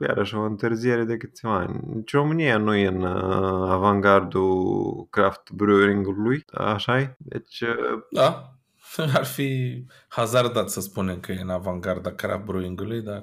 iarăși, 0.06 0.34
o 0.34 0.40
întârziere 0.40 1.04
de 1.04 1.16
câțiva 1.16 1.54
ani. 1.54 1.80
Nici 1.94 2.12
România 2.12 2.58
nu 2.58 2.74
e 2.74 2.86
în 2.86 3.02
uh, 3.02 3.70
avangardul 3.70 5.06
craft 5.10 5.50
brewing-ului, 5.50 6.44
așa 6.52 6.98
e? 6.98 7.16
Deci... 7.18 7.60
Uh, 7.60 8.02
da, 8.10 8.54
ar 9.18 9.24
fi 9.24 9.82
hazardat 10.08 10.70
să 10.70 10.80
spunem 10.80 11.20
că 11.20 11.32
e 11.32 11.40
în 11.40 11.48
avangarda 11.48 12.12
craft 12.12 12.44
brewing-ului, 12.44 13.02
dar... 13.02 13.22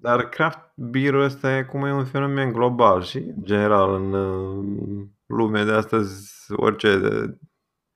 Dar 0.00 0.28
craft 0.28 0.58
beer 0.74 1.14
ăsta 1.14 1.56
e 1.56 1.62
cum 1.62 1.84
e 1.84 1.92
un 1.92 2.04
fenomen 2.04 2.52
global 2.52 3.02
și, 3.02 3.16
în 3.16 3.42
general, 3.42 3.94
în 3.94 4.12
uh, 4.12 5.06
lumea 5.26 5.64
de 5.64 5.72
astăzi, 5.72 6.32
orice 6.52 7.00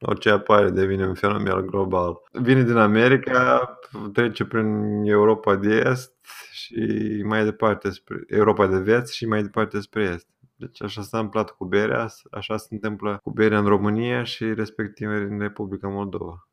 orice 0.01 0.31
apare 0.31 0.71
devine 0.71 1.07
un 1.07 1.15
fenomen 1.15 1.67
global. 1.67 2.23
Vine 2.33 2.63
din 2.63 2.77
America, 2.77 3.79
trece 4.13 4.45
prin 4.45 5.03
Europa 5.05 5.57
de 5.57 5.83
Est 5.87 6.15
și 6.53 7.23
mai 7.25 7.45
departe 7.45 7.91
spre 7.91 8.25
Europa 8.27 8.67
de 8.67 8.79
Vest 8.79 9.13
și 9.13 9.27
mai 9.27 9.43
departe 9.43 9.81
spre 9.81 10.03
Est. 10.03 10.27
Deci 10.57 10.83
așa 10.83 11.03
s-a 11.03 11.17
întâmplat 11.17 11.51
cu 11.51 11.65
berea, 11.65 12.09
așa 12.31 12.57
se 12.57 12.69
întâmplă 12.71 13.19
cu 13.23 13.31
berea 13.31 13.59
în 13.59 13.67
România 13.67 14.23
și 14.23 14.55
respectiv 14.55 15.09
în 15.09 15.39
Republica 15.39 15.89
Moldova. 15.89 16.49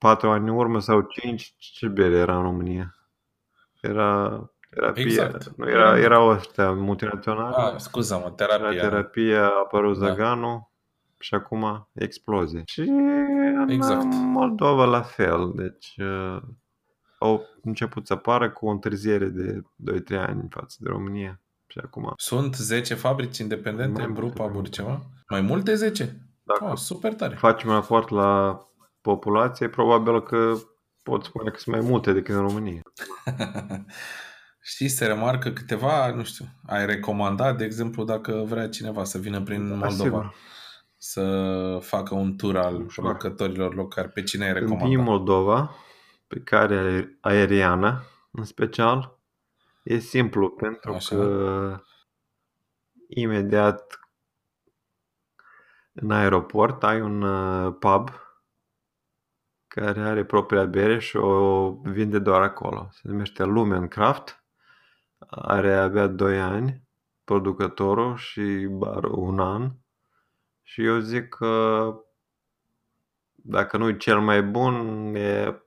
Patru 0.00 0.30
ani 0.30 0.48
în 0.48 0.56
urmă 0.56 0.80
sau 0.80 1.00
cinci, 1.00 1.54
ce 1.58 1.88
bere 1.88 2.16
era 2.16 2.36
în 2.36 2.42
România? 2.42 2.94
Era 3.80 4.42
terapia, 4.70 5.02
exact. 5.02 5.52
nu 5.56 5.68
era, 5.68 5.98
erau 5.98 6.28
ăștia 6.28 6.72
multinaționale. 6.72 7.54
Ah, 7.56 7.76
scuză-mă, 7.76 8.30
terapia. 8.30 8.70
Era 8.70 8.88
terapia, 8.88 9.44
a 9.44 9.58
apărut 9.64 9.98
da. 9.98 10.06
Zaganu, 10.06 10.70
și 11.18 11.34
acum 11.34 11.88
explozie. 11.92 12.62
Și 12.66 12.80
în 12.80 13.68
exact. 13.68 14.06
Moldova 14.12 14.84
la 14.84 15.02
fel, 15.02 15.52
deci 15.54 15.94
uh, 15.96 16.42
au 17.18 17.46
început 17.62 18.06
să 18.06 18.12
apară 18.12 18.50
cu 18.50 18.66
o 18.66 18.70
întârziere 18.70 19.26
de 19.26 19.62
2-3 19.92 20.16
ani 20.16 20.46
față 20.50 20.76
de 20.78 20.88
România. 20.88 21.40
Și 21.66 21.78
acum. 21.84 22.12
Sunt 22.16 22.54
10 22.54 22.94
fabrici 22.94 23.38
independente 23.38 24.02
în 24.02 24.12
Brupa 24.12 24.62
ceva? 24.70 25.00
Mai 25.28 25.40
multe 25.40 25.74
10? 25.74 26.28
Dacă 26.42 26.64
oh, 26.64 26.76
super 26.76 27.14
tare. 27.14 27.34
Facem 27.34 27.70
raport 27.70 28.08
la 28.08 28.60
populație, 29.00 29.68
probabil 29.68 30.22
că 30.22 30.54
pot 31.02 31.24
spune 31.24 31.50
că 31.50 31.58
sunt 31.58 31.74
mai 31.76 31.84
multe 31.90 32.12
decât 32.12 32.34
în 32.34 32.40
România. 32.40 32.82
Știi, 34.62 34.88
se 34.88 35.06
remarcă 35.06 35.50
câteva, 35.50 36.14
nu 36.14 36.24
știu, 36.24 36.44
ai 36.66 36.86
recomandat, 36.86 37.56
de 37.56 37.64
exemplu, 37.64 38.04
dacă 38.04 38.44
vrea 38.46 38.68
cineva 38.68 39.04
să 39.04 39.18
vină 39.18 39.42
prin 39.42 39.68
da, 39.68 39.74
Moldova. 39.74 40.04
Sigur 40.04 40.34
să 41.02 41.78
facă 41.82 42.14
un 42.14 42.36
tur 42.36 42.56
al 42.56 42.86
jucătorilor 42.88 43.74
locali. 43.74 44.08
Pe 44.08 44.22
cine 44.22 44.44
ai 44.44 44.52
recomandat? 44.52 44.88
Din 44.88 45.00
Moldova, 45.00 45.74
pe 46.26 46.40
care 46.40 47.16
aeriană, 47.20 48.02
în 48.30 48.44
special, 48.44 49.18
e 49.82 49.98
simplu 49.98 50.50
pentru 50.50 50.92
Așa. 50.92 51.16
că 51.16 51.82
imediat 53.08 54.00
în 55.92 56.10
aeroport 56.10 56.82
ai 56.82 57.00
un 57.00 57.22
uh, 57.22 57.74
pub 57.78 58.10
care 59.74 60.00
are 60.00 60.24
propria 60.24 60.64
bere 60.64 60.98
și 60.98 61.16
o 61.16 61.70
vinde 61.70 62.18
doar 62.18 62.42
acolo. 62.42 62.88
Se 62.92 63.00
numește 63.02 63.44
Lumen 63.44 63.88
Craft. 63.88 64.44
Are 65.28 65.74
abia 65.74 66.06
2 66.06 66.40
ani 66.40 66.82
producătorul 67.24 68.16
și 68.16 68.66
bar 68.70 69.04
un 69.04 69.40
an 69.40 69.72
și 70.62 70.84
eu 70.84 70.98
zic 70.98 71.28
că 71.28 71.94
dacă 73.34 73.76
nu 73.76 73.88
e 73.88 73.96
cel 73.96 74.20
mai 74.20 74.42
bun, 74.42 74.74
e 75.14 75.62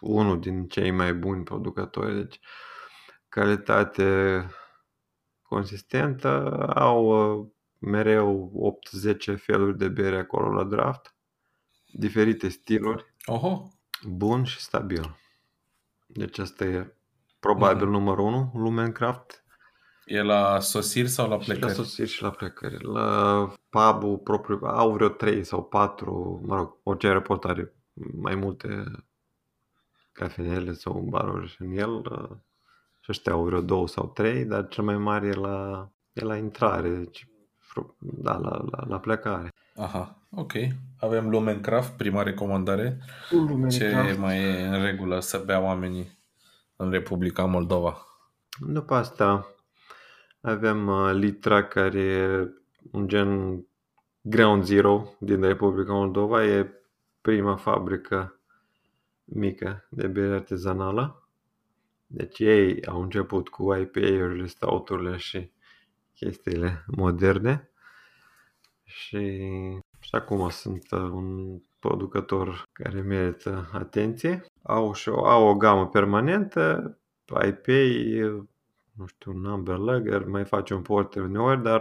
unul 0.00 0.40
din 0.40 0.68
cei 0.68 0.90
mai 0.90 1.14
buni 1.14 1.44
producători. 1.44 2.14
Deci 2.14 2.40
calitate 3.28 4.46
consistentă, 5.42 6.62
au 6.74 7.04
uh, 7.40 7.46
mereu 7.78 8.52
8-10 9.34 9.36
feluri 9.36 9.78
de 9.78 9.88
bere 9.88 10.18
acolo 10.18 10.52
la 10.52 10.64
draft, 10.64 11.14
diferite 11.92 12.48
stiluri, 12.48 13.14
Oho. 13.26 13.70
bun 14.08 14.44
și 14.44 14.60
stabil. 14.60 15.16
Deci 16.06 16.38
asta 16.38 16.64
e 16.64 16.94
probabil 17.40 17.86
uh-huh. 17.86 17.90
numărul 17.90 18.24
1, 18.24 18.52
Lumencraft. 18.54 19.44
E 20.04 20.22
la 20.22 20.60
sosiri 20.60 21.08
sau 21.08 21.28
la 21.28 21.36
plecări? 21.36 21.72
Și 21.72 21.78
la 21.78 21.84
sosiri 21.84 22.08
și 22.08 22.22
la 22.22 22.30
plecări. 22.30 22.84
La 22.84 23.52
pub 23.68 24.22
propriu 24.22 24.60
au 24.62 24.92
vreo 24.92 25.08
3 25.08 25.44
sau 25.44 25.64
4, 25.64 26.40
mă 26.44 26.56
rog, 26.56 26.76
orice 26.82 27.06
aeroport 27.06 27.44
are 27.44 27.74
mai 28.12 28.34
multe 28.34 28.84
cafenele 30.12 30.72
sau 30.72 31.06
baruri 31.10 31.56
în 31.58 31.76
el 31.76 32.02
și 33.00 33.10
ăștia 33.10 33.32
au 33.32 33.44
vreo 33.44 33.60
2 33.60 33.88
sau 33.88 34.06
3, 34.06 34.44
dar 34.44 34.68
cel 34.68 34.84
mai 34.84 34.96
mare 34.96 35.26
e 35.26 35.32
la, 35.32 35.90
e 36.12 36.24
la 36.24 36.36
intrare, 36.36 36.88
deci 36.88 37.28
da, 37.98 38.36
la, 38.36 38.64
la, 38.70 38.84
la 38.86 38.98
plecare. 38.98 39.52
Aha, 39.74 40.25
ok. 40.36 40.52
Avem 40.98 41.28
Lumencraft, 41.28 41.96
prima 41.96 42.22
recomandare. 42.22 42.98
Lumencraft. 43.30 43.78
Ce 43.78 44.16
mai 44.18 44.42
e 44.42 44.66
în 44.66 44.82
regulă 44.82 45.20
să 45.20 45.42
bea 45.46 45.60
oamenii 45.60 46.18
în 46.76 46.90
Republica 46.90 47.44
Moldova? 47.44 48.06
După 48.58 48.94
asta, 48.94 49.54
avem 50.40 50.86
uh, 50.86 51.10
Litra, 51.12 51.64
care 51.64 52.00
e 52.00 52.48
un 52.92 53.08
gen 53.08 53.60
Ground 54.20 54.64
Zero 54.64 55.16
din 55.18 55.40
Republica 55.40 55.92
Moldova. 55.92 56.44
E 56.44 56.70
prima 57.20 57.56
fabrică 57.56 58.40
mică 59.24 59.86
de 59.90 60.06
bere 60.06 60.34
artezanală. 60.34 61.28
Deci 62.06 62.38
ei 62.38 62.84
au 62.84 63.02
început 63.02 63.48
cu 63.48 63.74
IPA-urile, 63.74 64.46
stauturile 64.46 65.16
și 65.16 65.50
chestiile 66.14 66.84
moderne. 66.86 67.70
Și, 68.84 69.18
și 69.82 69.85
acum 70.16 70.48
sunt 70.48 70.90
uh, 70.90 71.00
un 71.00 71.58
producător 71.78 72.62
care 72.72 73.00
merită 73.00 73.70
atenție. 73.72 74.44
Au, 74.62 74.92
și 74.92 75.08
o, 75.08 75.26
au 75.26 75.46
o 75.48 75.54
gamă 75.54 75.88
permanentă, 75.88 76.96
IPA, 77.46 78.42
nu 78.92 79.06
știu, 79.06 79.32
un 79.32 79.46
Amber 79.46 79.76
Lager, 79.76 80.24
mai 80.24 80.44
face 80.44 80.74
un 80.74 80.82
porter 80.82 81.22
uneori, 81.22 81.62
dar 81.62 81.80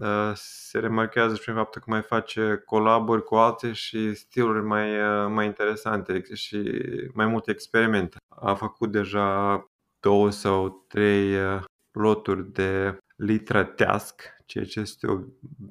uh, 0.00 0.32
se 0.34 0.78
remarchează 0.78 1.34
și 1.34 1.40
prin 1.40 1.54
faptul 1.54 1.80
că 1.80 1.90
mai 1.90 2.02
face 2.02 2.62
colabori 2.66 3.24
cu 3.24 3.34
alte 3.34 3.72
și 3.72 4.14
stiluri 4.14 4.64
mai, 4.64 5.00
uh, 5.00 5.26
mai 5.28 5.46
interesante 5.46 6.22
și 6.32 6.82
mai 7.12 7.26
multe 7.26 7.50
experimente. 7.50 8.16
A 8.28 8.54
făcut 8.54 8.90
deja 8.90 9.58
două 10.00 10.30
sau 10.30 10.84
trei 10.88 11.34
uh, 11.34 11.62
loturi 11.92 12.52
de 12.52 12.98
litra 13.16 13.64
teasc, 13.64 14.33
ceea 14.44 14.64
ce 14.64 14.80
este 14.80 15.06
o, 15.06 15.20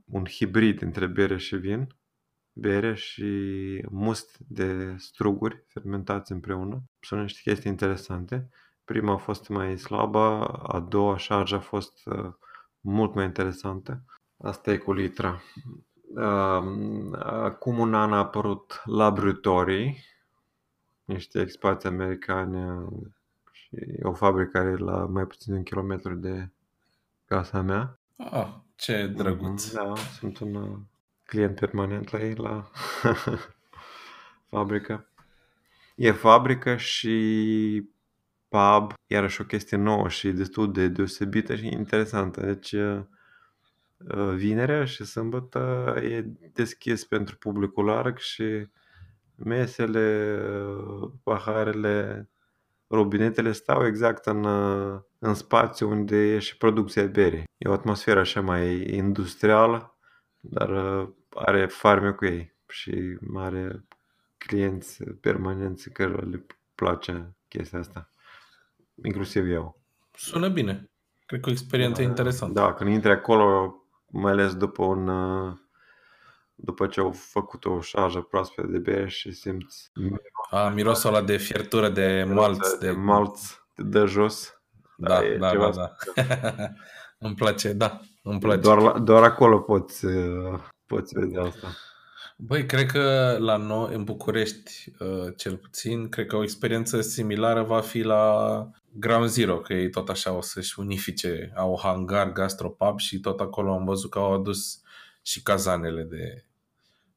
un 0.05 0.25
hibrid 0.25 0.81
între 0.81 1.07
bere 1.07 1.37
și 1.37 1.55
vin, 1.55 1.87
bere 2.53 2.93
și 2.93 3.25
must 3.89 4.37
de 4.37 4.95
struguri 4.97 5.63
fermentați 5.67 6.31
împreună. 6.31 6.83
Sunt 6.99 7.21
niște 7.21 7.39
chestii 7.43 7.71
interesante. 7.71 8.49
Prima 8.85 9.13
a 9.13 9.17
fost 9.17 9.47
mai 9.47 9.77
slabă, 9.77 10.47
a 10.47 10.79
doua 10.79 11.17
șarjă 11.17 11.55
a 11.55 11.59
fost 11.59 12.05
uh, 12.05 12.33
mult 12.79 13.13
mai 13.13 13.25
interesantă. 13.25 14.03
Asta 14.37 14.71
e 14.71 14.77
cu 14.77 14.93
litra. 14.93 15.41
Um, 16.15 17.15
acum 17.19 17.79
un 17.79 17.93
an 17.93 18.13
a 18.13 18.17
apărut 18.17 18.81
Laboratory, 18.85 20.03
niște 21.05 21.41
expații 21.41 21.89
americane 21.89 22.87
și 23.51 23.77
o 24.01 24.13
fabrică 24.13 24.49
care 24.49 24.69
e 24.69 24.75
la 24.75 25.05
mai 25.05 25.25
puțin 25.25 25.51
de 25.51 25.57
un 25.57 25.63
kilometru 25.63 26.15
de 26.15 26.49
casa 27.25 27.61
mea. 27.61 27.99
Ah, 28.17 28.53
ce 28.75 29.07
drăguț! 29.07 29.71
Da, 29.71 29.93
sunt 30.19 30.39
un 30.39 30.55
uh, 30.55 30.77
client 31.23 31.59
permanent 31.59 32.11
la 32.11 32.23
ei, 32.23 32.35
la 32.35 32.71
fabrică. 34.49 35.07
E 35.95 36.11
fabrică 36.11 36.75
și 36.77 37.91
pub, 38.47 38.93
iarăși 39.07 39.41
o 39.41 39.45
chestie 39.45 39.77
nouă 39.77 40.09
și 40.09 40.31
destul 40.31 40.71
de 40.71 40.87
deosebită 40.87 41.55
și 41.55 41.67
interesantă. 41.67 42.45
Deci 42.45 42.71
uh, 42.71 43.01
uh, 43.97 44.33
vinerea 44.35 44.85
și 44.85 45.05
sâmbătă 45.05 45.95
e 46.01 46.21
deschis 46.53 47.05
pentru 47.05 47.37
publicul 47.37 47.85
larg 47.85 48.17
și 48.17 48.67
mesele, 49.35 50.37
uh, 50.47 51.11
paharele, 51.23 52.29
robinetele 52.93 53.51
stau 53.51 53.85
exact 53.85 54.25
în, 54.25 54.45
în 55.19 55.33
spațiu 55.33 55.89
unde 55.89 56.15
e 56.15 56.39
și 56.39 56.57
producția 56.57 57.05
berii. 57.05 57.43
E 57.57 57.69
o 57.69 57.73
atmosferă 57.73 58.19
așa 58.19 58.41
mai 58.41 58.95
industrială, 58.95 59.97
dar 60.39 60.69
are 61.29 61.67
farme 61.67 62.11
cu 62.11 62.25
ei 62.25 62.55
și 62.67 63.17
mare 63.21 63.85
clienți 64.37 65.03
permanenți 65.03 65.89
care 65.89 66.15
le 66.15 66.45
place 66.75 67.35
chestia 67.47 67.79
asta. 67.79 68.09
Inclusiv 69.03 69.49
eu. 69.49 69.81
Sună 70.13 70.49
bine. 70.49 70.91
Cred 71.25 71.41
că 71.41 71.49
o 71.49 71.51
experiență 71.51 72.01
interesantă. 72.01 72.59
Da, 72.59 72.73
când 72.73 72.89
intri 72.89 73.11
acolo, 73.11 73.75
mai 74.07 74.31
ales 74.31 74.55
după 74.55 74.83
un 74.83 75.07
uh, 75.07 75.57
după 76.65 76.87
ce 76.87 76.99
au 76.99 77.11
făcut 77.11 77.65
o 77.65 77.81
șarjă 77.81 78.19
proaspătă 78.19 78.67
de 78.67 78.77
bere 78.77 79.07
și 79.07 79.31
simți 79.31 79.91
A, 80.49 80.67
mirosul 80.69 81.09
ăla 81.13 81.21
de 81.21 81.37
fiertură 81.37 81.89
de 81.89 82.25
malț. 82.33 82.73
de 82.79 82.91
malț 82.91 83.39
te 83.75 83.83
dă 83.83 84.05
jos. 84.05 84.53
Da, 84.97 85.23
e 85.25 85.37
da, 85.37 85.49
ceva 85.49 85.69
da, 85.71 85.91
da. 86.15 86.23
îmi 87.27 87.35
place, 87.35 87.73
da, 87.73 87.99
îmi 88.23 88.39
place. 88.39 88.59
Doar, 88.61 88.81
la- 88.81 88.99
doar 88.99 89.23
acolo 89.23 89.59
poți, 89.59 90.05
uh, 90.05 90.59
poți 90.85 91.19
vedea 91.19 91.41
asta. 91.43 91.67
Băi, 92.37 92.65
cred 92.65 92.91
că 92.91 93.35
la 93.39 93.57
noi, 93.57 93.95
în 93.95 94.03
București, 94.03 94.91
uh, 94.99 95.33
cel 95.37 95.57
puțin, 95.57 96.09
cred 96.09 96.25
că 96.25 96.35
o 96.35 96.43
experiență 96.43 97.01
similară 97.01 97.63
va 97.63 97.81
fi 97.81 98.01
la 98.01 98.47
Ground 98.91 99.27
Zero, 99.29 99.57
că 99.59 99.73
ei 99.73 99.89
tot 99.89 100.09
așa 100.09 100.31
o 100.33 100.41
să-și 100.41 100.79
unifice, 100.79 101.51
au 101.55 101.79
hangar, 101.83 102.31
gastropub 102.31 102.99
și 102.99 103.19
tot 103.19 103.39
acolo 103.39 103.73
am 103.73 103.85
văzut 103.85 104.09
că 104.09 104.19
au 104.19 104.33
adus 104.33 104.81
și 105.21 105.43
cazanele 105.43 106.03
de 106.03 106.45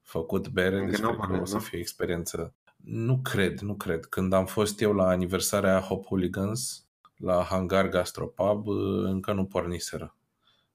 făcut 0.07 0.49
bere, 0.49 0.77
Încă 0.77 0.91
deci 0.91 0.99
n-au 0.99 1.11
cred 1.11 1.19
că 1.19 1.25
o 1.25 1.29
pornit, 1.29 1.47
să 1.47 1.53
nu? 1.55 1.61
fie 1.61 1.77
o 1.77 1.81
experiență. 1.81 2.53
Nu 2.83 3.19
cred, 3.23 3.59
nu 3.59 3.75
cred. 3.75 4.05
Când 4.05 4.33
am 4.33 4.45
fost 4.45 4.81
eu 4.81 4.93
la 4.93 5.07
aniversarea 5.07 5.79
Hop 5.79 6.05
Hooligans, 6.05 6.85
la 7.17 7.43
hangar 7.43 7.87
gastropub, 7.89 8.67
uh, 8.67 9.03
încă 9.03 9.33
nu 9.33 9.45
porniseră. 9.45 10.15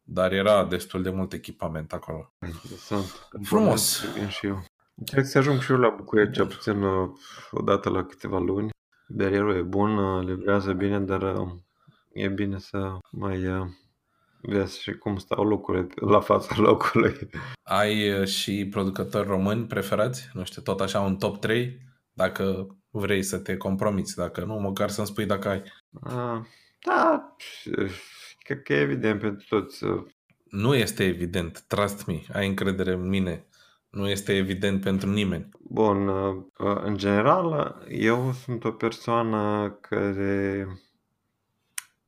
Dar 0.02 0.32
era 0.32 0.64
destul 0.64 1.02
de 1.02 1.10
mult 1.10 1.32
echipament 1.32 1.92
acolo. 1.92 2.32
Interesant. 2.46 3.28
Frumos. 3.42 4.04
Vin 4.14 4.28
și 4.28 4.46
eu. 4.46 4.64
Încerc 4.94 5.26
să 5.26 5.38
ajung 5.38 5.60
și 5.60 5.70
eu 5.72 5.78
la 5.78 5.88
București, 5.88 6.32
cel 6.32 6.46
puțin 6.46 6.82
uh, 6.82 7.08
o 7.50 7.62
dată 7.62 7.88
la 7.90 8.04
câteva 8.04 8.38
luni. 8.38 8.70
Berierul 9.08 9.56
e 9.56 9.62
bun, 9.62 9.96
uh, 9.96 10.24
livrează 10.24 10.72
bine, 10.72 11.00
dar 11.00 11.22
uh, 11.22 11.48
e 12.12 12.28
bine 12.28 12.58
să 12.58 12.98
mai 13.10 13.46
uh, 13.46 13.66
vezi 14.42 14.82
și 14.82 14.92
cum 14.92 15.16
stau 15.16 15.44
lucrurile 15.44 15.86
la 15.94 16.20
fața 16.20 16.54
locului. 16.68 17.14
Ai 17.62 18.20
uh, 18.20 18.26
și 18.26 18.68
producători 18.70 19.26
români 19.28 19.66
preferați? 19.66 20.28
Nu 20.32 20.44
știu, 20.44 20.62
tot 20.62 20.80
așa 20.80 21.00
un 21.00 21.16
top 21.16 21.40
3? 21.40 21.78
Dacă 22.12 22.66
vrei 22.90 23.22
să 23.22 23.38
te 23.38 23.56
compromiți, 23.56 24.16
dacă 24.16 24.44
nu, 24.44 24.54
măcar 24.54 24.88
să-mi 24.90 25.06
spui 25.06 25.26
dacă 25.26 25.48
ai. 25.48 25.62
Uh, 25.90 26.40
Da, 26.84 27.36
cred 28.38 28.62
că 28.62 28.72
e 28.72 28.80
evident 28.80 29.20
pentru 29.20 29.46
toți. 29.48 29.84
uh, 29.84 30.02
Nu 30.44 30.74
este 30.74 31.04
evident, 31.04 31.60
trust 31.66 32.06
me, 32.06 32.20
ai 32.32 32.46
încredere 32.48 32.92
în 32.92 33.08
mine. 33.08 33.46
Nu 33.90 34.08
este 34.08 34.36
evident 34.36 34.80
pentru 34.80 35.10
nimeni. 35.10 35.48
Bun, 35.60 36.08
uh, 36.08 36.34
uh, 36.58 36.80
în 36.82 36.96
general, 36.96 37.76
eu 37.88 38.32
sunt 38.32 38.64
o 38.64 38.70
persoană 38.70 39.70
care 39.80 40.66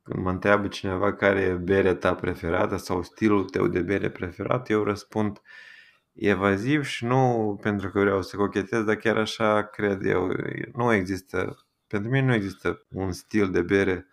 când 0.05 0.23
mă 0.23 0.29
întreabă 0.29 0.67
cineva 0.67 1.13
care 1.13 1.41
e 1.41 1.53
berea 1.53 1.95
ta 1.95 2.15
preferată 2.15 2.77
sau 2.77 3.03
stilul 3.03 3.43
tău 3.43 3.67
de 3.67 3.81
bere 3.81 4.09
preferat, 4.09 4.69
eu 4.69 4.83
răspund 4.83 5.41
evaziv 6.13 6.83
și 6.83 7.05
nu 7.05 7.59
pentru 7.61 7.89
că 7.89 7.99
vreau 7.99 8.21
să 8.21 8.35
cochetez, 8.35 8.83
dar 8.83 8.95
chiar 8.95 9.17
așa 9.17 9.63
cred 9.63 10.05
eu. 10.05 10.31
Nu 10.73 10.93
există, 10.93 11.65
pentru 11.87 12.09
mine 12.09 12.25
nu 12.25 12.33
există 12.33 12.85
un 12.89 13.11
stil 13.11 13.51
de 13.51 13.61
bere 13.61 14.07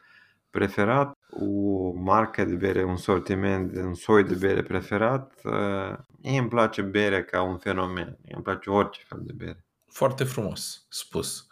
preferat, 0.50 1.18
o 1.30 1.92
marcă 1.92 2.44
de 2.44 2.54
bere, 2.54 2.84
un 2.84 2.96
sortiment, 2.96 3.76
un 3.76 3.94
soi 3.94 4.24
de 4.24 4.34
bere 4.34 4.62
preferat. 4.62 5.40
Uh, 5.44 5.98
Mie 6.22 6.38
îmi 6.38 6.48
place 6.48 6.82
berea 6.82 7.24
ca 7.24 7.42
un 7.42 7.58
fenomen. 7.58 8.18
Mie 8.24 8.34
îmi 8.34 8.42
place 8.42 8.70
orice 8.70 9.02
fel 9.08 9.20
de 9.22 9.32
bere. 9.32 9.64
Foarte 9.86 10.24
frumos 10.24 10.86
spus. 10.88 11.46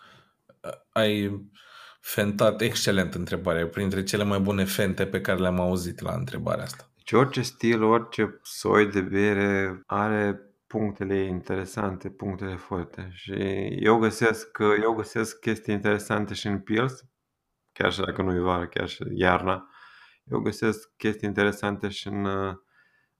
Ai 0.92 1.40
fentat 2.00 2.60
excelent 2.60 3.14
întrebarea. 3.14 3.60
E 3.60 3.66
printre 3.66 4.02
cele 4.02 4.24
mai 4.24 4.38
bune 4.38 4.64
fente 4.64 5.06
pe 5.06 5.20
care 5.20 5.38
le-am 5.38 5.60
auzit 5.60 6.00
la 6.00 6.12
întrebarea 6.12 6.64
asta. 6.64 6.90
Deci 6.96 7.12
orice 7.12 7.42
stil, 7.42 7.82
orice 7.82 8.40
soi 8.42 8.86
de 8.86 9.00
bere 9.00 9.82
are 9.86 10.40
punctele 10.66 11.18
ei 11.18 11.28
interesante, 11.28 12.10
punctele 12.10 12.56
forte. 12.56 13.10
Și 13.12 13.32
eu 13.80 13.98
găsesc, 13.98 14.58
eu 14.82 14.92
găsesc 14.92 15.38
chestii 15.38 15.74
interesante 15.74 16.34
și 16.34 16.46
în 16.46 16.58
Pils, 16.58 17.04
chiar 17.72 17.92
și 17.92 18.00
dacă 18.00 18.22
nu 18.22 18.34
e 18.34 18.38
vară, 18.38 18.66
chiar 18.66 18.88
și 18.88 19.04
iarna. 19.14 19.68
Eu 20.24 20.38
găsesc 20.38 20.90
chestii 20.96 21.28
interesante 21.28 21.88
și 21.88 22.08
în 22.08 22.24
uh, 22.24 22.54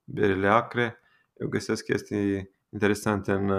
berele 0.03 0.47
acre. 0.47 0.99
Eu 1.33 1.47
găsesc 1.47 1.83
chestii 1.83 2.51
interesante 2.69 3.31
în 3.31 3.49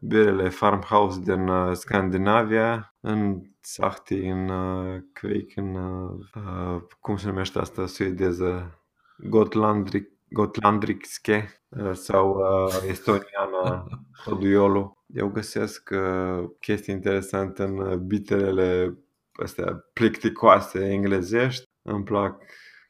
uh, 0.00 0.08
berele 0.08 0.48
farmhouse 0.48 1.20
din 1.20 1.48
uh, 1.48 1.76
Scandinavia, 1.76 2.94
în 3.00 3.42
Sahti, 3.60 4.18
în 4.18 4.48
uh, 4.48 5.00
Kvik, 5.12 5.56
în 5.56 5.74
uh, 5.74 6.10
uh, 6.34 6.82
cum 7.00 7.16
se 7.16 7.26
numește 7.26 7.58
asta 7.58 7.86
suedeză, 7.86 8.82
Gotlandrik, 9.18 10.08
Gotlandrikske 10.30 11.62
uh, 11.68 11.92
sau 11.92 12.30
uh, 12.30 12.88
estoniană 12.88 13.86
Hoduiolu. 14.24 15.04
Eu 15.06 15.28
găsesc 15.28 15.90
uh, 15.92 16.48
chestii 16.60 16.94
interesante 16.94 17.62
în 17.62 17.78
uh, 17.78 17.96
biterele 17.96 18.98
astea 19.32 19.84
plicticoase 19.92 20.90
englezești. 20.90 21.64
Îmi 21.82 22.04
plac 22.04 22.42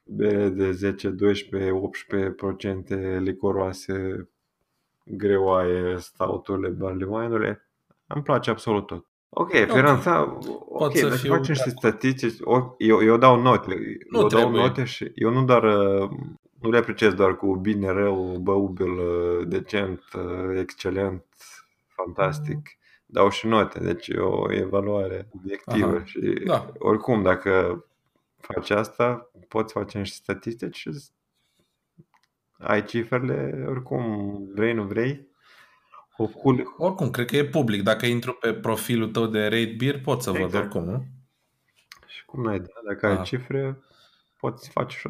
bere 0.05 0.49
de 0.49 0.73
10, 0.73 1.09
12, 1.09 1.71
18% 3.17 3.19
licoroase, 3.19 4.29
greoaie, 5.11 5.97
stauturile, 5.99 6.69
barley 6.69 7.07
wine-urile. 7.11 7.69
Îmi 8.07 8.23
place 8.23 8.51
absolut 8.51 8.87
tot. 8.87 9.07
Ok, 9.29 9.51
Feranța, 9.51 10.39
ok, 10.69 10.97
să 10.97 11.03
dacă 11.09 11.17
fiu 11.17 11.31
facem 11.35 11.55
de 11.55 11.61
și 11.61 11.71
statistici, 11.71 12.37
o- 12.41 12.75
eu, 12.79 13.03
eu 13.03 13.17
dau 13.17 13.41
note, 13.41 13.75
Nu 14.11 14.21
eu 14.21 14.27
dau 14.27 14.41
trebuie. 14.41 14.61
note 14.63 14.85
și 14.85 15.13
eu 15.15 15.31
nu 15.31 15.45
doar, 15.45 15.63
uh, 15.63 16.11
nu 16.61 16.71
le 16.71 16.77
apreciez 16.79 17.13
doar 17.15 17.37
cu 17.37 17.55
bine, 17.57 17.91
rău, 17.91 18.39
băubil, 18.39 18.91
uh, 18.99 19.47
decent, 19.47 20.03
uh, 20.17 20.59
excelent, 20.59 21.25
fantastic, 21.87 22.69
dau 23.07 23.31
și 23.31 23.47
note, 23.47 23.79
deci 23.81 24.07
e 24.09 24.19
o 24.19 24.53
evaluare 24.53 25.29
obiectivă 25.35 25.95
Aha, 25.97 26.05
și 26.05 26.21
da. 26.45 26.73
oricum 26.79 27.23
dacă 27.23 27.85
faci 28.37 28.71
asta, 28.71 29.31
poți 29.49 29.73
face 29.73 29.99
niște 29.99 30.15
statistici 30.23 30.77
și 30.77 30.91
ai 32.59 32.85
cifrele, 32.85 33.65
oricum 33.69 34.39
vrei, 34.55 34.73
nu 34.73 34.83
vrei. 34.83 35.27
Hopul, 36.17 36.75
Oricum, 36.79 37.11
cred 37.11 37.27
că 37.27 37.37
e 37.37 37.45
public. 37.45 37.83
Dacă 37.83 38.07
intru 38.07 38.33
pe 38.33 38.55
profilul 38.55 39.11
tău 39.11 39.27
de 39.27 39.43
Rate 39.43 39.75
Beer, 39.79 40.01
pot 40.01 40.23
să 40.23 40.31
văd 40.31 40.41
Exact. 40.41 40.65
oricum, 40.75 40.85
nu? 40.85 41.05
Și 42.07 42.25
cum 42.25 42.43
n-ai 42.43 42.59
dat, 42.59 42.83
dacă 42.89 43.07
ai 43.07 43.17
Ah. 43.17 43.23
cifre, 43.25 43.79
poți 44.39 44.71
face 44.71 44.97
și 44.99 45.07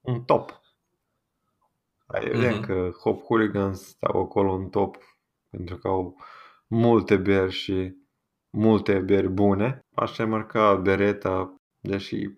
un 0.00 0.22
top. 0.22 0.60
Ai 2.06 2.24
evident 2.24 2.54
Mhm. 2.56 2.64
că 2.66 2.90
Hop 3.00 3.22
Hooligans 3.24 3.86
stau 3.86 4.20
acolo 4.20 4.52
în 4.52 4.68
top 4.68 4.96
pentru 5.50 5.76
că 5.76 5.88
au 5.88 6.16
multe 6.66 7.16
beri 7.16 7.52
și 7.52 7.96
multe 8.50 8.98
beri 8.98 9.28
bune. 9.28 9.84
Aș 9.94 10.16
remarca 10.16 10.74
Beretta, 10.74 11.54
deși 11.80 12.30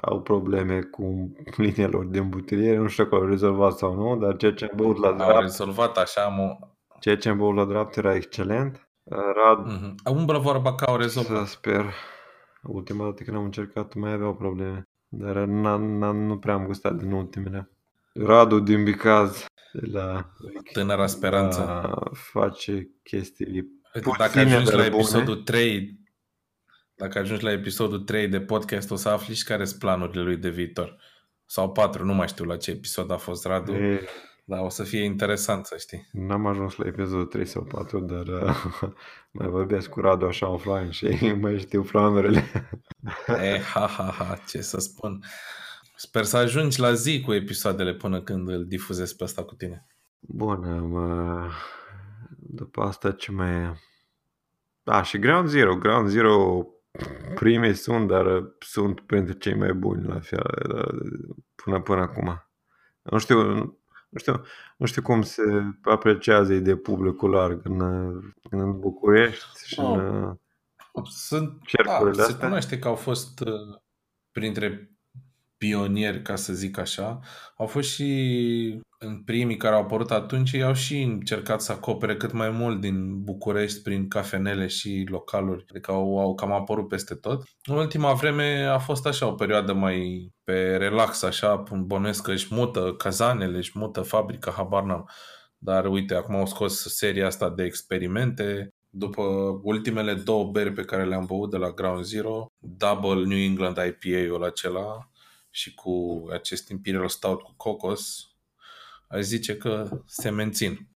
au 0.00 0.20
probleme 0.22 0.80
cu 0.80 1.32
linia 1.56 1.88
lor 1.88 2.06
de 2.06 2.18
îmbutiriere, 2.18 2.76
nu 2.76 2.88
știu 2.88 3.04
dacă 3.04 3.16
au 3.16 3.24
rezolvat 3.24 3.72
sau 3.76 3.94
nu, 3.94 4.16
dar 4.16 4.36
ceea 4.36 4.52
ce 4.52 4.64
am 4.64 4.70
băut 4.76 4.98
la 4.98 5.08
Au 5.08 5.14
dreapta, 5.14 5.40
rezolvat 5.40 5.96
așa, 5.96 6.20
am 6.22 6.58
ceea 7.00 7.16
ce 7.16 7.28
am 7.28 7.36
băut 7.36 7.54
la 7.56 7.64
dreapta 7.64 8.00
era 8.00 8.14
excelent. 8.14 8.88
Rad, 9.04 9.66
Mhm. 9.66 9.94
Umbră 10.18 10.38
vorba 10.38 10.74
că 10.74 10.84
au 10.84 10.94
Să 10.96 11.00
rezolvat. 11.02 11.46
sper. 11.46 11.84
Ultima 12.62 13.04
dată 13.04 13.22
când 13.22 13.36
am 13.36 13.44
încercat 13.44 13.94
mai 13.94 14.12
aveau 14.12 14.34
probleme. 14.34 14.82
Dar 15.08 15.36
n-am, 15.36 15.82
n-am, 15.98 16.16
nu 16.16 16.38
prea 16.38 16.54
am 16.54 16.66
gustat 16.66 16.94
din 16.94 17.12
ultimele. 17.12 17.70
Radu 18.14 18.58
din 18.60 18.84
Bicaz 18.84 19.44
de 19.72 19.86
la, 19.92 20.30
Tânăra 20.72 21.06
speranță. 21.06 21.60
la 21.60 21.98
face 22.12 22.88
chestii 23.02 23.46
Uite, 23.94 24.10
dacă 24.18 24.30
puține, 24.32 24.54
ajungi 24.54 24.70
la 24.70 24.76
dar 24.76 24.88
bune. 24.90 25.00
episodul 25.02 25.36
3, 25.36 25.99
dacă 27.00 27.18
ajungi 27.18 27.44
la 27.44 27.52
episodul 27.52 28.00
3 28.00 28.28
de 28.28 28.40
podcast, 28.40 28.90
o 28.90 28.96
să 28.96 29.08
afli 29.08 29.34
și 29.34 29.44
care 29.44 29.64
sunt 29.64 29.78
planurile 29.80 30.22
lui 30.22 30.36
de 30.36 30.48
viitor. 30.48 30.96
Sau 31.46 31.72
4, 31.72 32.04
nu 32.04 32.14
mai 32.14 32.28
știu 32.28 32.44
la 32.44 32.56
ce 32.56 32.70
episod 32.70 33.10
a 33.10 33.16
fost 33.16 33.44
Radu, 33.44 33.72
E, 33.72 34.00
dar 34.44 34.60
o 34.60 34.68
să 34.68 34.82
fie 34.82 35.04
interesant 35.04 35.66
să 35.66 35.76
știi. 35.78 36.08
n-am 36.12 36.46
ajuns 36.46 36.76
la 36.76 36.86
episodul 36.86 37.24
3 37.26 37.46
sau 37.46 37.62
4, 37.64 38.00
dar 38.00 38.26
uh, 38.26 38.64
mai 39.38 39.48
vorbesc 39.48 39.88
cu 39.88 40.00
Radu 40.00 40.26
așa 40.26 40.48
offline 40.48 40.90
și 40.90 41.06
mai 41.40 41.58
știu 41.58 41.82
planurile. 41.82 42.44
E, 43.42 43.60
ha, 43.60 43.86
ha, 43.86 44.14
ha, 44.18 44.38
ce 44.48 44.60
să 44.60 44.78
spun. 44.78 45.24
Sper 45.96 46.24
să 46.24 46.36
ajungi 46.36 46.80
la 46.80 46.92
zi 46.92 47.20
cu 47.20 47.32
episoadele 47.32 47.94
până 47.94 48.20
când 48.22 48.48
îl 48.48 48.66
difuzez 48.66 49.12
pe 49.12 49.24
asta 49.24 49.44
cu 49.44 49.54
tine. 49.54 49.86
Bun, 50.18 50.64
am, 50.64 50.92
uh, 50.92 51.52
după 52.38 52.82
asta 52.82 53.12
ce 53.12 53.32
mai 53.32 53.50
e? 53.50 53.74
Da, 54.82 55.02
și 55.02 55.18
Ground 55.18 55.48
Zero. 55.48 55.76
Ground 55.76 56.08
Zero 56.08 56.66
primii 57.34 57.74
sunt, 57.74 58.08
dar 58.08 58.26
uh, 58.26 58.52
sunt 58.58 59.00
printre 59.00 59.34
cei 59.38 59.54
mai 59.54 59.72
buni 59.72 60.06
la 60.06 60.20
fel 60.20 60.74
uh, 60.74 61.34
până 61.54 61.80
până 61.80 62.00
acum. 62.00 62.44
Nu 63.02 63.18
știu, 63.18 63.42
Nu 64.12 64.18
știu, 64.18 64.42
nu 64.76 64.86
știu 64.86 65.02
cum 65.02 65.22
se 65.22 65.42
apreciază 65.82 66.54
de 66.54 66.76
publicul 66.76 67.30
larg 67.30 67.60
în, 67.64 67.80
în 68.50 68.78
București 68.78 69.66
și 69.68 69.80
Oh. 69.80 69.98
în 69.98 70.36
Sunt, 71.04 71.48
da, 71.52 71.58
cercurile 71.64 72.12
se 72.12 72.20
astea. 72.30 72.44
cunoaște 72.46 72.78
că 72.78 72.88
au 72.88 72.94
fost 72.94 73.40
uh, 73.40 73.78
printre 74.32 74.90
pionieri, 75.60 76.22
ca 76.22 76.36
să 76.36 76.52
zic 76.52 76.78
așa. 76.78 77.18
Au 77.56 77.66
fost 77.66 77.88
și 77.88 78.80
în 78.98 79.22
primii 79.22 79.56
care 79.56 79.74
au 79.74 79.80
apărut 79.80 80.10
atunci, 80.10 80.52
ei 80.52 80.62
au 80.62 80.72
și 80.72 81.02
încercat 81.02 81.60
să 81.60 81.72
acopere 81.72 82.16
cât 82.16 82.32
mai 82.32 82.50
mult 82.50 82.80
din 82.80 83.22
București 83.22 83.82
prin 83.82 84.08
cafenele 84.08 84.66
și 84.66 85.06
localuri. 85.08 85.64
Adică 85.70 85.90
au, 85.90 86.18
au 86.18 86.34
cam 86.34 86.52
apărut 86.52 86.88
peste 86.88 87.14
tot. 87.14 87.42
În 87.64 87.76
ultima 87.76 88.12
vreme 88.12 88.64
a 88.64 88.78
fost 88.78 89.06
așa 89.06 89.26
o 89.26 89.32
perioadă 89.32 89.72
mai 89.72 90.28
pe 90.44 90.76
relax, 90.76 91.22
așa, 91.22 91.62
bănuiesc 91.86 92.22
că 92.22 92.30
își 92.30 92.54
mută 92.54 92.94
cazanele, 92.98 93.56
își 93.56 93.78
mută 93.78 94.00
fabrica, 94.00 94.50
habar 94.50 94.82
n-am. 94.82 95.08
Dar 95.58 95.86
uite, 95.86 96.14
acum 96.14 96.34
au 96.34 96.46
scos 96.46 96.94
seria 96.94 97.26
asta 97.26 97.50
de 97.50 97.64
experimente. 97.64 98.68
După 98.92 99.22
ultimele 99.62 100.14
două 100.14 100.50
beri 100.50 100.72
pe 100.72 100.84
care 100.84 101.04
le-am 101.04 101.24
băut 101.26 101.50
de 101.50 101.56
la 101.56 101.70
Ground 101.70 102.04
Zero, 102.04 102.46
Double 102.58 103.24
New 103.24 103.38
England 103.38 103.76
IPA-ul 103.76 104.44
acela 104.44 105.09
și 105.50 105.74
cu 105.74 106.24
acest 106.32 106.68
Imperial 106.68 107.08
Stout 107.08 107.40
cu 107.42 107.54
cocos, 107.56 108.28
aș 109.08 109.20
zice 109.20 109.56
că 109.56 110.02
se 110.06 110.30
mențin 110.30 110.88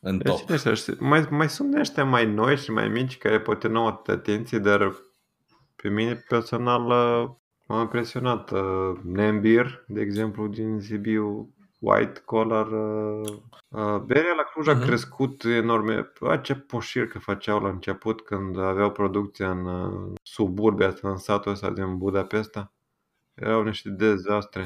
în 0.00 0.18
Deci, 0.18 0.38
top. 0.40 0.50
așa, 0.50 0.74
știi, 0.74 0.96
mai, 0.98 1.26
mai 1.30 1.48
sunt 1.48 1.70
de 1.70 1.78
ăștia 1.80 2.04
mai 2.04 2.26
noi 2.26 2.56
și 2.56 2.70
mai 2.70 2.88
mici 2.88 3.18
care 3.18 3.40
poate 3.40 3.68
nu 3.68 3.78
au 3.80 3.86
atâta 3.86 4.12
atenție, 4.12 4.58
dar 4.58 4.92
pe 5.76 5.88
mine 5.88 6.14
personal 6.14 6.86
uh, 6.86 7.30
m-a 7.66 7.80
impresionat 7.80 8.50
uh, 8.50 8.92
Nembir, 9.02 9.84
de 9.86 10.00
exemplu, 10.00 10.46
din 10.46 10.80
Sibiu, 10.80 11.54
White 11.78 12.20
Collar. 12.24 12.66
Uh, 12.66 13.28
uh, 13.68 14.00
berea 14.06 14.34
la 14.36 14.42
Cluj 14.52 14.68
a 14.68 14.72
Mhm. 14.72 14.84
crescut 14.86 15.44
enorm. 15.44 16.12
A, 16.20 16.36
ce 16.36 16.54
poșircă 16.54 17.18
făceau 17.18 17.60
la 17.62 17.68
început 17.68 18.20
când 18.22 18.58
aveau 18.58 18.90
producția 18.90 19.50
în 19.50 19.66
uh, 19.66 20.12
suburbia 20.22 20.86
asta, 20.86 21.08
în 21.10 21.16
satul 21.16 21.52
ăsta 21.52 21.70
din 21.70 21.98
Budapesta. 21.98 22.74
Erau 23.36 23.62
niște 23.62 23.88
dezastre. 23.88 24.64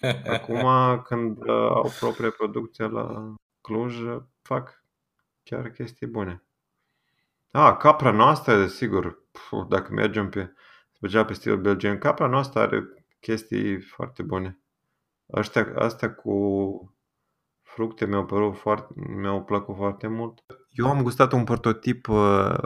Acum, 0.36 1.00
când 1.02 1.38
uh, 1.38 1.48
au 1.48 1.92
propria 2.00 2.30
producție 2.30 2.86
la 2.86 3.34
Cluj, 3.60 4.00
uh, 4.00 4.22
fac 4.42 4.84
chiar 5.42 5.70
chestii 5.70 6.06
bune. 6.06 6.42
A, 7.50 7.76
capra 7.76 8.10
noastră, 8.10 8.56
desigur, 8.56 9.22
Puh, 9.32 9.66
dacă 9.68 9.92
mergem 9.92 10.28
pe, 10.28 10.52
special 10.92 11.24
pe 11.24 11.32
stil 11.32 11.60
belgian, 11.60 11.98
capra 11.98 12.26
noastră 12.26 12.60
are 12.60 13.06
chestii 13.20 13.80
foarte 13.80 14.22
bune. 14.22 14.58
Astea, 15.30 15.72
astea 15.76 16.14
cu 16.14 16.96
fructe 17.62 18.06
mi-au 18.06 18.24
părut 18.24 18.56
foarte, 18.56 18.94
mi-au 18.96 19.44
plăcut 19.44 19.76
foarte 19.76 20.06
mult. 20.06 20.42
Eu 20.68 20.88
am 20.88 21.02
gustat 21.02 21.32
un 21.32 21.44
prototip 21.44 22.08
uh, 22.08 22.58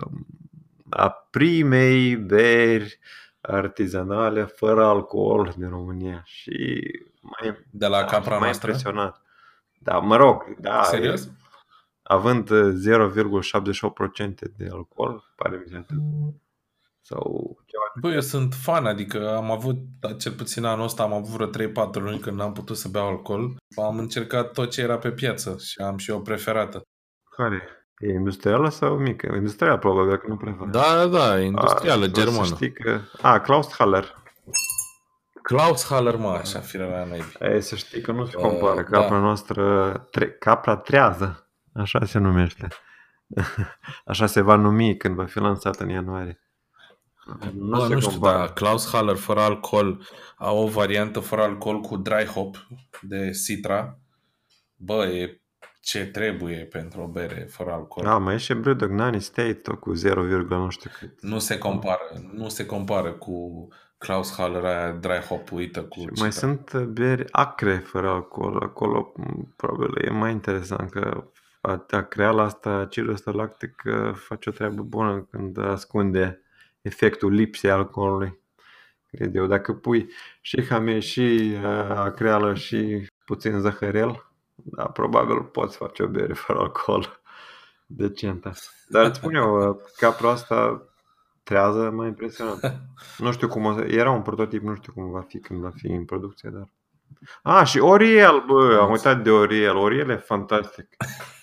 a 0.91 1.11
primei 1.31 2.17
beri 2.17 2.99
artizanale 3.47 4.45
fără 4.45 4.85
alcool 4.85 5.55
din 5.57 5.69
România 5.69 6.23
și 6.25 6.81
mai, 7.21 7.67
De 7.71 7.87
la 7.87 7.99
da, 8.01 8.05
capra 8.05 8.39
m-a 8.39 8.45
noastră? 8.45 8.67
impresionat. 8.71 9.23
Da, 9.79 9.99
mă 9.99 10.17
rog, 10.17 10.57
da, 10.61 10.83
Serios? 10.83 11.25
e- 11.25 11.31
având 12.03 12.51
uh, 12.51 12.75
0,78% 12.89 14.57
de 14.57 14.69
alcool, 14.73 15.33
pare 15.37 15.57
mi 15.57 15.69
se 15.71 15.77
atât. 15.77 15.97
Sau 17.01 17.57
ceva. 17.67 17.83
Băi, 18.01 18.15
eu 18.15 18.21
sunt 18.21 18.55
fan, 18.55 18.87
adică 18.87 19.37
am 19.37 19.51
avut, 19.51 19.77
da, 20.01 20.13
cel 20.13 20.33
puțin 20.33 20.65
anul 20.65 20.85
ăsta, 20.85 21.03
am 21.03 21.13
avut 21.13 21.29
vreo 21.29 21.69
3-4 21.69 21.93
luni 21.93 22.19
când 22.19 22.37
n-am 22.37 22.53
putut 22.53 22.77
să 22.77 22.89
beau 22.89 23.07
alcool. 23.09 23.57
Am 23.83 23.99
încercat 23.99 24.53
tot 24.53 24.71
ce 24.71 24.81
era 24.81 24.99
pe 24.99 25.11
piață 25.13 25.57
și 25.59 25.81
am 25.81 25.97
și 25.97 26.11
o 26.11 26.21
preferată. 26.21 26.83
Care? 27.37 27.63
E 27.99 28.13
industrială 28.13 28.69
sau 28.71 28.97
mică? 28.97 29.33
Industrială, 29.35 29.79
probabil, 29.79 30.17
că 30.17 30.27
nu 30.29 30.37
prefer. 30.37 30.67
Da, 30.67 30.95
da, 30.95 31.07
da, 31.07 31.41
industrială, 31.41 32.05
A, 32.05 32.09
germană. 32.09 32.45
Să 32.45 32.55
știi 32.55 32.73
că... 32.73 33.01
A, 33.23 33.41
Klaus 33.41 33.73
Haller. 33.75 34.15
Klaus 35.43 35.87
Haller, 35.87 36.17
mă, 36.17 36.29
așa, 36.31 36.59
firea 36.61 36.87
mea 36.89 37.05
naibii. 37.05 37.57
E, 37.57 37.61
să 37.61 37.77
știi 37.77 38.01
că 38.01 38.13
nu 38.13 38.27
se 38.27 38.37
Uh, 38.37 38.43
compară. 38.43 38.87
da. 38.91 38.99
Capra 39.01 39.19
noastră, 39.19 39.93
tre- 40.11 40.31
capra 40.31 40.77
trează, 40.77 41.49
așa 41.75 42.05
se 42.05 42.19
numește. 42.19 42.69
Așa 44.05 44.27
se 44.27 44.41
va 44.41 44.55
numi 44.55 44.97
când 44.97 45.15
va 45.15 45.25
fi 45.25 45.39
lansat 45.39 45.77
în 45.81 45.89
ianuarie. 45.89 46.41
Nu, 47.53 47.77
Bă, 47.79 47.87
nu 47.89 48.01
știu, 48.01 48.19
dar 48.19 48.53
Klaus 48.53 48.91
Haller 48.93 49.17
fără 49.17 49.41
alcool 49.41 50.07
au 50.37 50.59
o 50.63 50.67
variantă 50.67 51.21
fără 51.21 51.43
alcool 51.43 51.81
cu 51.81 51.97
dry 51.97 52.25
hop 52.25 52.57
de 53.01 53.31
Citra. 53.47 53.99
Bă, 54.77 55.05
e 55.07 55.41
ce 55.87 56.07
trebuie 56.07 56.57
pentru 56.57 57.01
o 57.01 57.07
bere 57.07 57.47
fără 57.51 57.71
alcool. 57.73 58.07
Da, 58.07 58.19
mai 58.19 58.35
e 58.35 58.37
și 58.37 58.55
Brewdog 58.55 58.91
Nani 58.91 59.21
State 59.21 59.61
cu 59.81 59.93
0, 59.93 60.23
nu 60.49 60.69
știu 60.71 60.91
cât. 60.99 61.23
Nu 61.23 61.39
se 61.39 61.59
compară, 61.59 62.01
nu 62.33 62.49
se 62.49 62.67
compară 62.67 63.13
cu 63.13 63.69
Klaus 63.99 64.35
Haller 64.37 64.65
aia 64.65 64.93
dry 64.93 65.19
hop 65.19 65.53
uită 65.53 65.83
cu 65.83 65.99
Și 66.01 66.07
Citra. 66.07 66.23
mai 66.23 66.33
sunt 66.33 66.75
beri 66.83 67.25
acre 67.31 67.77
fără 67.77 68.09
alcool. 68.09 68.59
Acolo 68.63 69.13
m, 69.17 69.53
probabil 69.57 70.05
e 70.05 70.11
mai 70.11 70.31
interesant 70.31 70.91
că 70.91 71.25
a- 71.61 71.87
acreala 71.91 72.43
asta, 72.43 72.71
acidul 72.71 73.13
ăsta 73.13 73.31
lactic 73.31 73.83
uh, 73.85 74.15
face 74.15 74.49
o 74.49 74.53
treabă 74.53 74.83
bună 74.83 75.29
când 75.31 75.59
ascunde 75.59 76.41
efectul 76.83 77.33
lipsei 77.33 77.71
alcoolului. 77.71 78.39
Cred 79.11 79.35
eu. 79.37 79.47
Dacă 79.47 79.73
pui 79.73 80.09
și 80.41 80.65
hame 80.69 80.99
și 80.99 81.53
uh, 81.63 81.91
acreală 81.95 82.55
și 82.55 83.07
puțin 83.25 83.59
zahărel, 83.61 84.26
da, 84.71 84.85
probabil 84.85 85.43
poți 85.43 85.77
face 85.77 86.03
o 86.03 86.07
bere 86.07 86.33
fără 86.45 86.59
alcool 86.59 87.21
decentă. 87.87 88.53
Dar 88.89 89.05
îți 89.05 89.19
spun 89.19 89.35
eu, 89.35 89.69
uh, 89.69 89.77
capra 89.97 90.31
asta 90.31 90.83
trează 91.43 91.91
m-a 91.91 92.07
impresionat. 92.07 92.81
Nu 93.19 93.33
știu 93.33 93.49
cum 93.49 93.65
o 93.65 93.75
să... 93.75 93.81
Era 93.81 94.11
un 94.11 94.23
prototip, 94.23 94.63
nu 94.63 94.75
știu 94.75 94.93
cum 94.93 95.11
va 95.11 95.21
fi 95.21 95.39
când 95.39 95.61
va 95.61 95.71
fi 95.75 95.87
în 95.87 96.05
producție, 96.05 96.51
dar... 96.53 96.69
A, 97.43 97.65
și 97.65 97.79
Oriel, 97.79 98.45
bă, 98.47 98.79
am 98.81 98.91
uitat 98.91 99.23
de 99.23 99.31
Oriel. 99.31 99.77
Oriel 99.77 100.11
e 100.11 100.17
fantastic. 100.17 100.89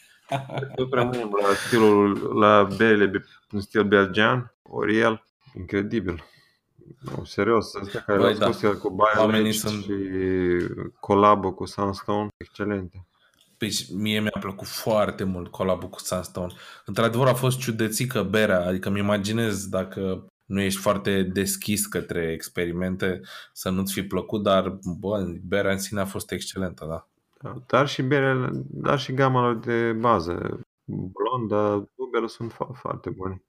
Tot 0.76 0.94
rămânem 0.94 1.38
la 1.42 1.54
stilul, 1.54 2.38
la 2.40 2.68
bele 2.78 3.06
be- 3.06 3.26
în 3.50 3.60
stil 3.60 3.84
belgian. 3.84 4.54
Oriel, 4.62 5.24
incredibil. 5.58 6.24
Nu, 7.00 7.24
serios, 7.24 7.74
ăsta 7.74 8.00
care 8.00 8.20
Băi, 8.20 8.36
l-a 8.36 8.46
spus 8.46 8.62
el 8.64 8.78
cu 8.78 8.90
Bayer 8.90 9.18
Oamenii 9.18 9.44
Lecht 9.44 9.58
sunt- 9.58 9.84
și 9.84 9.94
colabă 11.00 11.52
cu 11.54 11.66
Sunstone, 11.66 12.28
excelente. 12.38 13.08
Păi 13.64 13.72
și 13.72 13.94
mie 13.94 14.20
mi-a 14.20 14.40
plăcut 14.40 14.68
foarte 14.68 15.24
mult 15.24 15.52
colabul 15.52 15.90
cu 15.90 16.00
Sunstone. 16.00 16.54
Într-adevăr 16.86 17.28
a 17.28 17.34
fost 17.34 17.60
ciudățică 17.60 18.24
berea, 18.24 18.66
adică 18.66 18.90
îmi 18.90 19.00
imaginez 19.00 19.68
dacă 19.68 20.26
nu 20.46 20.62
ești 20.62 20.80
foarte 20.80 21.24
deschis 21.24 21.86
către 21.86 22.32
experimente 22.32 23.22
să 23.54 23.70
nu-ți 23.70 23.94
fi 23.94 24.04
plăcut, 24.04 24.44
dar 24.44 24.78
bă, 25.00 25.26
berea 25.48 25.72
în 25.72 25.78
sine 25.78 26.00
a 26.00 26.06
fost 26.06 26.32
excelentă, 26.32 26.86
da. 26.86 27.08
Da, 27.42 27.62
Dar 27.68 27.88
și 27.88 28.02
berele, 28.02 28.50
dar 28.70 29.00
și 29.00 29.14
gama 29.14 29.42
lor 29.42 29.56
de 29.56 29.92
bază. 29.92 30.60
Blonda, 30.86 31.88
dubele 31.96 32.28
sunt 32.28 32.54
fo- 32.54 32.74
foarte 32.74 33.10
bune. 33.10 33.44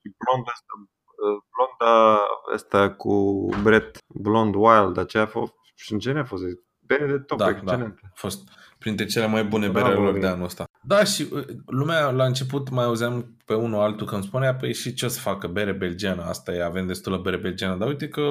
Și 0.00 0.14
blonda 0.18 0.50
asta, 0.50 0.72
uh, 0.76 1.42
blonda 1.52 2.18
asta 2.54 2.90
cu 2.90 3.48
Brett, 3.62 3.98
Blond 4.06 4.54
Wild, 4.54 4.96
aceea 4.96 5.22
a 5.22 5.26
fost, 5.26 5.52
și 5.74 5.92
în 5.92 5.98
genere 5.98 6.20
a 6.20 6.24
fost 6.24 6.42
bere 6.86 7.06
de 7.06 7.18
top, 7.18 7.38
Da, 7.38 7.48
excelent. 7.48 8.00
A 8.02 8.10
fost 8.14 8.48
printre 8.82 9.04
cele 9.04 9.26
mai 9.26 9.44
bune 9.44 9.68
Bravo, 9.68 9.86
bere 9.86 9.98
lor 9.98 10.08
Orin. 10.08 10.20
de 10.20 10.26
anul 10.26 10.44
ăsta. 10.44 10.64
Da, 10.82 11.04
și 11.04 11.26
uh, 11.32 11.44
lumea 11.66 12.10
la 12.10 12.24
început 12.24 12.70
mai 12.70 12.84
auzeam 12.84 13.36
pe 13.44 13.54
unul 13.54 13.80
altul 13.80 14.06
când 14.06 14.24
spunea, 14.24 14.54
păi 14.54 14.74
și 14.74 14.94
ce 14.94 15.04
o 15.04 15.08
să 15.08 15.20
facă 15.20 15.46
bere 15.46 15.72
belgiană, 15.72 16.22
asta 16.22 16.52
e, 16.52 16.64
avem 16.64 16.86
destulă 16.86 17.16
bere 17.16 17.36
belgiană, 17.36 17.76
dar 17.76 17.88
uite 17.88 18.08
că 18.08 18.30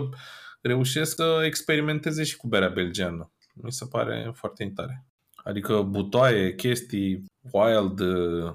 reușesc 0.62 1.16
să 1.16 1.41
experimenteze 1.45 2.24
și 2.24 2.38
cu 2.38 2.47
berea 2.47 2.70
belgiană. 2.70 3.32
Mi 3.54 3.72
se 3.72 3.86
pare 3.89 4.32
foarte 4.36 4.72
tare. 4.76 5.06
Adică 5.43 5.82
butoaie, 5.82 6.56
chestii, 6.56 7.26
wild 7.52 7.99
uh, 7.99 8.54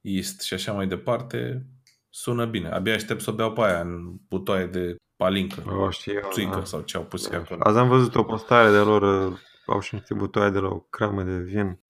east 0.00 0.40
și 0.40 0.54
așa 0.54 0.72
mai 0.72 0.86
departe, 0.86 1.66
sună 2.10 2.44
bine. 2.44 2.68
Abia 2.68 2.94
aștept 2.94 3.20
să 3.20 3.30
o 3.30 3.34
beau 3.34 3.52
pe 3.52 3.60
aia 3.60 3.80
în 3.80 4.14
butoaie 4.28 4.66
de 4.66 4.96
palincă, 5.16 5.62
O, 5.66 5.90
și 5.90 6.10
eu, 6.10 6.28
țuică 6.32 6.58
da. 6.58 6.64
sau 6.64 6.80
ce 6.80 6.96
au 6.96 7.02
pus 7.02 7.30
ei 7.30 7.38
acolo. 7.38 7.60
Azi 7.62 7.78
am 7.78 7.88
văzut 7.88 8.14
o 8.14 8.22
postare 8.22 8.70
de 8.70 8.78
lor, 8.78 9.02
uh, 9.02 9.38
au 9.66 9.80
și 9.80 9.94
niște 9.94 10.14
butoaie 10.14 10.50
de 10.50 10.58
la 10.58 10.68
o 10.68 10.78
cramă 10.80 11.22
de 11.22 11.38
vin. 11.38 11.80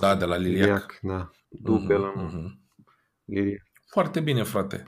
Da, 0.00 0.16
de 0.16 0.24
la 0.24 0.36
Liliac. 0.36 0.98
da. 1.02 1.30
Dubel 1.48 2.00
Mhm, 2.00 2.18
în 2.18 2.24
mhm. 2.24 2.60
Liliac. 3.24 3.62
Foarte 3.92 4.20
bine, 4.20 4.42
frate. 4.42 4.84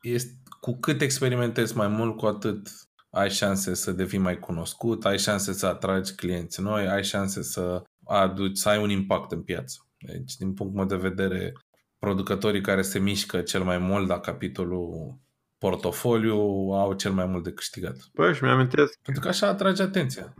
Este, 0.00 0.32
cu 0.60 0.78
cât 0.78 1.00
experimentezi 1.00 1.76
mai 1.76 1.88
mult, 1.88 2.16
cu 2.16 2.26
atât 2.26 2.68
ai 3.10 3.30
șanse 3.30 3.74
să 3.74 3.92
devii 3.92 4.18
mai 4.18 4.38
cunoscut, 4.38 5.04
ai 5.04 5.18
șanse 5.18 5.52
să 5.52 5.66
atragi 5.66 6.14
clienți 6.14 6.60
noi, 6.60 6.88
ai 6.88 7.04
șanse 7.04 7.42
să 7.42 7.82
aduci, 8.04 8.56
să 8.56 8.68
ai 8.68 8.82
un 8.82 8.90
impact 8.90 9.32
în 9.32 9.42
piață. 9.42 9.76
Deci, 9.98 10.36
din 10.36 10.54
punctul 10.54 10.76
meu 10.78 10.98
de 10.98 11.08
vedere, 11.08 11.52
producătorii 11.98 12.60
care 12.60 12.82
se 12.82 12.98
mișcă 12.98 13.40
cel 13.40 13.62
mai 13.62 13.78
mult 13.78 14.08
la 14.08 14.20
capitolul 14.20 15.18
portofoliu 15.58 16.38
au 16.72 16.92
cel 16.92 17.12
mai 17.12 17.26
mult 17.26 17.44
de 17.44 17.52
câștigat. 17.52 17.96
Băi, 18.14 18.34
și 18.34 18.42
mi-amintesc 18.42 18.98
Pentru 19.02 19.22
că 19.22 19.28
așa 19.28 19.46
atrage 19.46 19.82
atenția. 19.82 20.34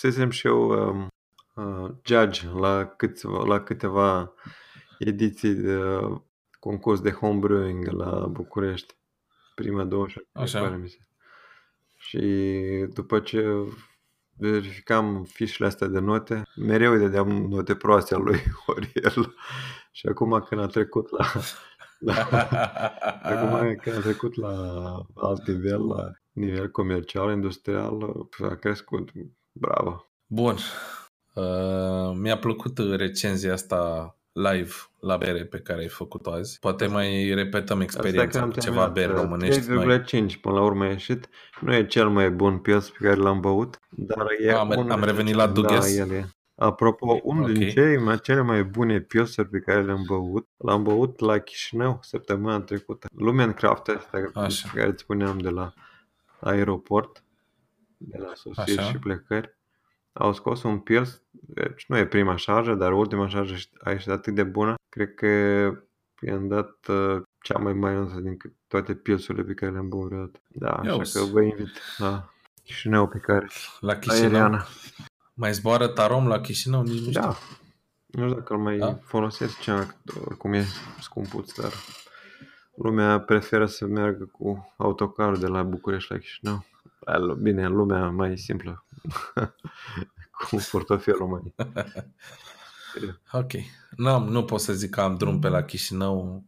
Fusesem 0.00 0.30
și 0.30 0.46
eu 0.46 0.70
um, 0.70 1.08
uh, 1.54 1.90
judge 2.04 2.48
la 2.58 2.86
câțiva, 2.86 3.44
la 3.44 3.60
câteva 3.60 4.34
ediții 4.98 5.54
de 5.54 5.78
concurs 6.58 7.00
de 7.00 7.10
homebrewing 7.10 7.86
la 7.86 8.26
București. 8.26 8.94
Prima 9.54 9.84
20 9.84 10.16
Așa. 10.32 10.60
pare 10.60 10.76
mi 10.76 10.88
se. 10.88 10.98
Și 11.96 12.20
după 12.92 13.20
ce 13.20 13.46
verificam 14.36 15.24
fișele 15.24 15.68
astea 15.68 15.86
de 15.86 15.98
note, 15.98 16.42
mereu 16.56 16.92
îi 16.92 16.98
dădeam 16.98 17.28
note 17.28 17.74
proaste 17.74 18.14
al 18.14 18.22
lui 18.22 18.42
Oriel. 18.66 19.34
Și 19.90 20.06
acum 20.06 20.44
când 20.48 20.60
a 20.60 20.66
trecut 20.66 21.10
la, 21.10 21.26
la 21.98 22.14
acum 23.32 23.76
când 23.82 23.96
a 23.96 24.00
trecut 24.00 24.34
la 24.34 24.52
alt 25.14 25.46
nivel, 25.46 25.86
la 25.86 26.10
nivel 26.32 26.70
comercial, 26.70 27.32
industrial, 27.32 28.28
a 28.42 28.54
crescut. 28.54 29.10
Bravo! 29.60 30.04
Bun. 30.26 30.56
Uh, 31.34 32.12
mi-a 32.14 32.38
plăcut 32.38 32.78
recenzia 32.78 33.52
asta 33.52 34.14
live 34.32 34.72
la 35.00 35.16
bere 35.16 35.44
pe 35.44 35.58
care 35.58 35.80
ai 35.80 35.88
făcut-o 35.88 36.32
azi. 36.32 36.58
Poate 36.58 36.86
mai 36.86 37.34
repetăm 37.34 37.80
experiența 37.80 38.42
cu 38.42 38.60
ceva 38.60 38.86
beri 38.86 39.12
românești 39.12 39.70
noi. 39.70 40.02
3,5 40.04 40.40
până 40.40 40.54
la 40.54 40.62
urmă 40.62 40.84
a 40.84 40.88
ieșit. 40.88 41.28
Nu 41.60 41.74
e 41.74 41.86
cel 41.86 42.08
mai 42.08 42.30
bun 42.30 42.58
pils 42.58 42.90
pe 42.90 42.98
care 43.00 43.14
l-am 43.16 43.40
băut, 43.40 43.78
dar 43.88 44.26
e 44.40 44.52
Am, 44.52 44.68
unul 44.68 44.90
am 44.90 44.98
din- 44.98 45.06
revenit 45.08 45.34
la 45.34 45.46
Duges. 45.46 45.96
Da, 45.96 46.02
el 46.02 46.10
e. 46.10 46.28
Apropo, 46.54 47.20
unul 47.22 47.52
din 47.52 47.62
Ok. 47.62 47.72
cei 47.72 47.98
mai, 47.98 48.20
cele 48.20 48.40
mai 48.40 48.64
bune 48.64 49.00
pilsuri 49.00 49.48
pe 49.48 49.58
care 49.58 49.82
le-am 49.82 50.02
băut, 50.06 50.46
l-am 50.56 50.82
băut 50.82 51.20
la 51.20 51.38
Chișinău 51.38 51.98
săptămâna 52.02 52.60
trecută. 52.60 53.06
Lumencraft 53.16 53.88
ăsta 53.88 54.30
Așa. 54.34 54.68
pe 54.72 54.78
care 54.78 54.90
îți 54.90 55.02
spuneam 55.02 55.38
de 55.38 55.48
la 55.48 55.72
aeroport, 56.40 57.22
de 58.02 58.18
la 58.18 58.32
sosiri 58.34 58.78
Așa. 58.78 58.90
și 58.90 58.98
plecări. 58.98 59.58
Au 60.12 60.32
scos 60.32 60.62
un 60.62 60.78
pils, 60.78 61.22
deci 61.30 61.84
nu 61.88 61.96
e 61.96 62.06
prima 62.06 62.36
șarjă, 62.36 62.74
dar 62.74 62.92
ultima 62.92 63.28
șarjă 63.28 63.54
a 63.80 63.90
ieșit 63.90 64.08
atât 64.10 64.34
de 64.34 64.42
bună. 64.42 64.74
Cred 64.88 65.14
că 65.14 65.26
i-am 66.20 66.48
dat 66.48 66.86
uh, 66.88 67.22
cea 67.42 67.58
mai 67.58 67.72
mare 67.72 68.06
din 68.22 68.36
cât- 68.36 68.56
toate 68.68 68.94
pilsurile 68.94 69.44
pe 69.44 69.54
care 69.54 69.72
le-am 69.72 69.88
băut 69.88 70.06
vreodată. 70.08 70.38
Da, 70.48 70.68
Ia 70.84 70.90
așa 70.90 70.94
uzi. 70.94 71.18
că 71.18 71.24
vă 71.24 71.42
invit 71.42 71.70
la 71.96 72.30
Chișinău 72.64 73.08
pe 73.08 73.18
care 73.18 73.48
La 73.80 73.96
Chișinău. 73.98 74.22
aeriană. 74.24 74.64
Mai 75.34 75.52
zboară 75.52 75.86
Tarom 75.88 76.26
la 76.28 76.40
Chișinău? 76.40 76.82
Nici 76.82 76.92
nu 77.04 77.08
știu. 77.08 77.20
Da. 77.20 77.36
Nu 78.06 78.22
știu 78.26 78.34
dacă 78.38 78.52
îl 78.52 78.58
mai 78.58 78.78
Da? 78.78 78.94
folosesc 78.94 79.58
cea, 79.60 79.94
oricum 80.24 80.52
e 80.52 80.64
scumpuț, 81.00 81.52
dar 81.60 81.72
lumea 82.76 83.20
preferă 83.20 83.66
să 83.66 83.86
meargă 83.86 84.24
cu 84.24 84.74
autocarul 84.76 85.38
de 85.38 85.46
la 85.46 85.62
București 85.62 86.12
la 86.12 86.18
Chișinău. 86.18 86.64
Al- 87.04 87.34
Bine, 87.42 87.68
lumea 87.68 88.08
mai 88.08 88.38
simplă. 88.38 88.84
cu 90.48 90.56
portofelul 90.70 91.26
mai... 91.28 91.54
Ok. 93.32 93.50
Nu, 93.96 94.18
nu 94.28 94.44
pot 94.44 94.60
să 94.60 94.72
zic 94.72 94.90
că 94.90 95.00
am 95.00 95.16
drum 95.16 95.38
pe 95.38 95.48
la 95.48 95.62
Chișinău 95.62 96.44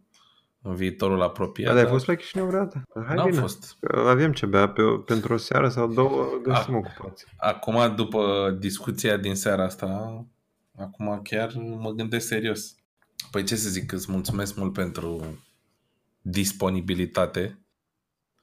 în 0.63 0.75
viitorul 0.75 1.23
apropiat. 1.23 1.67
Dar 1.69 1.77
ai 1.77 1.83
dar 1.83 1.93
fost 1.93 2.07
la 2.07 2.15
Chișinău 2.15 2.47
vreodată? 2.47 2.83
Hai 3.07 3.15
N-am 3.15 3.27
bine. 3.29 3.41
fost. 3.41 3.77
Că 3.81 3.99
Avem 4.09 4.33
ce 4.33 4.47
bea 4.47 4.69
pe, 4.69 4.83
pentru 5.07 5.33
o 5.33 5.37
seară 5.37 5.69
sau 5.69 5.93
două, 5.93 6.27
găsim 6.43 6.75
Ah. 6.75 6.83
ocupații. 6.85 7.27
Acum, 7.37 7.95
după 7.95 8.51
discuția 8.59 9.17
din 9.17 9.35
seara 9.35 9.65
asta, 9.65 9.87
acum 10.79 11.21
chiar 11.23 11.53
mă 11.57 11.91
gândesc 11.91 12.27
serios. 12.27 12.75
Păi 13.31 13.45
ce 13.45 13.57
să 13.57 13.69
zic, 13.69 13.93
îți 13.93 14.11
mulțumesc 14.13 14.57
mult 14.57 14.73
pentru 14.73 15.25
disponibilitate. 16.21 17.59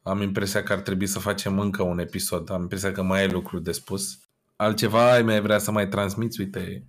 Am 0.09 0.21
impresia 0.21 0.63
că 0.63 0.73
ar 0.73 0.79
trebui 0.79 1.07
să 1.07 1.19
facem 1.19 1.59
încă 1.59 1.83
un 1.83 1.99
episod. 1.99 2.51
Am 2.51 2.61
impresia 2.61 2.91
că 2.91 3.01
mai 3.01 3.19
ai 3.19 3.29
lucruri 3.29 3.63
de 3.63 3.71
spus. 3.71 4.19
Altceva 4.55 5.11
ai 5.11 5.21
mai 5.21 5.41
vrea 5.41 5.57
să 5.57 5.71
mai 5.71 5.87
transmiți? 5.87 6.39
Uite, 6.39 6.87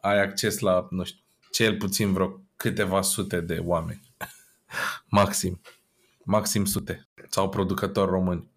ai 0.00 0.22
acces 0.22 0.58
la, 0.58 0.86
nu 0.90 1.04
știu, 1.04 1.22
cel 1.50 1.76
puțin 1.76 2.12
vreo 2.12 2.40
câteva 2.56 3.02
sute 3.02 3.40
de 3.40 3.62
oameni. 3.64 4.14
Maxim. 5.18 5.60
Maxim 6.24 6.64
sute. 6.64 7.08
Sau 7.28 7.48
producători 7.48 8.10
români. 8.10 8.50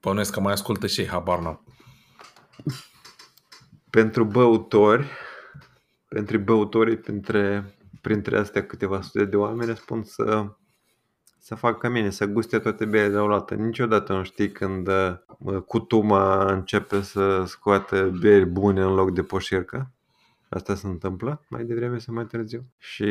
Bănuiesc 0.00 0.32
că 0.32 0.40
mai 0.40 0.52
ascultă 0.52 0.86
și 0.86 1.00
ei, 1.00 1.08
habar 1.08 1.38
n-am. 1.38 1.64
Pentru 3.90 4.24
băutori, 4.24 5.06
pentru 6.08 6.38
băutorii 6.38 6.96
printre, 6.96 7.74
printre 8.00 8.38
astea 8.38 8.66
câteva 8.66 9.00
sute 9.00 9.24
de 9.24 9.36
oameni, 9.36 9.76
spun 9.76 10.04
să, 10.04 10.56
să 11.46 11.54
facă 11.54 11.78
ca 11.78 11.88
mine, 11.88 12.10
să 12.10 12.26
guste 12.26 12.58
toate 12.58 12.84
berile 12.84 13.08
de 13.08 13.16
la 13.16 13.44
Niciodată 13.56 14.12
nu 14.12 14.22
știi 14.22 14.52
când 14.52 14.88
uh, 14.88 15.56
cutuma 15.66 16.52
începe 16.52 17.00
să 17.00 17.44
scoată 17.44 18.12
beri 18.20 18.46
bune 18.46 18.80
în 18.82 18.94
loc 18.94 19.14
de 19.14 19.22
poșircă. 19.22 19.90
Asta 20.48 20.74
se 20.74 20.86
întâmplă 20.86 21.44
mai 21.48 21.64
devreme 21.64 21.98
sau 21.98 22.14
mai 22.14 22.26
târziu. 22.26 22.64
Și 22.78 23.04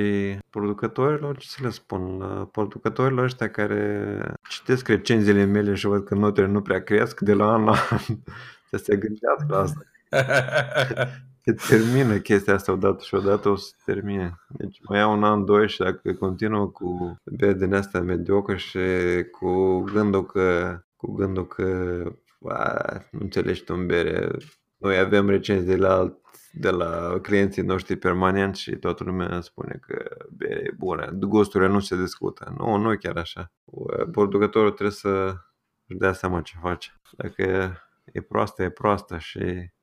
producătorilor, 0.49 1.37
ce 1.37 1.47
să 1.47 1.59
le 1.61 1.69
spun, 1.69 2.21
uh, 2.21 2.47
producătorilor 2.51 3.23
ăștia 3.23 3.49
care 3.49 4.33
citesc 4.49 4.87
recenziile 4.87 5.43
mele 5.43 5.73
și 5.73 5.85
văd 5.85 6.03
că 6.03 6.15
notele 6.15 6.47
nu 6.47 6.61
prea 6.61 6.83
cresc 6.83 7.19
de 7.19 7.33
la 7.33 7.53
an 7.53 7.63
la 7.63 7.71
an, 7.89 7.99
să 8.69 8.77
se 8.77 8.95
gândească 8.95 9.45
la 9.47 9.59
asta. 9.59 9.81
Se 11.45 11.53
termină 11.67 12.17
chestia 12.17 12.53
asta 12.53 12.71
odată 12.71 13.03
și 13.03 13.15
odată 13.15 13.49
o 13.49 13.55
să 13.55 13.67
se 13.67 13.91
termine. 13.91 14.39
Deci 14.49 14.79
mai 14.87 14.97
iau 14.97 15.13
un 15.13 15.23
an, 15.23 15.45
doi 15.45 15.69
și 15.69 15.79
dacă 15.79 16.13
continuă 16.13 16.67
cu 16.67 17.17
beri 17.23 17.57
din 17.57 17.73
asta 17.73 17.99
mediocre 17.99 18.57
și 18.57 18.79
cu 19.31 19.79
gândul 19.79 20.25
că, 20.25 20.79
cu 20.95 21.11
gândul 21.11 21.47
că 21.47 22.01
a, 22.47 22.93
nu 23.11 23.19
înțelegi 23.21 23.63
tu 23.63 23.73
în 23.73 23.85
bere, 23.85 24.37
noi 24.77 24.97
avem 24.97 25.29
recenzii 25.29 25.67
de 25.67 25.75
la, 25.75 25.93
alt- 25.93 26.19
de 26.51 26.69
la 26.69 27.19
clienții 27.21 27.61
noștri 27.61 27.95
permanent 27.95 28.55
și 28.55 28.75
toată 28.75 29.03
lumea 29.03 29.41
spune 29.41 29.79
că 29.81 30.25
bere 30.31 30.59
e 30.63 30.75
bună, 30.77 31.11
gusturile 31.11 31.69
nu 31.69 31.79
se 31.79 31.95
discută. 31.95 32.53
Nu, 32.57 32.75
nu 32.75 32.91
e 32.91 32.95
chiar 32.95 33.17
așa. 33.17 33.51
Producătorul 34.11 34.71
trebuie 34.71 34.95
să 34.95 35.35
își 35.87 35.97
dea 35.97 36.13
seama 36.13 36.41
ce 36.41 36.53
face. 36.61 37.01
Dacă 37.11 37.73
e 38.05 38.21
proastă, 38.21 38.63
e 38.63 38.69
proastă 38.69 39.17
și 39.17 39.73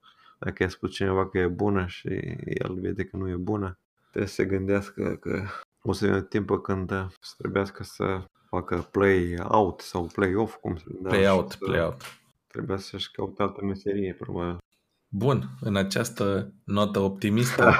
dacă 0.45 0.63
i-a 0.63 0.69
spus 0.69 0.91
cineva 0.91 1.29
că 1.29 1.39
e 1.39 1.47
bună 1.47 1.87
și 1.87 2.09
el 2.45 2.75
vede 2.81 3.05
că 3.05 3.17
nu 3.17 3.29
e 3.29 3.37
bună, 3.37 3.79
trebuie 4.11 4.29
să 4.29 4.35
se 4.35 4.45
gândească 4.45 5.17
că 5.21 5.43
o 5.83 5.93
să 5.93 6.05
vină 6.07 6.21
timpul 6.23 6.61
când 6.61 6.89
să 7.21 7.35
trebuiască 7.39 7.83
să 7.83 8.25
facă 8.49 8.89
play 8.91 9.35
out 9.49 9.81
sau 9.81 10.11
play 10.15 10.35
off, 10.35 10.57
cum 10.57 10.77
se 10.77 10.85
da, 11.01 11.09
play 11.09 11.23
și 11.23 11.29
out, 11.29 11.51
să- 11.51 11.57
play 11.59 11.81
out. 11.85 12.03
Trebuia 12.47 12.77
să-și 12.77 13.11
caute 13.11 13.43
altă 13.43 13.65
meserie, 13.65 14.15
probabil. 14.15 14.59
Bun, 15.09 15.49
în 15.61 15.77
această 15.77 16.53
notă 16.65 16.99
optimistă 16.99 17.71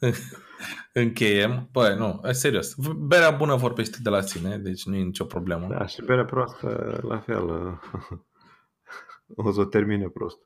încheiem. 0.92 1.68
Băi, 1.72 1.96
nu, 1.96 2.20
e 2.24 2.32
serios. 2.32 2.74
Berea 2.98 3.30
bună 3.30 3.56
vorbește 3.56 3.98
de 4.02 4.08
la 4.10 4.20
sine, 4.20 4.58
deci 4.58 4.84
nu 4.84 4.94
e 4.96 5.02
nicio 5.02 5.24
problemă. 5.24 5.66
Da, 5.66 5.86
și 5.86 6.02
berea 6.04 6.24
proastă, 6.24 7.00
la 7.02 7.18
fel, 7.18 7.44
o 9.44 9.52
să 9.52 9.60
o 9.60 9.64
termine 9.64 10.08
prost. 10.08 10.38